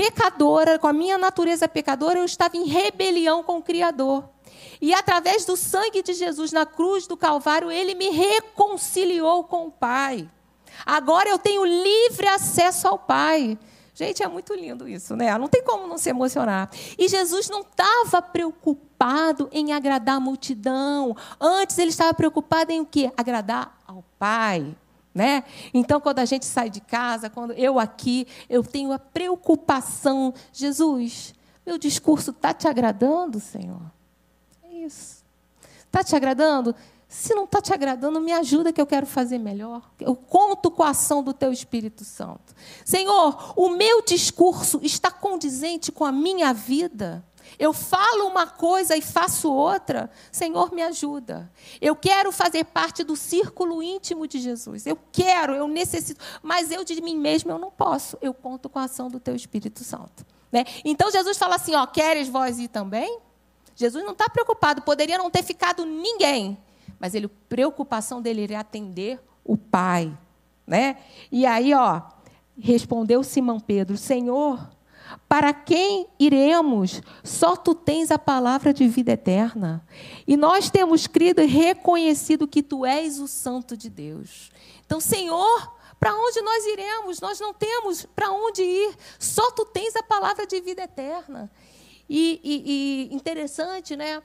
pecadora, 0.00 0.78
com 0.78 0.86
a 0.86 0.94
minha 0.94 1.18
natureza 1.18 1.68
pecadora, 1.68 2.18
eu 2.18 2.24
estava 2.24 2.56
em 2.56 2.64
rebelião 2.64 3.42
com 3.42 3.58
o 3.58 3.62
Criador. 3.62 4.26
E 4.80 4.94
através 4.94 5.44
do 5.44 5.58
sangue 5.58 6.02
de 6.02 6.14
Jesus 6.14 6.52
na 6.52 6.64
cruz 6.64 7.06
do 7.06 7.18
Calvário, 7.18 7.70
ele 7.70 7.94
me 7.94 8.08
reconciliou 8.08 9.44
com 9.44 9.66
o 9.66 9.70
Pai. 9.70 10.26
Agora 10.86 11.28
eu 11.28 11.38
tenho 11.38 11.66
livre 11.66 12.26
acesso 12.26 12.88
ao 12.88 12.98
Pai. 12.98 13.58
Gente, 13.92 14.22
é 14.22 14.28
muito 14.28 14.54
lindo 14.54 14.88
isso, 14.88 15.14
né? 15.14 15.36
Não 15.36 15.48
tem 15.48 15.62
como 15.62 15.86
não 15.86 15.98
se 15.98 16.08
emocionar. 16.08 16.70
E 16.96 17.06
Jesus 17.06 17.50
não 17.50 17.60
estava 17.60 18.22
preocupado 18.22 19.50
em 19.52 19.74
agradar 19.74 20.16
a 20.16 20.20
multidão. 20.20 21.14
Antes 21.38 21.76
ele 21.76 21.90
estava 21.90 22.14
preocupado 22.14 22.72
em 22.72 22.80
o 22.80 22.86
quê? 22.86 23.12
Agradar 23.18 23.76
ao 23.86 24.02
Pai. 24.18 24.74
Né? 25.12 25.42
Então, 25.74 26.00
quando 26.00 26.20
a 26.20 26.24
gente 26.24 26.46
sai 26.46 26.70
de 26.70 26.80
casa, 26.80 27.28
quando 27.28 27.52
eu 27.54 27.78
aqui, 27.78 28.26
eu 28.48 28.62
tenho 28.62 28.92
a 28.92 28.98
preocupação, 28.98 30.32
Jesus, 30.52 31.34
meu 31.66 31.76
discurso 31.78 32.30
está 32.30 32.54
te 32.54 32.68
agradando, 32.68 33.40
Senhor? 33.40 33.80
isso. 34.84 35.24
Está 35.86 36.02
te 36.02 36.14
agradando? 36.16 36.74
Se 37.08 37.34
não 37.34 37.44
está 37.44 37.60
te 37.60 37.72
agradando, 37.72 38.20
me 38.20 38.32
ajuda 38.32 38.72
que 38.72 38.80
eu 38.80 38.86
quero 38.86 39.04
fazer 39.04 39.38
melhor. 39.38 39.90
Eu 39.98 40.14
conto 40.14 40.70
com 40.70 40.84
a 40.84 40.90
ação 40.90 41.24
do 41.24 41.34
teu 41.34 41.52
Espírito 41.52 42.04
Santo. 42.04 42.54
Senhor, 42.84 43.52
o 43.56 43.70
meu 43.70 44.02
discurso 44.02 44.78
está 44.82 45.10
condizente 45.10 45.90
com 45.90 46.04
a 46.04 46.12
minha 46.12 46.52
vida. 46.52 47.24
Eu 47.58 47.72
falo 47.72 48.26
uma 48.26 48.46
coisa 48.46 48.96
e 48.96 49.02
faço 49.02 49.52
outra. 49.52 50.10
Senhor, 50.30 50.72
me 50.72 50.82
ajuda. 50.82 51.50
Eu 51.80 51.94
quero 51.96 52.32
fazer 52.32 52.64
parte 52.64 53.04
do 53.04 53.16
círculo 53.16 53.82
íntimo 53.82 54.26
de 54.26 54.38
Jesus. 54.38 54.86
Eu 54.86 54.98
quero, 55.12 55.54
eu 55.54 55.68
necessito. 55.68 56.24
Mas 56.42 56.70
eu 56.70 56.84
de 56.84 57.00
mim 57.00 57.16
mesmo 57.16 57.50
eu 57.50 57.58
não 57.58 57.70
posso. 57.70 58.16
Eu 58.20 58.32
conto 58.32 58.68
com 58.68 58.78
a 58.78 58.84
ação 58.84 59.08
do 59.08 59.20
teu 59.20 59.34
Espírito 59.34 59.84
Santo. 59.84 60.24
Né? 60.50 60.64
Então 60.84 61.10
Jesus 61.10 61.38
fala 61.38 61.56
assim: 61.56 61.74
ó, 61.74 61.86
queres 61.86 62.28
vós 62.28 62.58
ir 62.58 62.68
também? 62.68 63.20
Jesus 63.74 64.04
não 64.04 64.12
está 64.12 64.28
preocupado, 64.28 64.82
poderia 64.82 65.16
não 65.16 65.30
ter 65.30 65.42
ficado 65.42 65.86
ninguém, 65.86 66.58
mas 66.98 67.14
ele, 67.14 67.26
a 67.26 67.30
preocupação 67.48 68.20
dele 68.20 68.44
era 68.44 68.60
atender 68.60 69.18
o 69.42 69.56
Pai. 69.56 70.14
Né? 70.66 70.98
E 71.32 71.46
aí, 71.46 71.72
ó, 71.72 72.02
respondeu 72.58 73.22
Simão 73.24 73.58
Pedro: 73.58 73.96
Senhor, 73.96 74.68
para 75.28 75.52
quem 75.52 76.08
iremos? 76.18 77.00
Só 77.22 77.56
tu 77.56 77.74
tens 77.74 78.10
a 78.10 78.18
palavra 78.18 78.72
de 78.72 78.86
vida 78.88 79.12
eterna. 79.12 79.86
E 80.26 80.36
nós 80.36 80.70
temos 80.70 81.06
crido 81.06 81.40
e 81.40 81.46
reconhecido 81.46 82.48
que 82.48 82.62
tu 82.62 82.84
és 82.84 83.18
o 83.18 83.28
Santo 83.28 83.76
de 83.76 83.88
Deus. 83.88 84.50
Então, 84.84 85.00
Senhor, 85.00 85.72
para 85.98 86.14
onde 86.14 86.40
nós 86.40 86.66
iremos? 86.66 87.20
Nós 87.20 87.38
não 87.38 87.52
temos 87.52 88.06
para 88.06 88.30
onde 88.30 88.62
ir. 88.62 88.94
Só 89.18 89.50
tu 89.50 89.64
tens 89.66 89.94
a 89.96 90.02
palavra 90.02 90.46
de 90.46 90.60
vida 90.60 90.82
eterna. 90.82 91.50
E, 92.08 92.40
e, 92.42 93.10
e 93.10 93.14
interessante, 93.14 93.94
né? 93.96 94.22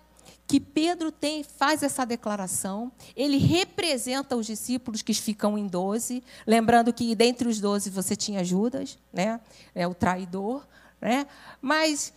Que 0.48 0.60
Pedro 0.60 1.12
tem, 1.12 1.43
faz 1.43 1.82
essa 1.82 2.06
declaração, 2.06 2.91
ele 3.16 3.38
representa 3.38 4.36
os 4.36 4.46
discípulos 4.46 5.02
que 5.02 5.14
ficam 5.14 5.58
em 5.58 5.68
doze, 5.68 6.24
lembrando 6.46 6.93
que 6.93 7.16
dentre 7.16 7.48
os 7.48 7.60
doze 7.60 7.89
você 7.89 8.16
tinha 8.16 8.43
Judas, 8.43 8.98
né, 9.12 9.39
é 9.74 9.88
o 9.88 9.93
traidor, 9.93 10.66
né, 11.02 11.26
mas 11.62 12.14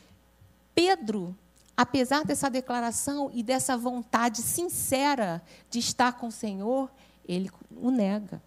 Pedro, 0.74 1.34
apesar 1.76 2.24
dessa 2.24 2.50
declaração 2.50 3.30
e 3.32 3.42
dessa 3.42 3.76
vontade 3.76 4.42
sincera 4.42 5.42
de 5.70 5.78
estar 5.78 6.12
com 6.12 6.28
o 6.28 6.32
Senhor, 6.32 6.90
ele 7.26 7.50
o 7.76 7.90
nega. 7.90 8.42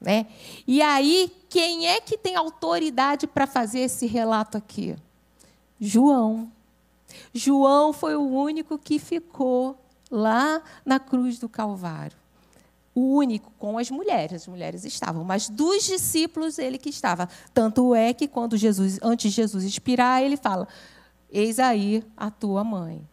Né? 0.00 0.26
E 0.66 0.82
aí, 0.82 1.32
quem 1.48 1.86
é 1.86 2.00
que 2.00 2.18
tem 2.18 2.36
autoridade 2.36 3.26
para 3.26 3.46
fazer 3.46 3.80
esse 3.80 4.06
relato 4.06 4.58
aqui? 4.58 4.96
João. 5.80 6.52
João 7.32 7.92
foi 7.92 8.16
o 8.16 8.22
único 8.22 8.78
que 8.78 8.98
ficou 8.98 9.78
lá 10.10 10.62
na 10.84 10.98
cruz 10.98 11.38
do 11.38 11.48
Calvário. 11.48 12.16
O 12.94 13.16
único 13.16 13.50
com 13.58 13.76
as 13.76 13.90
mulheres, 13.90 14.42
as 14.42 14.46
mulheres 14.46 14.84
estavam, 14.84 15.24
mas 15.24 15.48
dos 15.48 15.84
discípulos 15.84 16.58
ele 16.58 16.78
que 16.78 16.88
estava. 16.88 17.28
Tanto 17.52 17.94
é 17.94 18.12
que 18.12 18.28
quando 18.28 18.56
Jesus, 18.56 19.00
antes 19.02 19.32
de 19.32 19.36
Jesus 19.36 19.64
expirar, 19.64 20.22
ele 20.22 20.36
fala: 20.36 20.68
Eis 21.30 21.58
aí 21.58 22.04
a 22.16 22.30
tua 22.30 22.62
mãe. 22.62 23.04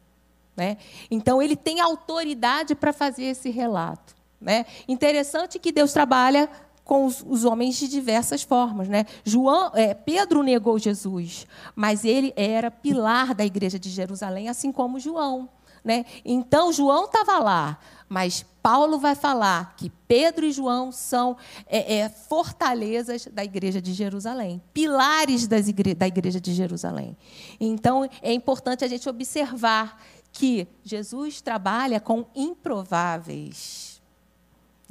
Né? 0.56 0.78
Então 1.10 1.41
ele 1.41 1.56
tem 1.56 1.80
autoridade 1.80 2.76
para 2.76 2.93
fazer 2.93 3.24
esse 3.24 3.49
relato. 3.49 4.16
Né? 4.39 4.66
Interessante 4.88 5.58
que 5.58 5.72
Deus 5.72 5.93
trabalha 5.93 6.49
com 6.91 7.05
os, 7.05 7.23
os, 7.25 7.45
homens 7.45 7.77
de 7.77 7.87
diversas 7.87 8.43
formas. 8.43 8.89
Né? 8.89 9.05
João, 9.23 9.71
é, 9.73 9.93
Pedro 9.93 10.43
negou 10.43 10.77
Jesus, 10.77 11.47
mas 11.73 12.03
ele 12.03 12.33
era 12.35 12.69
pilar 12.69 13.33
da 13.33 13.45
igreja 13.45 13.79
de 13.79 13.89
Jerusalém, 13.89 14.49
assim 14.49 14.73
como 14.73 14.99
João. 14.99 15.47
Né? 15.85 16.03
Então, 16.25 16.73
João 16.73 17.05
estava 17.05 17.39
lá, 17.39 17.79
mas 18.09 18.45
Paulo 18.61 18.99
vai 18.99 19.15
falar 19.15 19.73
que 19.77 19.89
Pedro 20.05 20.45
e 20.45 20.51
João 20.51 20.91
são 20.91 21.37
é, 21.65 21.99
é, 21.99 22.09
fortalezas 22.09 23.25
da 23.31 23.41
igreja 23.41 23.81
de 23.81 23.93
Jerusalém, 23.93 24.61
pilares 24.73 25.47
igre 25.49 25.95
da 25.95 26.07
igreja 26.07 26.41
de 26.41 26.53
Jerusalém. 26.53 27.15
Então, 27.57 28.09
é 28.21 28.33
importante 28.33 28.83
a 28.83 28.87
gente 28.89 29.07
observar 29.07 29.97
que 30.33 30.67
Jesus 30.83 31.39
trabalha 31.39 32.01
com 32.01 32.25
improváveis. 32.35 33.90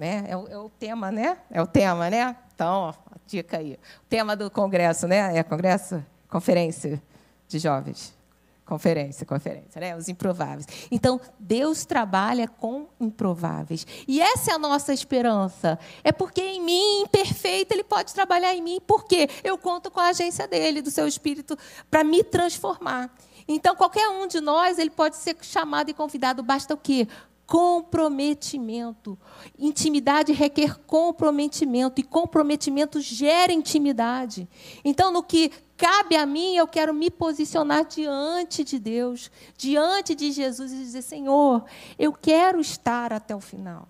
Né? 0.01 0.25
É, 0.29 0.35
o, 0.35 0.49
é 0.49 0.57
o 0.57 0.71
tema, 0.71 1.13
né? 1.13 1.37
É 1.51 1.61
o 1.61 1.67
tema, 1.67 2.09
né? 2.09 2.35
Então, 2.55 2.89
ó, 2.89 2.95
dica 3.27 3.59
aí. 3.59 3.75
O 3.75 4.07
tema 4.09 4.35
do 4.35 4.51
congresso, 4.51 5.07
né? 5.07 5.37
É 5.37 5.43
congresso? 5.43 6.03
Conferência 6.27 7.03
de 7.47 7.59
jovens. 7.59 8.19
Conferência, 8.65 9.27
conferência, 9.27 9.79
né? 9.79 9.95
Os 9.95 10.09
improváveis. 10.09 10.67
Então, 10.91 11.21
Deus 11.39 11.85
trabalha 11.85 12.49
com 12.49 12.87
improváveis. 12.99 13.87
E 14.09 14.23
essa 14.23 14.53
é 14.53 14.55
a 14.55 14.59
nossa 14.59 14.95
esperança. 14.95 15.79
É 16.03 16.11
porque 16.11 16.41
em 16.41 16.63
mim, 16.63 17.03
imperfeito, 17.03 17.75
Ele 17.75 17.85
pode 17.85 18.15
trabalhar 18.15 18.55
em 18.55 18.63
mim. 18.63 18.81
Por 18.87 19.05
quê? 19.05 19.29
Eu 19.45 19.59
conto 19.59 19.91
com 19.91 20.01
a 20.01 20.09
agência 20.09 20.49
dele, 20.49 20.81
do 20.81 20.91
seu 20.91 21.07
Espírito, 21.07 21.59
para 21.91 22.03
me 22.03 22.25
transformar. 22.25 23.15
Então, 23.47 23.77
qualquer 23.77 24.09
um 24.09 24.27
de 24.27 24.41
nós, 24.41 24.79
ele 24.79 24.91
pode 24.91 25.17
ser 25.17 25.37
chamado 25.43 25.91
e 25.91 25.95
convidado. 25.95 26.43
Basta 26.43 26.73
o 26.73 26.77
quê? 26.77 27.09
Comprometimento. 27.51 29.19
Intimidade 29.59 30.33
requer 30.33 30.77
comprometimento 30.87 32.01
e 32.01 32.05
comprometimento 32.05 33.01
gera 33.01 33.53
intimidade. 33.53 34.49
Então, 34.85 35.13
no 35.13 35.21
que 35.21 35.49
cabe 35.77 36.15
a 36.15 36.25
mim, 36.25 36.55
eu 36.55 36.69
quero 36.69 36.95
me 36.95 37.11
posicionar 37.11 37.85
diante 37.85 38.63
de 38.63 38.79
Deus, 38.79 39.33
diante 39.59 40.15
de 40.15 40.31
Jesus 40.31 40.71
e 40.71 40.77
dizer: 40.77 41.03
Senhor, 41.03 41.65
eu 41.99 42.13
quero 42.13 42.61
estar 42.61 43.13
até 43.13 43.35
o 43.35 43.41
final. 43.41 43.89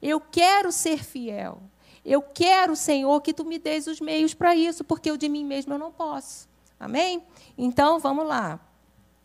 Eu 0.00 0.18
quero 0.18 0.72
ser 0.72 1.04
fiel. 1.04 1.60
Eu 2.02 2.22
quero, 2.22 2.74
Senhor, 2.74 3.20
que 3.20 3.34
tu 3.34 3.44
me 3.44 3.58
dês 3.58 3.86
os 3.86 4.00
meios 4.00 4.32
para 4.32 4.56
isso, 4.56 4.84
porque 4.84 5.10
eu 5.10 5.18
de 5.18 5.28
mim 5.28 5.44
mesmo 5.44 5.74
eu 5.74 5.78
não 5.78 5.92
posso. 5.92 6.48
Amém? 6.80 7.22
Então, 7.58 7.98
vamos 7.98 8.26
lá. 8.26 8.58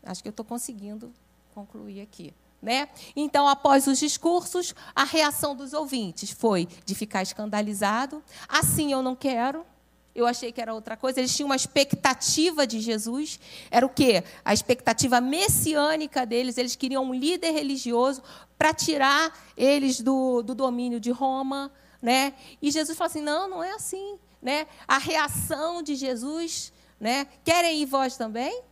Acho 0.02 0.22
que 0.22 0.28
eu 0.28 0.30
estou 0.30 0.44
conseguindo 0.44 1.10
concluir 1.54 2.02
aqui. 2.02 2.34
Né? 2.60 2.88
Então, 3.14 3.46
após 3.46 3.86
os 3.86 3.98
discursos, 3.98 4.74
a 4.94 5.04
reação 5.04 5.54
dos 5.54 5.72
ouvintes 5.72 6.30
foi 6.30 6.68
de 6.84 6.94
ficar 6.94 7.22
escandalizado. 7.22 8.22
Assim 8.48 8.92
eu 8.92 9.00
não 9.00 9.14
quero. 9.14 9.64
Eu 10.12 10.26
achei 10.26 10.50
que 10.50 10.60
era 10.60 10.74
outra 10.74 10.96
coisa. 10.96 11.20
Eles 11.20 11.34
tinham 11.34 11.46
uma 11.46 11.54
expectativa 11.54 12.66
de 12.66 12.80
Jesus. 12.80 13.38
Era 13.70 13.86
o 13.86 13.88
quê? 13.88 14.24
A 14.44 14.52
expectativa 14.52 15.20
messiânica 15.20 16.26
deles. 16.26 16.58
Eles 16.58 16.74
queriam 16.74 17.04
um 17.04 17.14
líder 17.14 17.52
religioso 17.52 18.22
para 18.58 18.74
tirar 18.74 19.32
eles 19.56 20.00
do, 20.00 20.42
do 20.42 20.56
domínio 20.56 20.98
de 20.98 21.12
Roma. 21.12 21.70
Né? 22.02 22.34
E 22.60 22.72
Jesus 22.72 22.98
falou 22.98 23.08
assim: 23.08 23.22
não, 23.22 23.48
não 23.48 23.62
é 23.62 23.70
assim. 23.70 24.18
Né? 24.42 24.66
A 24.88 24.98
reação 24.98 25.80
de 25.80 25.94
Jesus, 25.94 26.72
né? 26.98 27.28
querem 27.44 27.80
ir 27.82 27.86
vós 27.86 28.16
também? 28.16 28.62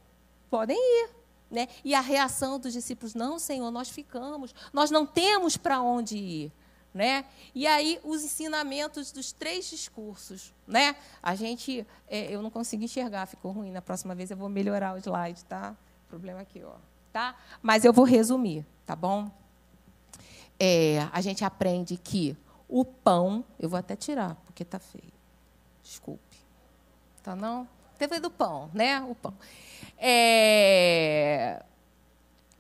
Podem 0.51 0.77
ir. 0.77 1.16
Né? 1.51 1.69
E 1.85 1.95
a 1.95 2.01
reação 2.01 2.59
dos 2.59 2.73
discípulos: 2.73 3.15
não, 3.15 3.39
Senhor, 3.39 3.71
nós 3.71 3.89
ficamos, 3.89 4.55
nós 4.73 4.91
não 4.91 5.07
temos 5.07 5.57
para 5.57 5.81
onde 5.81 6.17
ir. 6.17 6.53
Né? 6.93 7.27
E 7.55 7.67
aí 7.67 8.01
os 8.03 8.25
ensinamentos 8.25 9.13
dos 9.13 9.31
três 9.31 9.69
discursos, 9.69 10.55
né? 10.67 10.97
A 11.23 11.35
gente, 11.35 11.87
é, 12.09 12.35
eu 12.35 12.41
não 12.41 12.51
consegui 12.51 12.87
enxergar, 12.87 13.27
ficou 13.27 13.53
ruim. 13.53 13.71
Na 13.71 13.83
próxima 13.83 14.15
vez 14.15 14.31
eu 14.31 14.37
vou 14.37 14.49
melhorar 14.49 14.95
o 14.95 14.99
slide, 14.99 15.45
tá? 15.45 15.77
Problema 16.09 16.41
aqui, 16.41 16.63
ó, 16.65 16.77
tá? 17.13 17.37
Mas 17.61 17.85
eu 17.85 17.93
vou 17.93 18.07
resumir, 18.07 18.65
tá 18.87 18.97
bom? 18.97 19.31
É, 20.59 21.07
a 21.13 21.21
gente 21.21 21.45
aprende 21.45 21.99
que 21.99 22.35
o 22.67 22.83
pão, 22.83 23.45
eu 23.61 23.69
vou 23.69 23.79
até 23.79 23.95
tirar 23.95 24.35
porque 24.47 24.65
tá 24.65 24.79
feio. 24.79 25.13
Desculpe, 25.83 26.39
tá 27.23 27.37
não? 27.37 27.69
Teve 27.99 28.21
do 28.21 28.31
pão, 28.31 28.71
né? 28.73 29.01
O 29.01 29.15
pão. 29.15 29.35
É... 29.99 31.63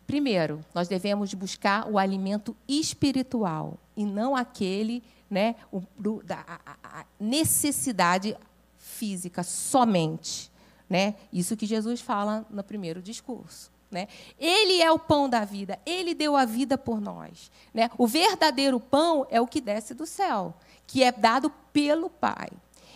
Primeiro, 0.07 0.64
nós 0.74 0.87
devemos 0.87 1.34
buscar 1.34 1.89
o 1.89 1.99
alimento 1.99 2.57
espiritual 2.68 3.76
e 3.97 4.05
não 4.05 4.37
aquele, 4.37 5.03
né, 5.28 5.57
o, 5.72 5.82
do, 5.99 6.22
da 6.22 6.45
a, 6.47 7.01
a 7.01 7.05
necessidade 7.18 8.37
física 8.78 9.43
somente, 9.43 10.51
né? 10.89 11.16
Isso 11.32 11.57
que 11.57 11.66
Jesus 11.66 12.01
fala 12.01 12.47
no 12.49 12.62
primeiro 12.62 13.03
discurso. 13.03 13.74
Né? 13.91 14.09
Ele 14.39 14.82
é 14.82 14.91
o 14.91 14.99
pão 14.99 15.28
da 15.28 15.45
vida, 15.45 15.78
ele 15.87 16.14
deu 16.14 16.37
a 16.37 16.45
vida 16.45 16.76
por 16.76 17.01
nós. 17.01 17.51
Né? 17.72 17.91
O 17.97 18.07
verdadeiro 18.07 18.80
pão 18.80 19.26
é 19.30 19.41
o 19.41 19.47
que 19.47 19.61
desce 19.61 19.95
do 19.95 20.07
céu, 20.07 20.55
que 20.87 21.03
é 21.03 21.12
dado 21.12 21.51
pelo 21.72 22.11
Pai. 22.11 22.49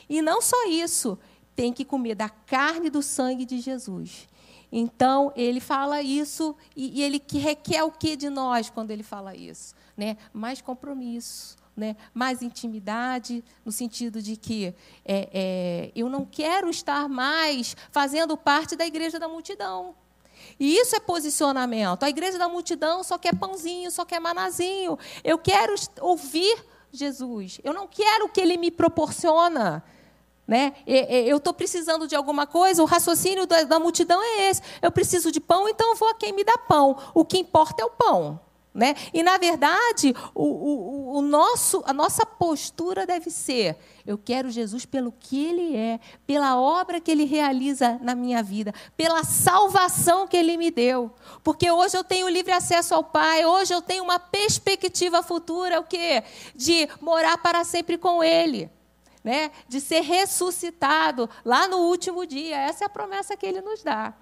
E 0.09 0.21
não 0.21 0.43
só 0.43 0.67
isso, 0.67 1.17
tem 1.61 1.75
que 1.75 1.85
comer 1.85 2.15
da 2.15 2.31
carne 2.31 2.87
e 2.87 2.91
do 2.91 3.03
sangue 3.03 3.45
de 3.45 3.61
Jesus. 3.61 4.27
Então, 4.73 5.31
ele 5.37 5.61
fala 5.61 6.01
isso 6.01 6.57
e, 6.75 6.99
e 6.99 7.03
ele 7.03 7.19
que 7.19 7.37
requer 7.37 7.83
o 7.83 7.93
que 7.93 8.17
de 8.17 8.31
nós 8.31 8.71
quando 8.71 8.91
ele 8.91 9.03
fala 9.03 9.37
isso? 9.37 9.75
Né? 9.95 10.17
Mais 10.33 10.63
compromisso, 10.63 11.59
né? 11.77 11.97
mais 12.15 12.41
intimidade, 12.41 13.45
no 13.63 13.71
sentido 13.71 14.23
de 14.23 14.39
que 14.39 14.75
é, 15.05 15.29
é, 15.35 15.93
eu 15.95 16.09
não 16.09 16.25
quero 16.25 16.71
estar 16.71 17.07
mais 17.11 17.77
fazendo 17.93 18.39
parte 18.39 18.75
da 18.75 18.87
igreja 18.87 19.19
da 19.19 19.29
multidão. 19.29 19.95
E 20.59 20.79
isso 20.79 20.97
é 20.97 21.01
posicionamento. 21.01 22.05
A 22.05 22.09
igreja 22.09 22.39
da 22.39 22.49
multidão 22.49 23.05
só 23.05 23.19
quer 23.19 23.37
pãozinho, 23.37 23.91
só 23.91 24.07
quer 24.07 24.19
manazinho. 24.19 24.99
Eu 25.23 25.37
quero 25.37 25.75
ouvir 26.01 26.65
Jesus. 26.91 27.61
Eu 27.63 27.75
não 27.75 27.87
quero 27.87 28.25
o 28.25 28.29
que 28.31 28.41
ele 28.41 28.57
me 28.57 28.71
proporciona. 28.71 29.85
Né? 30.51 30.73
Eu 30.85 31.37
estou 31.37 31.55
precisando 31.55 32.09
de 32.09 32.17
alguma 32.17 32.45
coisa, 32.45 32.83
o 32.83 32.85
raciocínio 32.85 33.47
da, 33.47 33.79
multidão 33.79 34.21
é 34.21 34.51
esse. 34.51 34.61
Eu 34.83 34.91
preciso 34.91 35.31
de 35.31 35.39
pão, 35.39 35.69
então 35.69 35.95
vou 35.95 36.09
a 36.09 36.15
quem 36.15 36.33
me 36.33 36.43
dá 36.43 36.59
pão. 36.59 36.97
O 37.15 37.25
que 37.25 37.39
importa 37.39 37.83
é 37.83 37.85
o 37.85 37.91
pão. 37.91 38.41
Né? 38.75 38.97
E, 39.15 39.23
na 39.23 39.39
verdade, 39.39 40.13
o, 40.35 40.43
o, 40.43 41.19
o 41.19 41.23
nosso, 41.23 41.85
a 41.87 41.93
nossa 41.93 42.27
postura 42.27 43.07
deve 43.07 43.31
ser: 43.31 43.77
eu 44.05 44.19
quero 44.19 44.51
Jesus 44.51 44.85
pelo 44.85 45.13
que 45.13 45.41
Ele 45.41 45.77
é, 45.77 46.01
pela 46.27 46.61
obra 46.61 47.01
que 47.01 47.13
Ele 47.13 47.27
realiza 47.27 48.01
na 48.03 48.17
minha 48.17 48.43
vida, 48.43 48.75
pela 48.97 49.23
salvação 49.23 50.27
que 50.27 50.37
Ele 50.37 50.57
me 50.57 50.73
deu. 50.73 51.13
Porque 51.45 51.71
hoje 51.71 51.97
eu 51.97 52.03
tenho 52.03 52.29
livre 52.29 52.51
acesso 52.51 52.93
ao 52.93 53.05
Pai, 53.05 53.47
hoje 53.47 53.73
eu 53.73 53.81
tenho 53.81 54.03
uma 54.03 54.19
perspectiva 54.19 55.23
futura, 55.23 55.79
o 55.79 55.85
quê? 55.85 56.25
De 56.57 56.89
morar 57.01 57.39
para 57.39 57.63
sempre 57.63 57.97
com 57.97 58.21
Ele 58.21 58.69
né, 59.23 59.51
de 59.69 59.81
ser 59.81 60.01
ressuscitado 60.01 61.29
lá 61.45 61.69
no 61.69 61.79
último 61.79 62.27
dia. 62.27 62.57
Essa 62.57 62.85
é 62.85 62.87
a 62.87 62.91
promessa 62.91 63.37
que 63.37 63.47
ele 63.47 63.61
nos 63.61 63.83
dá, 63.83 64.15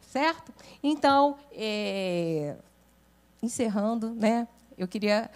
certo? 0.00 0.52
Então, 0.82 1.36
é, 1.52 2.56
encerrando, 3.42 4.14
né, 4.14 4.46
eu 4.76 4.88
queria 4.88 5.30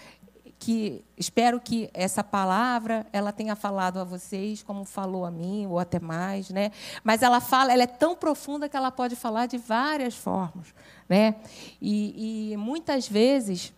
que 0.59 1.05
espero 1.16 1.61
que 1.61 1.89
essa 1.95 2.25
palavra 2.25 3.07
ela 3.12 3.31
tenha 3.31 3.55
falado 3.55 4.01
a 4.01 4.05
vocês 4.05 4.62
como 4.62 4.85
falou 4.85 5.25
a 5.25 5.31
mim 5.31 5.66
ou 5.66 5.79
até 5.79 6.01
mais, 6.01 6.51
né? 6.51 6.73
Mas 7.05 7.23
ela 7.23 7.41
fala, 7.41 7.73
ela 7.73 7.85
é 7.85 7.87
tão 7.87 8.16
profunda 8.16 8.69
que 8.69 8.77
ela 8.77 8.91
pode 8.91 9.14
falar 9.14 9.47
de 9.47 9.57
várias 9.57 10.16
formas, 10.16 10.75
né? 11.09 11.37
E, 11.81 12.53
e 12.53 12.57
muitas 12.57 13.09
vezes 13.09 13.73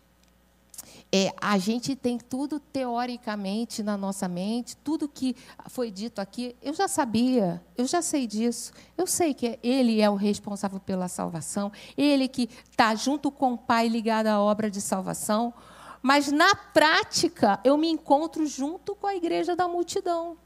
é, 1.12 1.32
a 1.40 1.58
gente 1.58 1.96
tem 1.96 2.18
tudo 2.18 2.61
teoricamente 2.61 3.82
na 3.82 3.96
nossa 3.96 4.28
mente, 4.28 4.76
tudo 4.76 5.08
que 5.08 5.34
foi 5.68 5.90
dito 5.90 6.20
aqui, 6.20 6.54
eu 6.62 6.72
já 6.72 6.86
sabia, 6.86 7.61
eu 7.76 7.84
já 7.86 8.00
sei 8.00 8.28
disso. 8.28 8.72
Eu 8.96 9.06
sei 9.06 9.34
que 9.34 9.58
Ele 9.62 10.00
é 10.00 10.08
o 10.08 10.14
responsável 10.14 10.78
pela 10.78 11.08
salvação, 11.08 11.72
Ele 11.96 12.28
que 12.28 12.48
está 12.70 12.94
junto 12.94 13.30
com 13.30 13.54
o 13.54 13.58
Pai 13.58 13.88
ligado 13.88 14.28
à 14.28 14.40
obra 14.40 14.70
de 14.70 14.80
salvação. 14.80 15.52
Mas 16.00 16.30
na 16.30 16.54
prática, 16.54 17.58
eu 17.64 17.76
me 17.76 17.90
encontro 17.90 18.46
junto 18.46 18.94
com 18.94 19.06
a 19.06 19.14
igreja 19.14 19.56
da 19.56 19.66
multidão. 19.66 20.36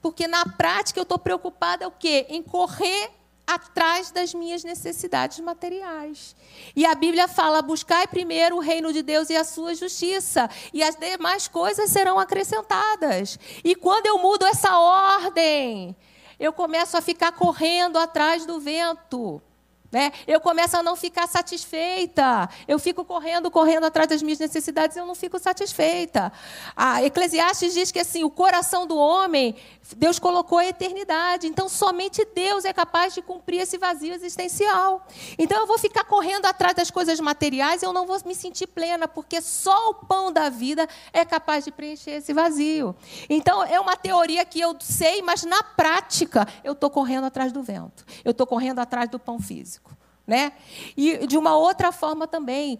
Porque 0.00 0.28
na 0.28 0.44
prática 0.44 1.00
eu 1.00 1.02
estou 1.02 1.18
preocupada 1.18 1.84
é 1.84 1.86
o 1.86 1.90
quê? 1.90 2.26
Em 2.28 2.42
correr 2.42 3.10
atrás 3.54 4.10
das 4.10 4.32
minhas 4.32 4.62
necessidades 4.62 5.40
materiais. 5.40 6.36
E 6.74 6.86
a 6.86 6.94
Bíblia 6.94 7.26
fala: 7.26 7.60
buscai 7.60 8.06
primeiro 8.06 8.56
o 8.56 8.60
reino 8.60 8.92
de 8.92 9.02
Deus 9.02 9.28
e 9.30 9.36
a 9.36 9.44
sua 9.44 9.74
justiça, 9.74 10.48
e 10.72 10.82
as 10.82 10.94
demais 10.96 11.48
coisas 11.48 11.90
serão 11.90 12.18
acrescentadas. 12.18 13.38
E 13.64 13.74
quando 13.74 14.06
eu 14.06 14.18
mudo 14.18 14.44
essa 14.46 14.78
ordem, 14.78 15.96
eu 16.38 16.52
começo 16.52 16.96
a 16.96 17.00
ficar 17.00 17.32
correndo 17.32 17.98
atrás 17.98 18.46
do 18.46 18.60
vento. 18.60 19.42
Né? 19.90 20.12
Eu 20.24 20.40
começo 20.40 20.76
a 20.76 20.82
não 20.82 20.94
ficar 20.94 21.26
satisfeita. 21.26 22.48
Eu 22.68 22.78
fico 22.78 23.04
correndo, 23.04 23.50
correndo 23.50 23.84
atrás 23.86 24.08
das 24.08 24.22
minhas 24.22 24.38
necessidades 24.38 24.96
eu 24.96 25.04
não 25.04 25.16
fico 25.16 25.36
satisfeita. 25.38 26.32
A 26.76 27.02
Eclesiastes 27.02 27.74
diz 27.74 27.90
que 27.90 27.98
assim, 27.98 28.22
o 28.22 28.30
coração 28.30 28.86
do 28.86 28.96
homem, 28.96 29.56
Deus 29.96 30.20
colocou 30.20 30.58
a 30.58 30.66
eternidade. 30.66 31.48
Então, 31.48 31.68
somente 31.68 32.24
Deus 32.24 32.64
é 32.64 32.72
capaz 32.72 33.14
de 33.14 33.22
cumprir 33.22 33.62
esse 33.62 33.78
vazio 33.78 34.14
existencial. 34.14 35.04
Então, 35.36 35.58
eu 35.58 35.66
vou 35.66 35.78
ficar 35.78 36.04
correndo 36.04 36.46
atrás 36.46 36.74
das 36.74 36.90
coisas 36.90 37.18
materiais 37.18 37.82
e 37.82 37.86
eu 37.86 37.92
não 37.92 38.06
vou 38.06 38.16
me 38.24 38.34
sentir 38.34 38.68
plena, 38.68 39.08
porque 39.08 39.40
só 39.40 39.90
o 39.90 39.94
pão 39.94 40.32
da 40.32 40.48
vida 40.48 40.88
é 41.12 41.24
capaz 41.24 41.64
de 41.64 41.72
preencher 41.72 42.12
esse 42.12 42.32
vazio. 42.32 42.94
Então, 43.28 43.64
é 43.64 43.80
uma 43.80 43.96
teoria 43.96 44.44
que 44.44 44.60
eu 44.60 44.76
sei, 44.78 45.20
mas 45.20 45.42
na 45.42 45.64
prática, 45.64 46.46
eu 46.62 46.74
estou 46.74 46.90
correndo 46.90 47.24
atrás 47.24 47.50
do 47.50 47.60
vento. 47.60 48.04
Eu 48.24 48.30
estou 48.30 48.46
correndo 48.46 48.78
atrás 48.78 49.10
do 49.10 49.18
pão 49.18 49.40
físico 49.40 49.79
né? 50.30 50.52
E 50.96 51.26
de 51.26 51.36
uma 51.36 51.56
outra 51.56 51.90
forma 51.90 52.24
também, 52.24 52.78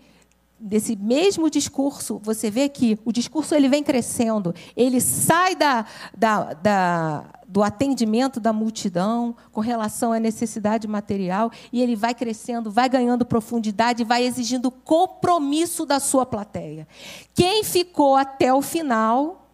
desse 0.56 0.94
mesmo 0.94 1.50
discurso, 1.50 2.20
você 2.22 2.48
vê 2.48 2.68
que 2.68 2.96
o 3.04 3.10
discurso 3.10 3.56
ele 3.56 3.68
vem 3.68 3.82
crescendo, 3.82 4.54
ele 4.76 5.00
sai 5.00 5.56
da, 5.56 5.84
da, 6.16 6.52
da, 6.54 7.24
do 7.48 7.60
atendimento 7.60 8.38
da 8.38 8.52
multidão 8.52 9.34
com 9.50 9.60
relação 9.60 10.12
à 10.12 10.20
necessidade 10.20 10.86
material 10.86 11.50
e 11.72 11.82
ele 11.82 11.96
vai 11.96 12.14
crescendo, 12.14 12.70
vai 12.70 12.88
ganhando 12.88 13.26
profundidade, 13.26 14.04
vai 14.04 14.22
exigindo 14.22 14.70
compromisso 14.70 15.84
da 15.84 15.98
sua 15.98 16.24
plateia. 16.24 16.86
Quem 17.34 17.64
ficou 17.64 18.14
até 18.14 18.54
o 18.54 18.62
final 18.62 19.48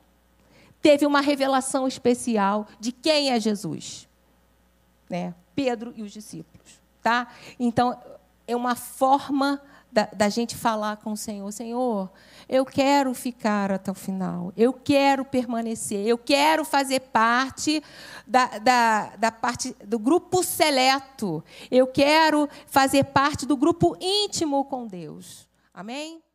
teve 0.82 1.06
uma 1.06 1.22
revelação 1.22 1.88
especial 1.88 2.66
de 2.78 2.92
quem 2.92 3.30
é 3.30 3.40
Jesus, 3.40 4.06
né? 5.08 5.34
Pedro 5.54 5.94
e 5.96 6.02
os 6.02 6.12
discípulos, 6.12 6.75
tá? 7.06 7.28
Então 7.56 7.96
é 8.48 8.56
uma 8.56 8.74
forma 8.74 9.62
da, 9.92 10.06
da, 10.06 10.28
gente 10.28 10.56
falar 10.56 10.96
com 10.96 11.12
o 11.12 11.16
Senhor: 11.16 11.52
Senhor, 11.52 12.10
eu 12.48 12.66
quero 12.66 13.14
ficar 13.14 13.70
até 13.70 13.92
o 13.92 13.94
final, 13.94 14.52
eu 14.56 14.72
quero 14.72 15.24
permanecer, 15.24 16.04
eu 16.04 16.18
quero 16.18 16.64
fazer 16.64 16.98
parte 16.98 17.80
da, 18.26 18.58
da, 18.58 19.16
da 19.16 19.30
parte 19.30 19.72
do 19.84 20.00
grupo 20.00 20.42
seleto, 20.42 21.44
eu 21.70 21.86
quero 21.86 22.48
fazer 22.66 23.04
parte 23.04 23.46
do 23.46 23.56
grupo 23.56 23.96
íntimo 24.00 24.64
com 24.64 24.84
Deus. 24.84 25.48
Amém? 25.72 26.25